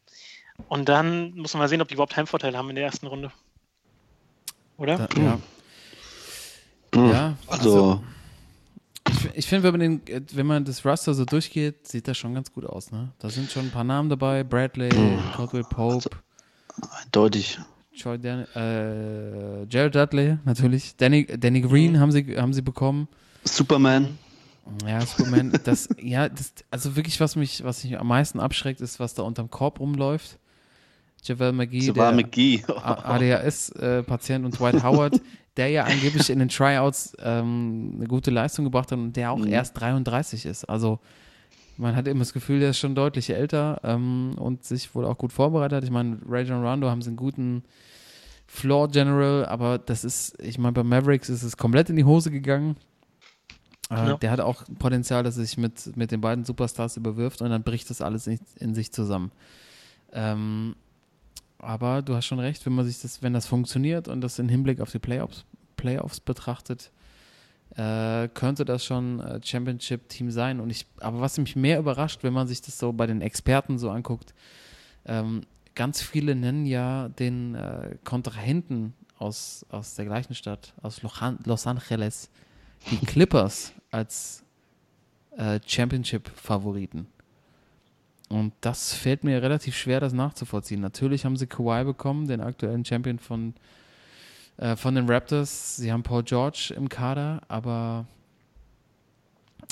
[0.69, 3.33] Und dann muss man mal sehen, ob die überhaupt Heimvorteil haben in der ersten Runde.
[4.77, 4.99] Oder?
[4.99, 5.39] Da, ja.
[6.95, 8.03] Ja, Also,
[9.32, 12.16] Ich, ich finde, wenn man den, äh, wenn man das Raster so durchgeht, sieht das
[12.19, 13.12] schon ganz gut aus, ne?
[13.19, 14.90] Da sind schon ein paar Namen dabei, Bradley,
[15.36, 16.11] Caldwell Pope,
[17.03, 17.59] eindeutig.
[18.05, 20.97] Dan äh, Jared Dudley, natürlich.
[20.97, 23.07] Danny, Danny Green haben sie, haben sie bekommen.
[23.44, 24.16] Superman.
[24.86, 28.99] Ja, Superman, das, ja, das, also wirklich, was mich, was mich am meisten abschreckt, ist,
[29.01, 30.39] was da unterm Korb rumläuft.
[31.24, 32.65] Javel McGee, So der McGee.
[32.66, 35.20] ADHS-Patient und Dwight Howard,
[35.57, 39.39] der ja angeblich in den Tryouts ähm, eine gute Leistung gebracht hat und der auch
[39.39, 39.49] Mhm.
[39.53, 40.65] erst 33 ist.
[40.65, 40.99] Also
[41.77, 45.19] man hat immer das Gefühl, der ist schon deutlich älter ähm, und sich wohl auch
[45.19, 45.85] gut vorbereitet hat.
[45.85, 47.65] Ich meine, Ray John Rondo haben sie einen guten
[48.47, 52.31] Floor General, aber das ist, ich meine, bei Mavericks ist es komplett in die Hose
[52.31, 52.77] gegangen.
[53.91, 54.16] Äh, Ja.
[54.19, 57.62] Der hat auch Potenzial, dass er sich mit, mit den beiden Superstars überwirft und dann
[57.62, 59.33] bricht das alles in, in sich zusammen.
[60.12, 60.77] Ähm,
[61.63, 64.49] aber du hast schon recht, wenn man sich das, wenn das funktioniert und das im
[64.49, 65.45] Hinblick auf die Playoffs,
[65.77, 66.91] Playoffs betrachtet,
[67.77, 70.61] äh, könnte das schon äh, Championship-Team sein.
[70.61, 73.79] Und ich, aber was mich mehr überrascht, wenn man sich das so bei den Experten
[73.79, 74.35] so anguckt,
[75.07, 75.43] ähm,
[75.75, 82.29] ganz viele nennen ja den äh, Kontrahenten aus, aus der gleichen Stadt, aus Los Angeles,
[82.91, 84.43] die Clippers als
[85.37, 87.07] äh, Championship-Favoriten.
[88.33, 90.81] Und das fällt mir relativ schwer, das nachzuvollziehen.
[90.81, 93.53] Natürlich haben sie Kawhi bekommen, den aktuellen Champion von,
[94.57, 95.77] äh, von den Raptors.
[95.77, 98.07] Sie haben Paul George im Kader, aber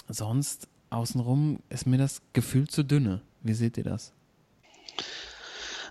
[0.09, 3.23] sonst außenrum ist mir das Gefühl zu dünne.
[3.43, 4.13] Wie seht ihr das?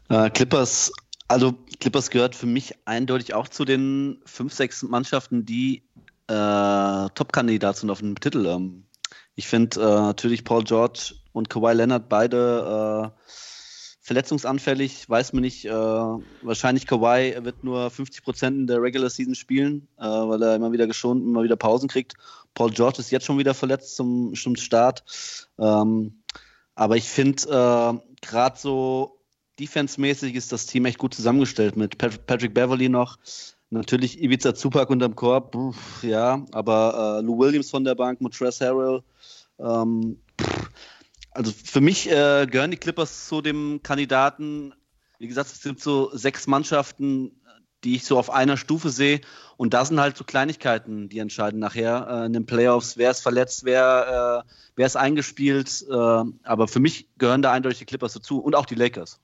[0.10, 0.92] Äh, Clippers,
[1.28, 5.82] also Clippers gehört für mich eindeutig auch zu den fünf, sechs Mannschaften, die
[6.28, 8.46] äh, Top-Kandidat sind auf den Titel.
[8.46, 8.84] Ähm,
[9.34, 13.22] ich finde äh, natürlich Paul George und Kawhi Leonard beide äh,
[14.02, 15.66] verletzungsanfällig, weiß man nicht.
[15.66, 20.56] Äh, wahrscheinlich Kawhi wird nur 50 Prozent in der Regular Season spielen, äh, weil er
[20.56, 22.14] immer wieder geschont, immer wieder Pausen kriegt.
[22.56, 25.04] Paul George ist jetzt schon wieder verletzt zum, zum Start.
[25.60, 26.24] Ähm,
[26.76, 29.20] aber ich finde, äh, gerade so
[29.60, 33.18] defense-mäßig ist das Team echt gut zusammengestellt mit Patrick Beverly noch.
[33.70, 35.56] Natürlich Ibiza Zupac unterm Korb,
[36.02, 39.04] ja, aber äh, Lou Williams von der Bank, Montrezl Harrell.
[39.60, 40.18] Ähm,
[41.40, 44.74] also für mich äh, gehören die Clippers zu dem Kandidaten.
[45.20, 47.32] Wie gesagt, es sind so sechs Mannschaften,
[47.86, 49.22] die ich so auf einer Stufe sehe.
[49.56, 52.98] Und da sind halt so Kleinigkeiten, die entscheiden nachher äh, in den Playoffs.
[52.98, 55.86] Wer ist verletzt, wer, äh, wer ist eingespielt.
[55.90, 59.22] Äh, aber für mich gehören da eindeutig die Clippers dazu und auch die Lakers.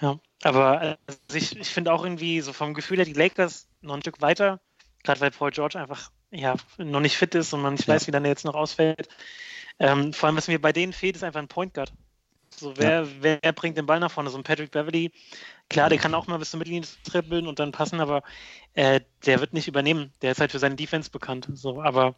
[0.00, 3.96] Ja, aber also ich, ich finde auch irgendwie so vom Gefühl her die Lakers noch
[3.96, 4.60] ein Stück weiter,
[5.02, 7.94] gerade weil Paul George einfach ja, noch nicht fit ist und man nicht ja.
[7.94, 9.08] weiß, wie lange er jetzt noch ausfällt.
[9.78, 11.92] Ähm, vor allem, was mir bei denen fehlt, ist einfach ein Point Guard.
[12.54, 13.08] So, wer, ja.
[13.20, 14.30] wer bringt den Ball nach vorne?
[14.30, 15.12] So ein Patrick Beverly,
[15.68, 18.22] klar, der kann auch mal bis zur Mittellinie trippeln und dann passen, aber
[18.74, 20.12] äh, der wird nicht übernehmen.
[20.20, 21.48] Der ist halt für seine Defense bekannt.
[21.54, 22.16] So, aber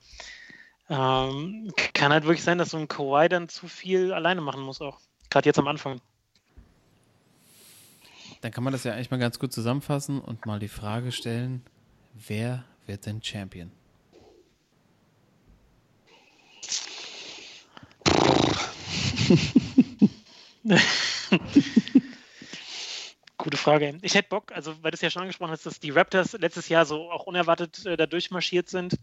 [0.88, 4.80] ähm, kann halt wirklich sein, dass so ein Kawhi dann zu viel alleine machen muss
[4.80, 5.00] auch.
[5.30, 6.00] Gerade jetzt am Anfang.
[8.40, 11.64] Dann kann man das ja eigentlich mal ganz gut zusammenfassen und mal die Frage stellen,
[12.14, 13.70] wer wird denn Champion?
[23.38, 23.98] Gute Frage.
[24.02, 26.68] Ich hätte Bock, also weil du es ja schon angesprochen hast, dass die Raptors letztes
[26.68, 28.98] Jahr so auch unerwartet äh, da durchmarschiert sind.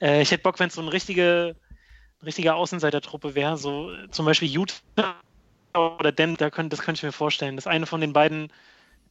[0.00, 1.56] Äh, ich hätte Bock, wenn es so eine richtige,
[2.24, 5.14] richtige Außenseitertruppe wäre, so äh, zum Beispiel Utah
[5.74, 8.52] oder Denver, da könnt, das könnte ich mir vorstellen, dass eine von den beiden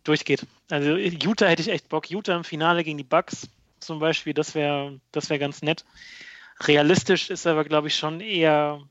[0.04, 0.46] durchgeht.
[0.70, 2.12] Also Utah hätte ich echt Bock.
[2.12, 3.50] Utah im Finale gegen die Bucks
[3.80, 5.86] zum Beispiel, das wäre das wär ganz nett.
[6.62, 8.82] Realistisch ist aber, glaube ich, schon eher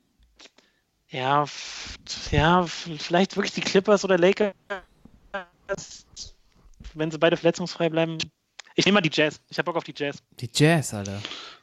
[1.11, 1.45] ja,
[2.31, 4.55] ja, vielleicht wirklich die Clippers oder Lakers,
[6.95, 8.19] wenn sie beide verletzungsfrei bleiben.
[8.77, 9.41] Ich nehme mal die Jazz.
[9.49, 10.23] Ich habe Bock auf die Jazz.
[10.39, 11.20] Die Jazz, Alter.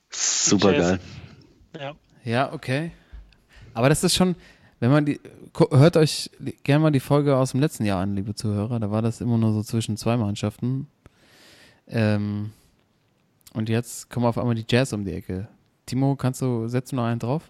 [0.09, 0.99] Super geil.
[1.79, 1.95] Ja.
[2.23, 2.91] Ja, okay.
[3.73, 4.35] Aber das ist schon,
[4.79, 5.19] wenn man die,
[5.71, 6.29] hört euch
[6.63, 8.79] gerne mal die Folge aus dem letzten Jahr an, liebe Zuhörer.
[8.79, 10.87] Da war das immer nur so zwischen zwei Mannschaften.
[11.87, 12.51] Ähm,
[13.53, 15.47] und jetzt kommen auf einmal die Jazz um die Ecke.
[15.85, 17.49] Timo, kannst du, setzt du noch einen drauf?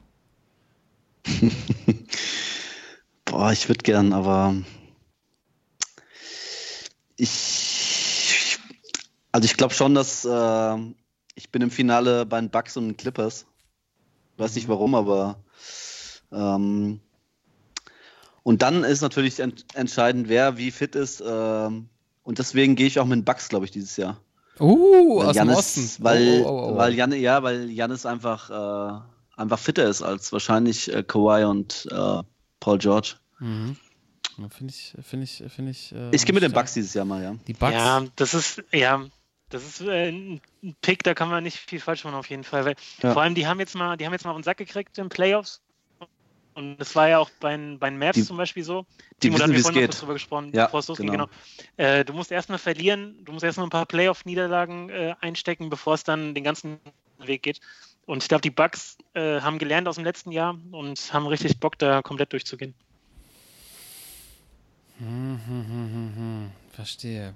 [3.26, 4.56] Boah, ich würde gern, aber
[7.18, 8.58] ich,
[9.32, 10.78] also ich glaube schon, dass äh,
[11.36, 13.46] ich bin im Finale bei den Bucks und den Clippers.
[14.38, 14.72] Weiß nicht mhm.
[14.72, 15.44] warum, aber
[16.32, 17.00] ähm,
[18.44, 21.22] und dann ist natürlich ent entscheidend, wer wie fit ist.
[21.26, 21.90] Ähm,
[22.24, 24.22] und deswegen gehe ich auch mit den Bucks, glaube ich, dieses Jahr.
[24.60, 26.04] Uh, weil aus Giannis, dem Osten.
[26.04, 29.02] Weil, oh, oh, oh, weil Jan, ja, weil Janis einfach äh,
[29.38, 32.24] einfach fitter ist als wahrscheinlich äh, Kawhi und äh,
[32.60, 33.16] Paul George.
[33.40, 33.78] Mhm.
[34.50, 35.92] Finde ich, finde ich, finde ich.
[35.94, 37.36] Äh, ich gehe mit den Bucks dieses Jahr mal, ja.
[37.48, 37.74] Die Bucks.
[37.74, 39.04] Ja, das ist, ja,
[39.50, 40.42] das ist äh, ein
[40.82, 42.66] Pick, da kann man nicht viel falsch machen auf jeden Fall.
[42.66, 43.14] Weil ja.
[43.14, 45.10] Vor allem, die haben jetzt mal, die haben jetzt mal auf den Sack gekriegt in
[45.10, 45.62] Playoffs.
[46.54, 48.86] Und das war ja auch bei, bei den Mavs die, zum Beispiel so.
[49.22, 50.02] Die Timo, wissen, wie es geht.
[50.02, 51.28] Drüber gesprochen, ja, bevor es losging, genau.
[51.78, 51.90] genau.
[51.90, 56.04] Äh, du musst erstmal verlieren, du musst erstmal ein paar Playoff-Niederlagen äh, einstecken, bevor es
[56.04, 56.80] dann den ganzen
[57.20, 57.60] Weg geht.
[58.08, 61.60] Und ich glaube, die Bugs äh, haben gelernt aus dem letzten Jahr und haben richtig
[61.60, 62.74] Bock, da komplett durchzugehen.
[64.98, 67.36] Hm, hm, hm, hm Verstehe.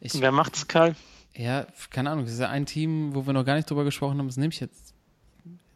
[0.00, 0.96] Ich, Wer macht's, Karl?
[1.36, 2.24] Ja, keine Ahnung.
[2.24, 4.26] Das ist ja ein Team, wo wir noch gar nicht drüber gesprochen haben.
[4.26, 4.94] Das nehme ich jetzt.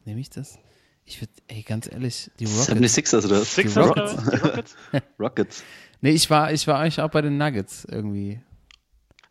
[0.06, 0.58] Nehme ich das?
[1.04, 2.96] Ich würde, ey, ganz ehrlich, die Rockets.
[2.98, 3.44] 76ers oder?
[3.44, 4.14] Sixers die Rockets.
[4.14, 4.30] Oder?
[4.30, 4.76] Die Rockets?
[5.20, 5.64] Rockets.
[6.00, 8.40] Nee, ich war, ich war eigentlich auch bei den Nuggets irgendwie.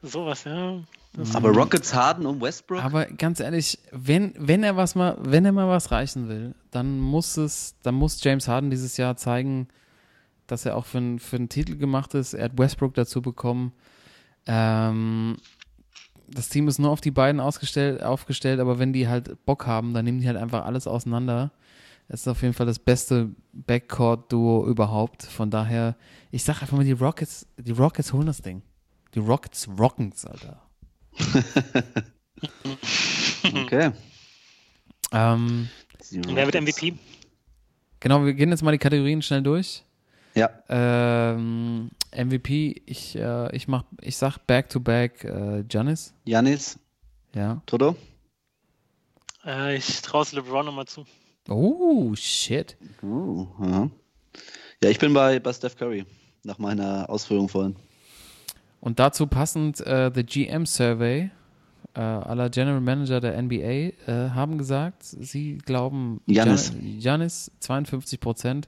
[0.04, 0.84] Sowas, ja.
[1.34, 2.84] Aber Rockets Harden und Westbrook.
[2.84, 7.00] Aber ganz ehrlich, wenn, wenn er was mal, wenn er mal was reichen will, dann
[7.00, 9.68] muss es, dann muss James Harden dieses Jahr zeigen,
[10.48, 12.34] dass er auch für, für einen Titel gemacht ist.
[12.34, 13.72] Er hat Westbrook dazu bekommen.
[14.46, 15.38] Ähm,
[16.28, 19.94] das Team ist nur auf die beiden ausgestellt, aufgestellt, aber wenn die halt Bock haben,
[19.94, 21.52] dann nehmen die halt einfach alles auseinander.
[22.08, 25.24] Es ist auf jeden Fall das beste Backcourt-Duo überhaupt.
[25.24, 25.96] Von daher,
[26.32, 28.62] ich sag einfach mal, die Rockets, die Rockets holen das Ding.
[29.16, 30.65] Die Rockets rocken's, Alter.
[33.64, 33.92] okay.
[35.12, 35.70] Ähm,
[36.12, 36.94] Wer wird MVP?
[38.00, 39.84] Genau, wir gehen jetzt mal die Kategorien schnell durch.
[40.36, 40.50] Ja.
[40.68, 46.14] Ähm, MVP, ich, äh, ich mach, ich sag back to back äh, Giannis.
[46.26, 46.78] Janis.
[47.34, 47.62] Ja.
[47.66, 47.96] Toto?
[49.46, 51.06] Äh, ich traue LeBron nochmal zu.
[51.48, 52.76] Oh, shit.
[53.02, 53.90] Uh, ja.
[54.84, 56.06] ja, ich bin bei, bei Steph Curry.
[56.44, 57.76] nach meiner Ausführung vorhin.
[58.82, 61.32] Und dazu passend äh, The GM Survey
[61.96, 63.94] äh, aller General Manager der NBA äh,
[64.32, 66.22] haben gesagt, sie glauben.
[66.28, 68.68] Gian- Giannis 52 Prozent,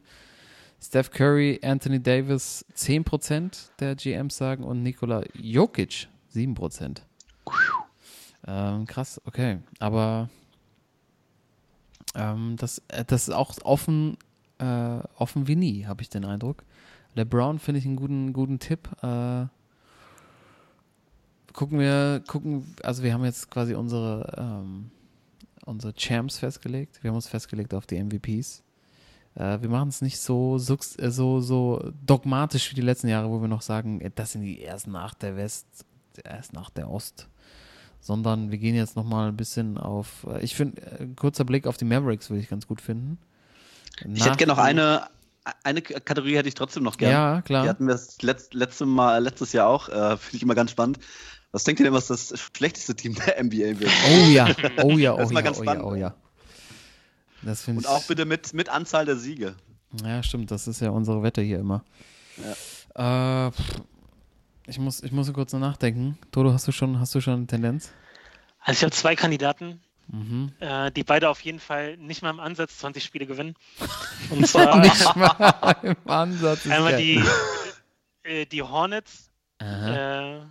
[0.82, 7.04] Steph Curry, Anthony Davis 10 Prozent der GMs sagen und Nikola Jokic 7 Prozent.
[8.48, 9.58] Ähm, krass, okay.
[9.80, 10.30] Aber
[12.16, 14.18] ähm, das, äh, das ist auch offen,
[14.60, 16.64] äh, offen wie nie, habe ich den Eindruck.
[17.16, 18.90] LeBron finde ich einen guten, guten Tipp.
[19.04, 19.46] Äh,
[21.58, 24.92] gucken wir, gucken, also wir haben jetzt quasi unsere, ähm,
[25.66, 27.00] unsere Champs festgelegt.
[27.02, 28.64] Wir haben uns festgelegt auf die MVPs.
[29.34, 33.42] Äh, wir machen es nicht so, äh, so, so dogmatisch wie die letzten Jahre, wo
[33.42, 35.66] wir noch sagen, äh, das sind die ersten acht der West,
[36.24, 37.28] erst nach der Ost.
[38.02, 41.86] Sondern wir gehen jetzt nochmal ein bisschen auf, äh, ich finde, kurzer Blick auf die
[41.86, 43.18] Mavericks würde ich ganz gut finden.
[44.14, 45.08] Ich hätte gerne noch eine,
[45.64, 47.14] eine Kategorie hätte ich trotzdem noch gerne.
[47.14, 47.64] Ja, klar.
[47.64, 49.90] Die hatten wir das letzt, letzte Mal, letztes Jahr auch.
[49.90, 51.00] Äh, Finde ich immer ganz spannend.
[51.58, 53.90] Was denkt ihr denn, was das schlechteste Team der NBA wird?
[54.12, 54.46] Oh ja,
[54.84, 56.14] oh ja, Das oh ist mal ja, ganz oh ja, oh ja.
[57.42, 59.56] Das finde Und auch bitte mit, mit Anzahl der Siege.
[60.04, 61.84] Ja, stimmt, das ist ja unsere Wette hier immer.
[62.94, 63.82] Äh, pff,
[64.68, 66.20] ich muss, ich muss kurz nachdenken.
[66.32, 67.90] Toto, hast du schon, hast du schon eine Tendenz?
[68.60, 70.54] Also ich habe zwei Kandidaten, Mhm.
[70.60, 73.56] äh, die beide auf jeden Fall nicht mal im Ansatz 20 Spiele gewinnen.
[74.30, 76.66] Und zwar Nicht mal im Ansatz.
[76.68, 77.20] ist einmal die,
[78.22, 80.36] äh, die Hornets, Aha.
[80.36, 80.42] äh,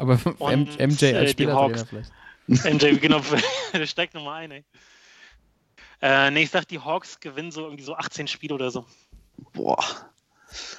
[0.00, 1.84] Aber und, MJ äh, als Spieler Hawks.
[1.84, 2.12] vielleicht.
[2.48, 3.20] MJ, genau,
[3.84, 4.64] steigt nochmal ein, ey.
[6.02, 8.86] Äh, nee, ich sag, die Hawks gewinnen so irgendwie so 18 Spiele oder so.
[9.52, 9.84] Boah.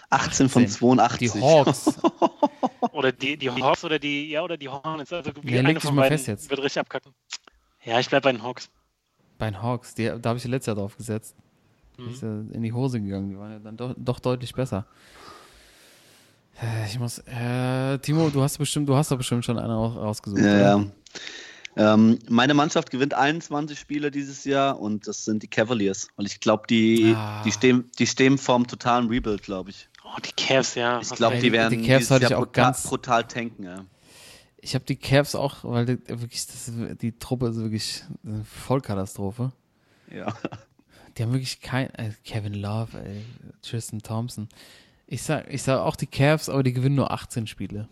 [0.09, 0.77] 18 von 18.
[0.79, 1.31] 82.
[1.31, 1.99] Die Hawks.
[2.91, 5.13] Oder die, die Hawks oder die, ja, oder die Hornets.
[5.13, 6.49] Also Ja, leg eine dich von mal beiden fest jetzt.
[6.49, 7.13] wird richtig abkacken.
[7.85, 8.69] Ja, ich bleib bei den Hawks.
[9.37, 11.35] Bei den Hawks, die, da habe ich letztes Jahr drauf gesetzt.
[11.97, 12.09] Mhm.
[12.09, 13.29] Ist ja in die Hose gegangen.
[13.29, 14.85] Die waren ja dann doch, doch deutlich besser.
[16.91, 20.41] Ich muss, äh, Timo, du hast bestimmt, du hast doch bestimmt schon eine auch rausgesucht.
[20.41, 20.85] Ja, ja.
[21.77, 26.09] Ähm, meine Mannschaft gewinnt 21 Spiele dieses Jahr und das sind die Cavaliers.
[26.17, 27.41] Weil ich glaube, die, Ah.
[27.43, 29.87] die, stehen, die stehen vorm totalen Rebuild, glaube ich.
[30.03, 30.99] Oh, die Cavs, ja.
[30.99, 33.63] Ich glaube, die die werden Cavs dieses hatte ich Jahr auch brutal, ganz- brutal tanken.
[33.63, 33.85] Ja.
[34.59, 39.53] Ich habe die Cavs auch, weil die, wirklich, das, die Truppe ist wirklich eine Vollkatastrophe.
[40.13, 40.33] Ja.
[41.17, 43.23] Die haben wirklich kein, äh, Kevin Love, ey,
[43.61, 44.49] Tristan Thompson.
[45.11, 47.89] Ich sag, ich sag auch die Cavs, aber die gewinnen nur 18 Spiele.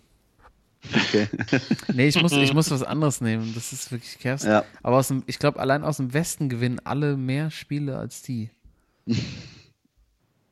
[0.95, 1.27] Okay.
[1.93, 3.53] Nee, ich muss, ich muss was anderes nehmen.
[3.53, 4.43] Das ist wirklich Cavs.
[4.43, 4.63] ja.
[4.83, 8.51] Aber aus dem, ich glaube, allein aus dem Westen gewinnen alle mehr Spiele als die.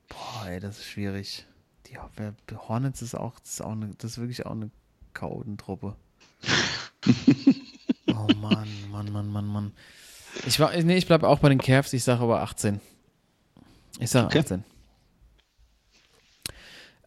[0.09, 1.45] Boah, ey, das ist schwierig.
[1.87, 1.97] Die
[2.57, 4.69] Hornets ist auch, das ist auch eine, das ist wirklich auch eine
[5.13, 5.95] Chaotentruppe.
[8.07, 9.71] oh Mann, Mann, Mann, Mann, Mann.
[10.45, 12.81] Ich war, nee, ich bleibe auch bei den Cavs, ich sage aber 18.
[13.99, 14.39] Ich sage Okay.
[14.39, 14.65] 18.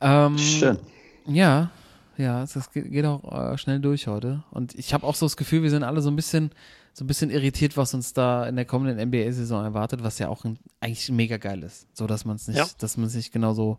[0.01, 0.79] Ähm, Schön.
[1.27, 1.71] ja,
[2.17, 4.43] ja, es es geht, auch äh, schnell durch heute.
[4.51, 6.51] Und ich habe auch so das Gefühl, wir sind alle so ein bisschen,
[6.93, 10.45] so ein bisschen irritiert, was uns da in der kommenden NBA-Saison erwartet, was ja auch
[10.45, 11.87] ein, eigentlich mega geil ist.
[11.97, 12.67] So, dass man es nicht, Ja.
[12.79, 13.79] dass man es nicht genau so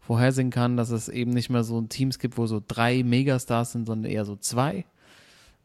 [0.00, 3.86] vorhersehen kann, dass es eben nicht mehr so Teams gibt, wo so drei Megastars sind,
[3.86, 4.84] sondern eher so zwei.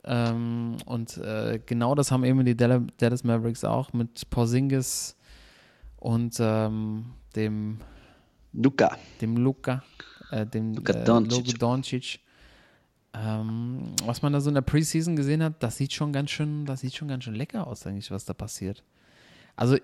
[0.03, 5.17] Ähm, und äh, genau das haben eben die Dalla- Dallas Mavericks auch mit Porzingis
[5.97, 7.79] und ähm, dem
[8.57, 8.97] Luca.
[9.21, 9.83] dem Luca,
[10.31, 11.45] äh, dem Luka äh, Doncic.
[11.45, 12.19] Luka Doncic.
[13.13, 16.65] Ähm, was man da so in der Preseason gesehen hat, das sieht schon ganz schön,
[16.65, 18.83] das sieht schon ganz schön lecker aus, eigentlich, was da passiert.
[19.55, 19.77] Also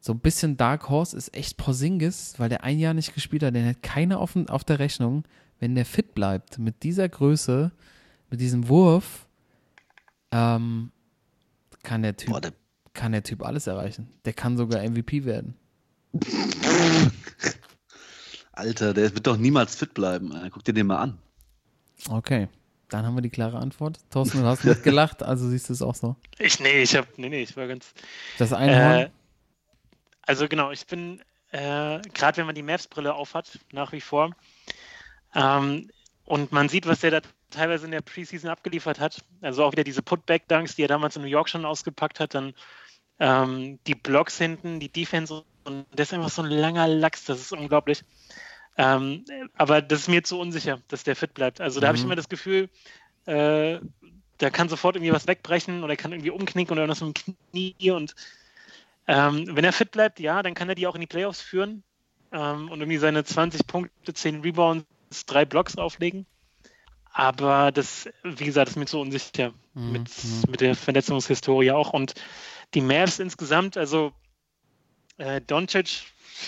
[0.00, 3.54] so ein bisschen Dark Horse ist echt Porzingis, weil der ein Jahr nicht gespielt hat,
[3.54, 5.24] den hat keiner auf, auf der Rechnung.
[5.58, 7.70] Wenn der fit bleibt, mit dieser Größe,
[8.30, 9.26] mit diesem Wurf,
[10.30, 10.90] ähm,
[11.82, 12.52] kann der Typ, Boah, der,
[12.94, 14.08] kann der Typ alles erreichen.
[14.24, 15.54] Der kann sogar MVP werden.
[18.60, 20.32] Alter, der wird doch niemals fit bleiben.
[20.52, 21.18] Guck dir den mal an.
[22.08, 22.48] Okay,
[22.88, 23.98] dann haben wir die klare Antwort.
[24.10, 26.16] Thorsten, du hast mitgelacht, also siehst du es auch so.
[26.38, 27.92] Ich, nee, ich hab, nee, nee, ich war ganz.
[28.38, 29.10] Das Einhorn, Äh,
[30.22, 31.20] also genau, ich bin,
[31.50, 34.30] äh, gerade wenn man die Mavs-Brille aufhat, nach wie vor,
[35.34, 35.90] ähm,
[36.24, 37.20] und man sieht, was der da
[37.50, 41.22] teilweise in der Preseason abgeliefert hat, also auch wieder diese Putback-Dunks, die er damals in
[41.22, 42.54] New York schon ausgepackt hat, dann
[43.18, 47.40] ähm, die Blocks hinten, die Defense, und das ist einfach so ein langer Lachs, das
[47.40, 48.04] ist unglaublich.
[48.76, 49.24] Ähm,
[49.54, 51.60] aber das ist mir zu unsicher, dass der fit bleibt.
[51.60, 52.10] Also da habe ich Mhm.
[52.10, 52.70] immer das Gefühl,
[53.26, 53.78] äh,
[54.40, 57.90] der kann sofort irgendwie was wegbrechen oder kann irgendwie umknicken oder was mit dem Knie
[57.90, 58.14] und
[59.06, 61.82] ähm, wenn er fit bleibt, ja, dann kann er die auch in die Playoffs führen
[62.32, 64.86] ähm, und irgendwie seine 20 Punkte, 10 Rebounds,
[65.26, 66.26] drei Blocks auflegen.
[67.12, 70.42] Aber das, wie gesagt, ist mir zu unsicher Mhm, mit, mhm.
[70.48, 71.92] mit der Verletzungshistorie auch.
[71.92, 72.14] Und
[72.74, 74.12] die Mavs insgesamt, also
[75.18, 76.04] äh, Doncic,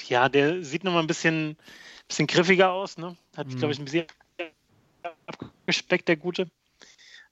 [0.09, 1.57] ja, der sieht nochmal ein bisschen,
[2.13, 3.17] bisschen griffiger aus, ne?
[3.37, 3.59] Hat, Mhm.
[3.59, 4.07] glaube ich, ein bisschen
[5.27, 6.47] abgespeckt, der Gute.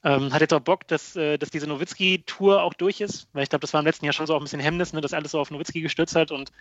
[0.03, 3.49] Ähm, hat jetzt auch Bock, dass, äh, dass diese Nowitzki-Tour auch durch ist, weil ich
[3.49, 5.31] glaube, das war im letzten Jahr schon so auch ein bisschen Hemmnis, ne, dass alles
[5.31, 6.51] so auf Nowitzki gestürzt hat und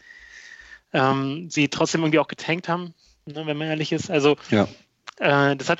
[0.92, 2.92] ähm, sie trotzdem irgendwie auch getankt haben,
[3.24, 4.10] ne, wenn man ehrlich ist.
[4.10, 4.68] Also Ja.
[5.16, 5.78] äh, das hat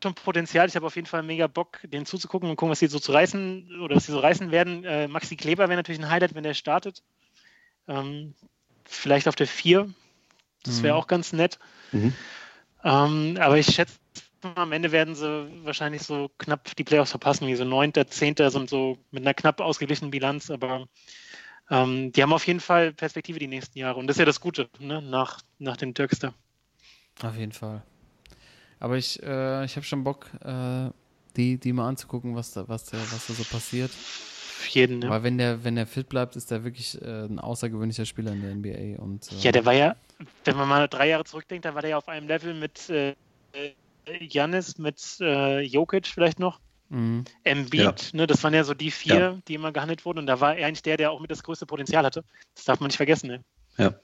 [0.00, 0.68] schon Potenzial.
[0.68, 3.10] Ich habe auf jeden Fall mega Bock, denen zuzugucken und gucken, was sie so zu
[3.10, 4.84] reißen oder was sie so reißen werden.
[4.84, 7.02] Äh, Maxi Kleber wäre natürlich ein Highlight, wenn der startet.
[7.88, 8.34] Ähm,
[8.84, 9.92] vielleicht auf der 4.
[10.64, 11.00] Das wäre Mhm.
[11.00, 11.58] auch ganz nett.
[11.92, 12.12] Mhm.
[12.84, 13.98] Ähm, aber ich schätze,
[14.54, 18.50] am Ende werden sie wahrscheinlich so knapp die Playoffs verpassen, wie so 9., 10.
[18.50, 20.86] sind so mit einer knapp ausgeglichenen Bilanz, aber
[21.70, 23.98] ähm, die haben auf jeden Fall Perspektive die nächsten Jahre.
[23.98, 25.02] Und das ist ja das Gute, ne?
[25.02, 26.34] nach, nach dem Türkster.
[27.22, 27.82] Auf jeden Fall.
[28.78, 30.90] Aber ich, äh, ich habe schon Bock, äh,
[31.36, 33.90] die, die mal anzugucken, was da, was da, was da so passiert.
[34.60, 35.08] Für jeden, ne?
[35.08, 38.42] Weil wenn der, wenn der fit bleibt, ist der wirklich äh, ein außergewöhnlicher Spieler in
[38.42, 39.02] der NBA.
[39.02, 39.96] Und, äh, Ja, der war ja,
[40.44, 43.14] wenn man mal drei Jahre zurückdenkt, dann war der ja auf einem Level mit äh,
[44.20, 46.60] Janis, mit äh, Jokic vielleicht noch,
[46.90, 47.24] mhm.
[47.44, 49.38] Embiid, ne, das waren ja so die vier, Ja.
[49.48, 51.66] die immer gehandelt wurden und da war er eigentlich der, der auch mit das größte
[51.66, 52.22] Potenzial hatte.
[52.54, 53.28] Das darf man nicht vergessen.
[53.28, 53.44] Ne?
[53.78, 53.94] Ja.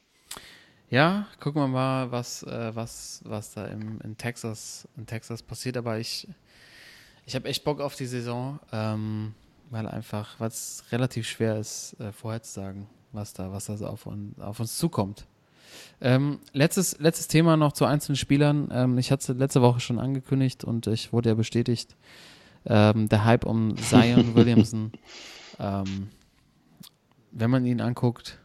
[0.88, 5.76] Ja, gucken wir mal, was, äh, was, was da im, in, Texas, in Texas passiert.
[5.76, 6.28] Aber ich,
[7.26, 9.34] ich habe echt Bock auf die Saison, ähm,
[9.70, 14.06] weil einfach, weil es relativ schwer ist, äh, vorherzusagen, was da, was da so auf,
[14.06, 15.26] un, auf uns zukommt.
[16.00, 18.68] Ähm, letztes, letztes Thema noch zu einzelnen Spielern.
[18.72, 21.96] Ähm, ich hatte es letzte Woche schon angekündigt und ich wurde ja bestätigt.
[22.64, 24.92] Ähm, der Hype um Zion Williamson.
[25.58, 26.08] Ähm,
[27.32, 28.38] wenn man ihn anguckt,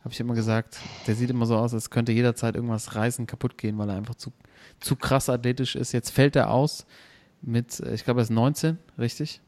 [0.00, 3.56] habe ich immer gesagt, der sieht immer so aus, als könnte jederzeit irgendwas reißen, kaputt
[3.56, 4.32] gehen, weil er einfach zu,
[4.80, 5.92] zu krass athletisch ist.
[5.92, 6.86] Jetzt fällt er aus
[7.40, 9.40] mit, äh, ich glaube, er ist 19, richtig?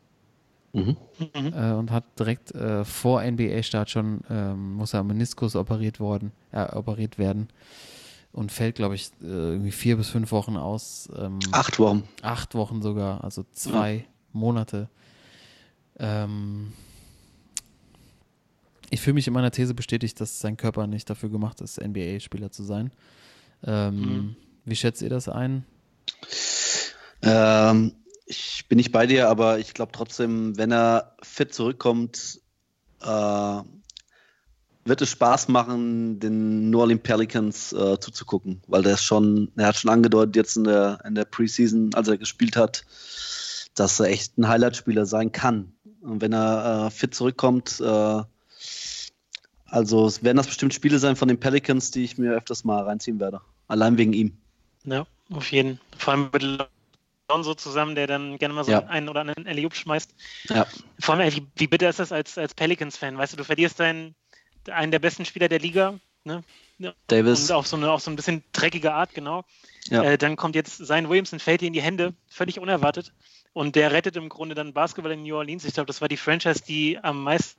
[0.74, 0.96] Mhm.
[1.34, 1.52] Mhm.
[1.54, 6.32] Äh, und hat direkt äh, vor NBA-Start schon, ähm, muss er am Meniskus operiert worden,
[6.52, 7.48] äh, operiert werden
[8.32, 11.08] und fällt, glaube ich, äh, irgendwie vier bis fünf Wochen aus.
[11.16, 12.02] Ähm, Acht Wochen.
[12.22, 14.88] acht Wochen sogar, also zwei Monate.
[16.00, 16.72] Ähm,
[18.90, 22.50] ich fühle mich in meiner These bestätigt, dass sein Körper nicht dafür gemacht ist, NBA-Spieler
[22.50, 22.90] zu sein.
[23.64, 24.36] Ähm, Mhm.
[24.64, 25.64] Wie schätzt ihr das ein?
[27.22, 27.92] Ähm,
[28.26, 32.40] ich bin nicht bei dir, aber ich glaube trotzdem, wenn er fit zurückkommt,
[33.02, 33.62] äh,
[34.86, 39.68] wird es Spaß machen, den New Orleans Pelicans äh, zuzugucken, weil der ist schon, er
[39.68, 42.84] hat schon angedeutet jetzt in der, in der Preseason, als er gespielt hat,
[43.74, 45.72] dass er echt ein Highlight-Spieler sein kann.
[46.02, 48.22] Und wenn er äh, fit zurückkommt, äh,
[49.66, 52.84] also es werden das bestimmt Spiele sein von den Pelicans, die ich mir öfters mal
[52.84, 53.40] reinziehen werde.
[53.66, 54.36] Allein wegen ihm.
[54.84, 55.80] Ja, auf jeden.
[55.96, 56.68] Vor allem mit
[57.30, 58.80] Lonzo zusammen, der dann gerne mal so Ja.
[58.86, 60.14] einen oder anderen Eliup schmeißt.
[60.50, 60.66] Ja.
[61.00, 63.16] Vor allem, wie, wie bitter ist das als, als Pelicans-Fan?
[63.16, 64.14] Weißt du, du verlierst deinen,
[64.70, 66.44] einen der besten Spieler der Liga, ne?
[67.06, 67.50] Davis.
[67.50, 69.44] Und auf so eine, auf so ein bisschen dreckige Art, genau.
[69.88, 70.02] Ja.
[70.02, 73.12] Äh, dann kommt jetzt sein Williamson, fällt dir in die Hände, völlig unerwartet.
[73.52, 75.64] Und der rettet im Grunde dann Basketball in New Orleans.
[75.64, 77.56] Ich glaube, das war die Franchise, die am meisten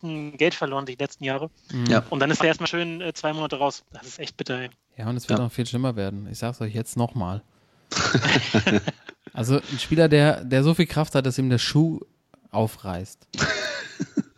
[0.00, 1.50] Geld verloren die letzten Jahre.
[1.72, 1.86] Mhm.
[1.86, 2.04] Ja.
[2.10, 3.84] Und dann ist er erstmal schön äh, zwei Monate raus.
[3.92, 4.70] Das ist echt bitter, ey.
[4.96, 5.44] Ja, und es wird Ja.
[5.44, 6.28] noch viel schlimmer werden.
[6.30, 7.42] Ich sag's euch jetzt nochmal.
[9.32, 12.00] also ein Spieler, der, der so viel Kraft hat, dass ihm der Schuh
[12.50, 13.26] aufreißt.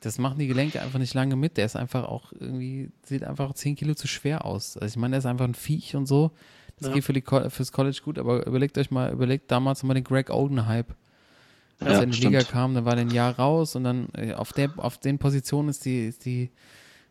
[0.00, 1.56] Das machen die Gelenke einfach nicht lange mit.
[1.56, 4.76] Der ist einfach auch irgendwie, sieht einfach 10 Kilo zu schwer aus.
[4.76, 6.30] Also ich meine, der ist einfach ein Viech und so.
[6.78, 6.94] Das Ja.
[6.94, 10.30] geht für die, fürs College gut, aber überlegt euch mal, überlegt damals mal den Greg
[10.30, 10.94] Oden-Hype.
[11.80, 12.32] Als Ja, er in die stimmt.
[12.32, 15.18] Liga kam, dann war der ein Jahr raus und dann äh, auf, der, auf den
[15.18, 16.50] Positionen ist die, ist die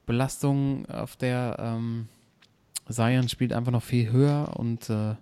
[0.08, 2.08] Belastung, auf der ähm,
[2.90, 5.14] Zion spielt einfach noch viel höher und äh,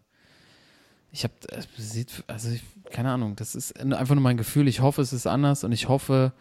[1.11, 1.33] ich habe,
[1.77, 4.67] sieht, also ich, keine Ahnung, das ist einfach nur mein Gefühl.
[4.67, 6.31] Ich hoffe, es ist anders und ich hoffe,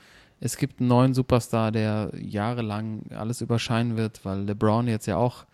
[0.40, 5.47] es gibt einen neuen Superstar, der jahrelang alles überscheinen wird, weil LeBron jetzt ja auch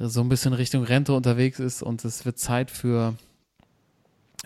[0.00, 3.14] so ein bisschen Richtung Rente unterwegs ist und es wird Zeit für,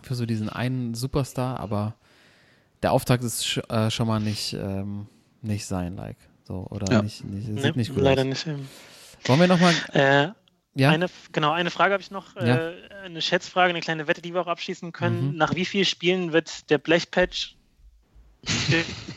[0.03, 1.95] für so diesen einen Superstar, aber
[2.83, 5.07] der Auftakt ist sch äh, schon mal nicht, ähm,
[5.41, 6.19] nicht sein like.
[6.47, 7.03] So, oder Ja.
[7.03, 8.29] nicht, nicht, Nee, nicht gut leider aus.
[8.29, 8.47] nicht.
[9.25, 10.29] Wollen wir nochmal, Äh,
[10.79, 10.91] ja?
[10.91, 12.35] Eine, genau, eine Frage habe ich noch.
[12.37, 12.71] Ja.
[12.71, 12.75] Äh,
[13.05, 15.33] eine Schätzfrage, eine kleine Wette, die wir auch abschließen können.
[15.33, 15.37] Mhm.
[15.37, 17.57] Nach wie vielen Spielen wird der Blechpatch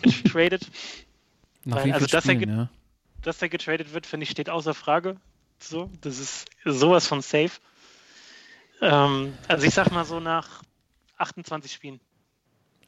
[0.03, 0.67] getradet?
[1.63, 2.69] Nach weil- wie also viel das Spielen, ergibt- ja?
[3.21, 5.17] Dass er getradet wird, finde ich, steht außer Frage.
[5.59, 7.51] So, das ist sowas von safe.
[8.81, 10.63] Ähm, also ich sag mal so nach
[11.17, 11.99] 28 Spielen.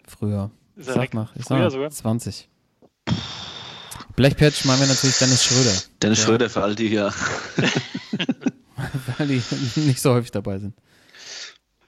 [0.08, 0.50] Früher.
[0.76, 1.92] Ich er sag nach, ich Früher sag sogar.
[1.92, 2.50] 20.
[4.16, 6.26] Blechpatch meinen wir natürlich Dennis Schröder, Dennis Ja.
[6.26, 7.14] Schröder für all die hier.
[9.18, 9.42] weil die
[9.80, 10.74] nicht so häufig dabei sind.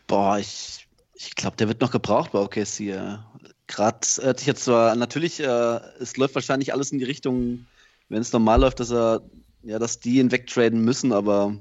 [0.08, 2.80] Boah, ich, ich glaube, der wird noch gebraucht bei OKC.
[2.82, 3.26] Ja.
[3.68, 7.66] Gerade hört sich jetzt zwar, natürlich, äh, es läuft wahrscheinlich alles in die Richtung,
[8.10, 9.22] wenn es normal läuft, dass er,
[9.64, 11.56] ja, dass die ihn wegtraden müssen, aber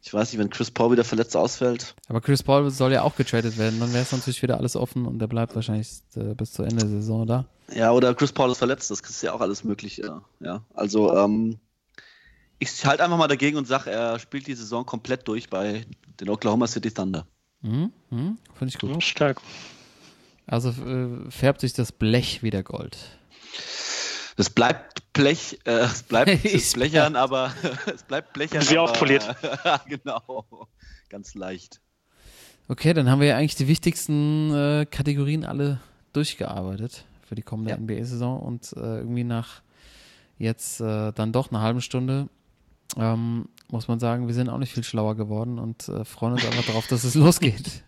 [0.00, 1.94] Ich weiß nicht, wenn Chris Paul wieder verletzt ausfällt.
[2.08, 3.80] Aber Chris Paul soll ja auch getradet werden.
[3.80, 6.76] Dann wäre es natürlich wieder alles offen und der bleibt wahrscheinlich äh, bis zu Ende
[6.76, 7.46] der Saison da.
[7.74, 9.98] Ja, oder Chris Paul ist verletzt, das ist ja auch alles möglich.
[9.98, 10.64] Ja, ja.
[10.72, 11.58] also ähm,
[12.58, 15.86] ich halte einfach mal dagegen und sage, er spielt die Saison komplett durch bei
[16.20, 17.26] den Oklahoma City Thunder.
[17.60, 19.02] Mhm, mhm, Finde ich gut.
[19.02, 19.40] Stark.
[20.46, 22.96] Also äh, färbt sich das Blech wieder Gold.
[24.36, 27.52] Es bleibt Blech, äh, es bleibt es blechern, aber
[27.94, 28.62] es bleibt blechern.
[28.68, 29.28] Wie aber, aufpoliert.
[29.88, 30.68] genau,
[31.08, 31.80] ganz leicht.
[32.68, 35.80] Okay, dann haben wir ja eigentlich die wichtigsten äh, Kategorien alle
[36.12, 37.76] durchgearbeitet für die kommende Ja.
[37.78, 39.62] NBA-Saison und äh, irgendwie nach
[40.38, 42.28] jetzt äh, dann doch einer halben Stunde
[42.96, 46.44] ähm, muss man sagen, wir sind auch nicht viel schlauer geworden und äh, freuen uns
[46.44, 47.84] einfach darauf, dass es losgeht.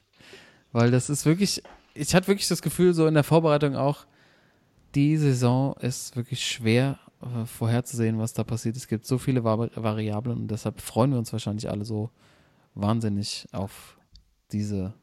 [0.72, 1.62] Weil das ist wirklich,
[1.94, 4.06] ich hatte wirklich das Gefühl, so in der Vorbereitung auch,
[4.94, 8.76] die Saison ist wirklich schwer äh, vorherzusehen, was da passiert.
[8.76, 12.10] Es gibt so viele Vari Variablen und deshalb freuen wir uns wahrscheinlich alle so
[12.74, 13.96] wahnsinnig auf
[14.52, 14.94] diese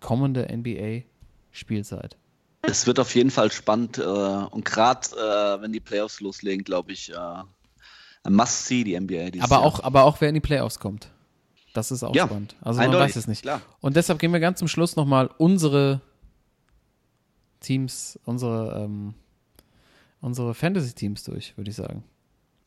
[0.00, 2.16] kommende NBA-Spielzeit.
[2.62, 6.92] Es wird auf jeden Fall spannend äh, und gerade äh, wenn die Playoffs loslegen, glaube
[6.92, 7.42] ich, äh,
[8.28, 9.30] Must-See, die NBA.
[9.30, 9.64] dieses Aber Jahr.
[9.64, 11.10] auch, aber auch wer in die Playoffs kommt.
[11.74, 12.54] Das ist auch Ja, spannend.
[12.60, 13.42] Also man weiß es nicht.
[13.42, 13.60] Klar.
[13.80, 16.00] Und deshalb gehen wir ganz zum Schluss nochmal unsere
[17.60, 19.14] Teams, unsere, ähm,
[20.20, 22.04] unsere Fantasy-Teams durch, würde ich sagen.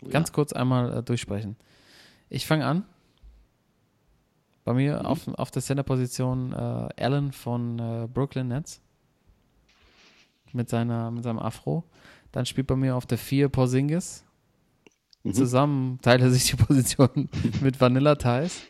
[0.03, 1.55] Oh Ganz kurz einmal äh, durchsprechen.
[2.29, 2.83] Ich fange an.
[4.65, 5.05] Bei mir Mhm.
[5.05, 6.55] auf, auf der Center-Position äh,
[7.03, 8.81] Allen von äh, Brooklyn Nets.
[10.53, 11.83] Mit, seiner, mit seinem Afro.
[12.31, 14.23] Dann spielt bei mir auf der 4 Porzingis.
[15.27, 15.33] Mhm.
[15.33, 17.29] Zusammen teilt er sich die Position
[17.61, 18.61] mit Vanilla Ties.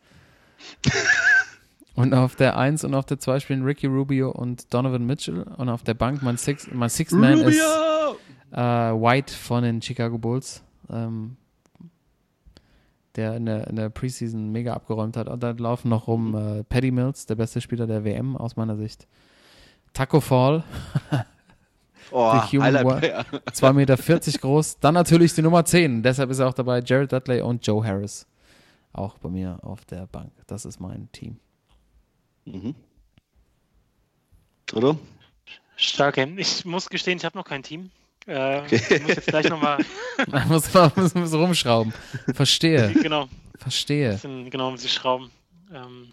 [1.95, 5.43] Und auf der 1 und auf der 2 spielen Ricky Rubio und Donovan Mitchell.
[5.57, 7.59] Und auf der Bank mein Six, mein Sixth Man ist
[8.51, 11.37] äh, White von den Chicago Bulls, ähm,
[13.15, 15.27] der in der, in der Preseason mega abgeräumt hat.
[15.27, 18.77] Und da laufen noch rum äh, Paddy Mills, der beste Spieler der WM aus meiner
[18.77, 19.07] Sicht.
[19.93, 20.63] Taco Fall,
[22.11, 23.25] Oh, The Human Highlight Wa- Player.
[23.51, 23.97] 2,40 Meter
[24.39, 24.79] groß.
[24.79, 26.03] Dann natürlich die Nummer 10.
[26.03, 28.25] Deshalb ist er auch dabei Jared Dudley und Joe Harris.
[28.93, 30.31] Auch bei mir auf der Bank.
[30.47, 31.37] Das ist mein Team.
[32.45, 32.75] Mhm.
[34.73, 34.97] Oder?
[35.75, 36.17] Stark.
[36.17, 37.91] Ich muss gestehen, ich habe noch kein Team.
[38.25, 38.81] Äh, Okay.
[38.95, 39.77] Ich muss jetzt gleich nochmal,
[40.49, 41.93] muss man muss, muss rumschrauben.
[42.33, 42.91] Verstehe.
[42.93, 44.13] genau, Verstehe.
[44.13, 45.29] bisschen genau um sie schrauben.
[45.73, 46.07] Ähm,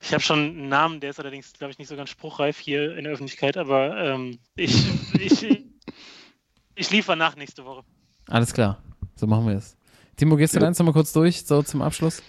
[0.00, 2.96] ich habe schon einen Namen, der ist allerdings, glaube ich, nicht so ganz spruchreif hier
[2.96, 4.84] in der Öffentlichkeit, aber ähm, ich,
[5.20, 5.46] ich,
[6.74, 7.84] ich liefere nach nächste Woche.
[8.28, 8.82] Alles klar.
[9.16, 9.76] So machen wir es.
[10.16, 10.66] Timo, gehst du Ja.
[10.66, 12.22] deins nochmal kurz durch, so zum Abschluss?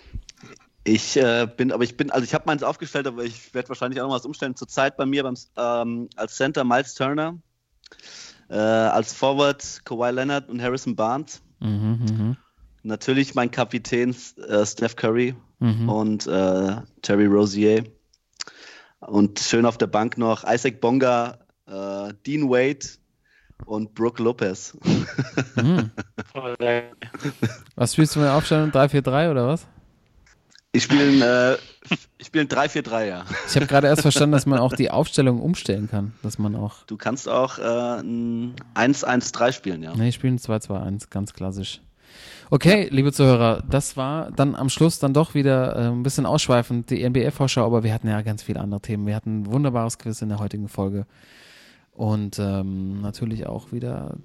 [0.84, 4.00] Ich äh, bin, aber ich bin, also ich habe meins aufgestellt, aber ich werde wahrscheinlich
[4.02, 4.56] auch noch was umstellen.
[4.56, 7.40] Zurzeit bei mir beim, ähm, als Center Miles Turner,
[8.50, 11.42] äh, als Forward Kawhi Leonard und Harrison Barnes.
[11.60, 12.38] Mhm,
[12.84, 14.16] Natürlich mein Kapitän
[14.48, 17.84] äh, Steph Curry mhm, und äh, Terry Rozier.
[19.00, 22.86] Und schön auf der Bank noch Isaac Bonga, äh, Dean Wade
[23.66, 24.76] und Brooke Lopez.
[25.56, 25.92] mhm.
[27.76, 28.72] Was spielst du mit der Aufstellung?
[28.72, 29.68] 3-4-3 oder was?
[30.72, 31.58] Ich spiele äh,
[32.18, 33.26] ich spiele 3-4-3, ja.
[33.48, 36.14] Ich habe gerade erst verstanden, dass man auch die Aufstellung umstellen kann.
[36.22, 36.84] Dass man auch.
[36.88, 39.96] Du kannst auch äh, ein 1-1-3 spielen, ja.
[39.96, 41.82] Nee, ich spiele ein 2-2-1, ganz klassisch.
[42.52, 46.92] Okay, liebe Zuhörer, das war dann am Schluss dann doch wieder äh, ein bisschen ausschweifend,
[46.92, 49.08] die NBA-Vorschau, aber wir hatten ja ganz viele andere Themen.
[49.08, 51.08] Wir hatten ein wunderbares Quiz in der heutigen Folge
[51.92, 54.18] und ähm, natürlich auch wieder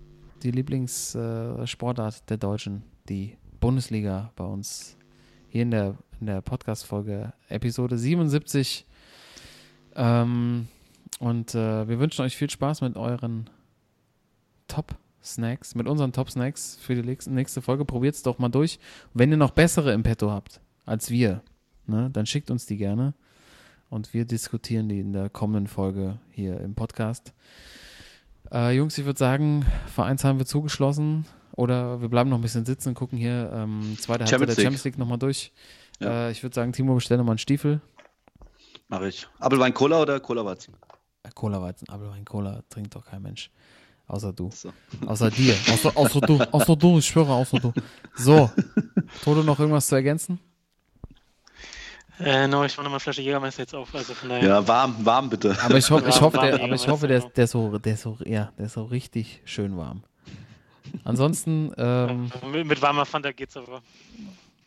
[0.43, 4.99] die Lieblingssportart Sportart der Deutschen, die Bundesliga bei uns
[5.49, 8.85] hier in der, in der Podcast-Folge Episode 77.
[9.97, 10.69] Ähm,
[11.21, 13.49] und äh, wir wünschen euch viel Spaß mit euren
[15.21, 17.85] Top-Snacks, mit unseren Top-Snacks für die nächste, Folge.
[17.85, 18.79] Probiert es doch mal durch.
[19.13, 21.43] wenn ihr noch bessere im Petto habt als wir,
[21.87, 23.15] ne, dann schickt uns die gerne.
[23.91, 27.35] Und wir diskutieren die in der kommenden Folge hier im Podcast.
[28.51, 31.27] Äh, Jungs, ich würde sagen, Vereins haben wir zugeschlossen.
[31.53, 34.65] Oder wir bleiben noch ein bisschen sitzen, gucken hier ähm, zweite Halbzeit Champions der League.
[34.65, 35.53] Champions League nochmal durch.
[35.99, 36.29] Ja.
[36.29, 37.81] Äh, ich würde sagen, Timo, bestell nochmal einen Stiefel.
[38.89, 39.27] Mache ich.
[39.39, 40.75] Apfelwein Cola oder Cola Weizen?
[41.23, 43.51] Äh, Cola-Weizen, Apfelwein, Cola trinkt doch kein Mensch.
[44.11, 44.51] Außer du.
[44.53, 44.73] So.
[45.07, 45.55] Außer dir.
[45.73, 46.41] Außer, außer du.
[46.51, 47.73] Außer du, ich schwöre, außer du.
[48.17, 48.51] So.
[49.23, 50.41] Toto, noch irgendwas zu ergänzen?
[52.19, 54.47] äh, no, ich mache nochmal Flasche Jägermeister jetzt auf, also von daher.
[54.47, 55.57] Ja, warm, warm bitte.
[55.63, 57.29] Aber ich hoffe, ich Warm, hoffe, warm, der, aber ich hoffe, der, ja.
[57.29, 60.03] der ist so, der ist so, ja, der ist so richtig schön warm.
[61.05, 63.81] Ansonsten, ähm, Mit, mit warmer Fanta geht's aber.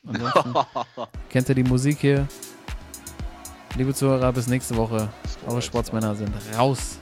[0.08, 0.54] ansonsten
[1.30, 2.28] kennt ihr die Musik hier.
[3.76, 5.10] Liebe Zuhörer, bis nächste Woche.
[5.46, 6.98] Eure Sportsmänner sind raus.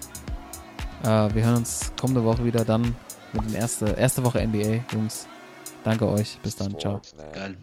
[1.04, 2.96] Äh, wir hören uns kommende Woche wieder dann
[3.34, 5.28] mit den erste, erste Woche NBA, Jungs.
[5.84, 6.38] Danke euch.
[6.44, 6.78] Bis dann.
[6.80, 7.02] Ciao.
[7.34, 7.58] Geil.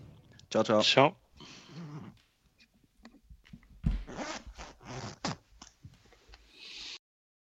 [0.51, 0.81] Ciao, ciao.
[0.83, 1.18] Ciao.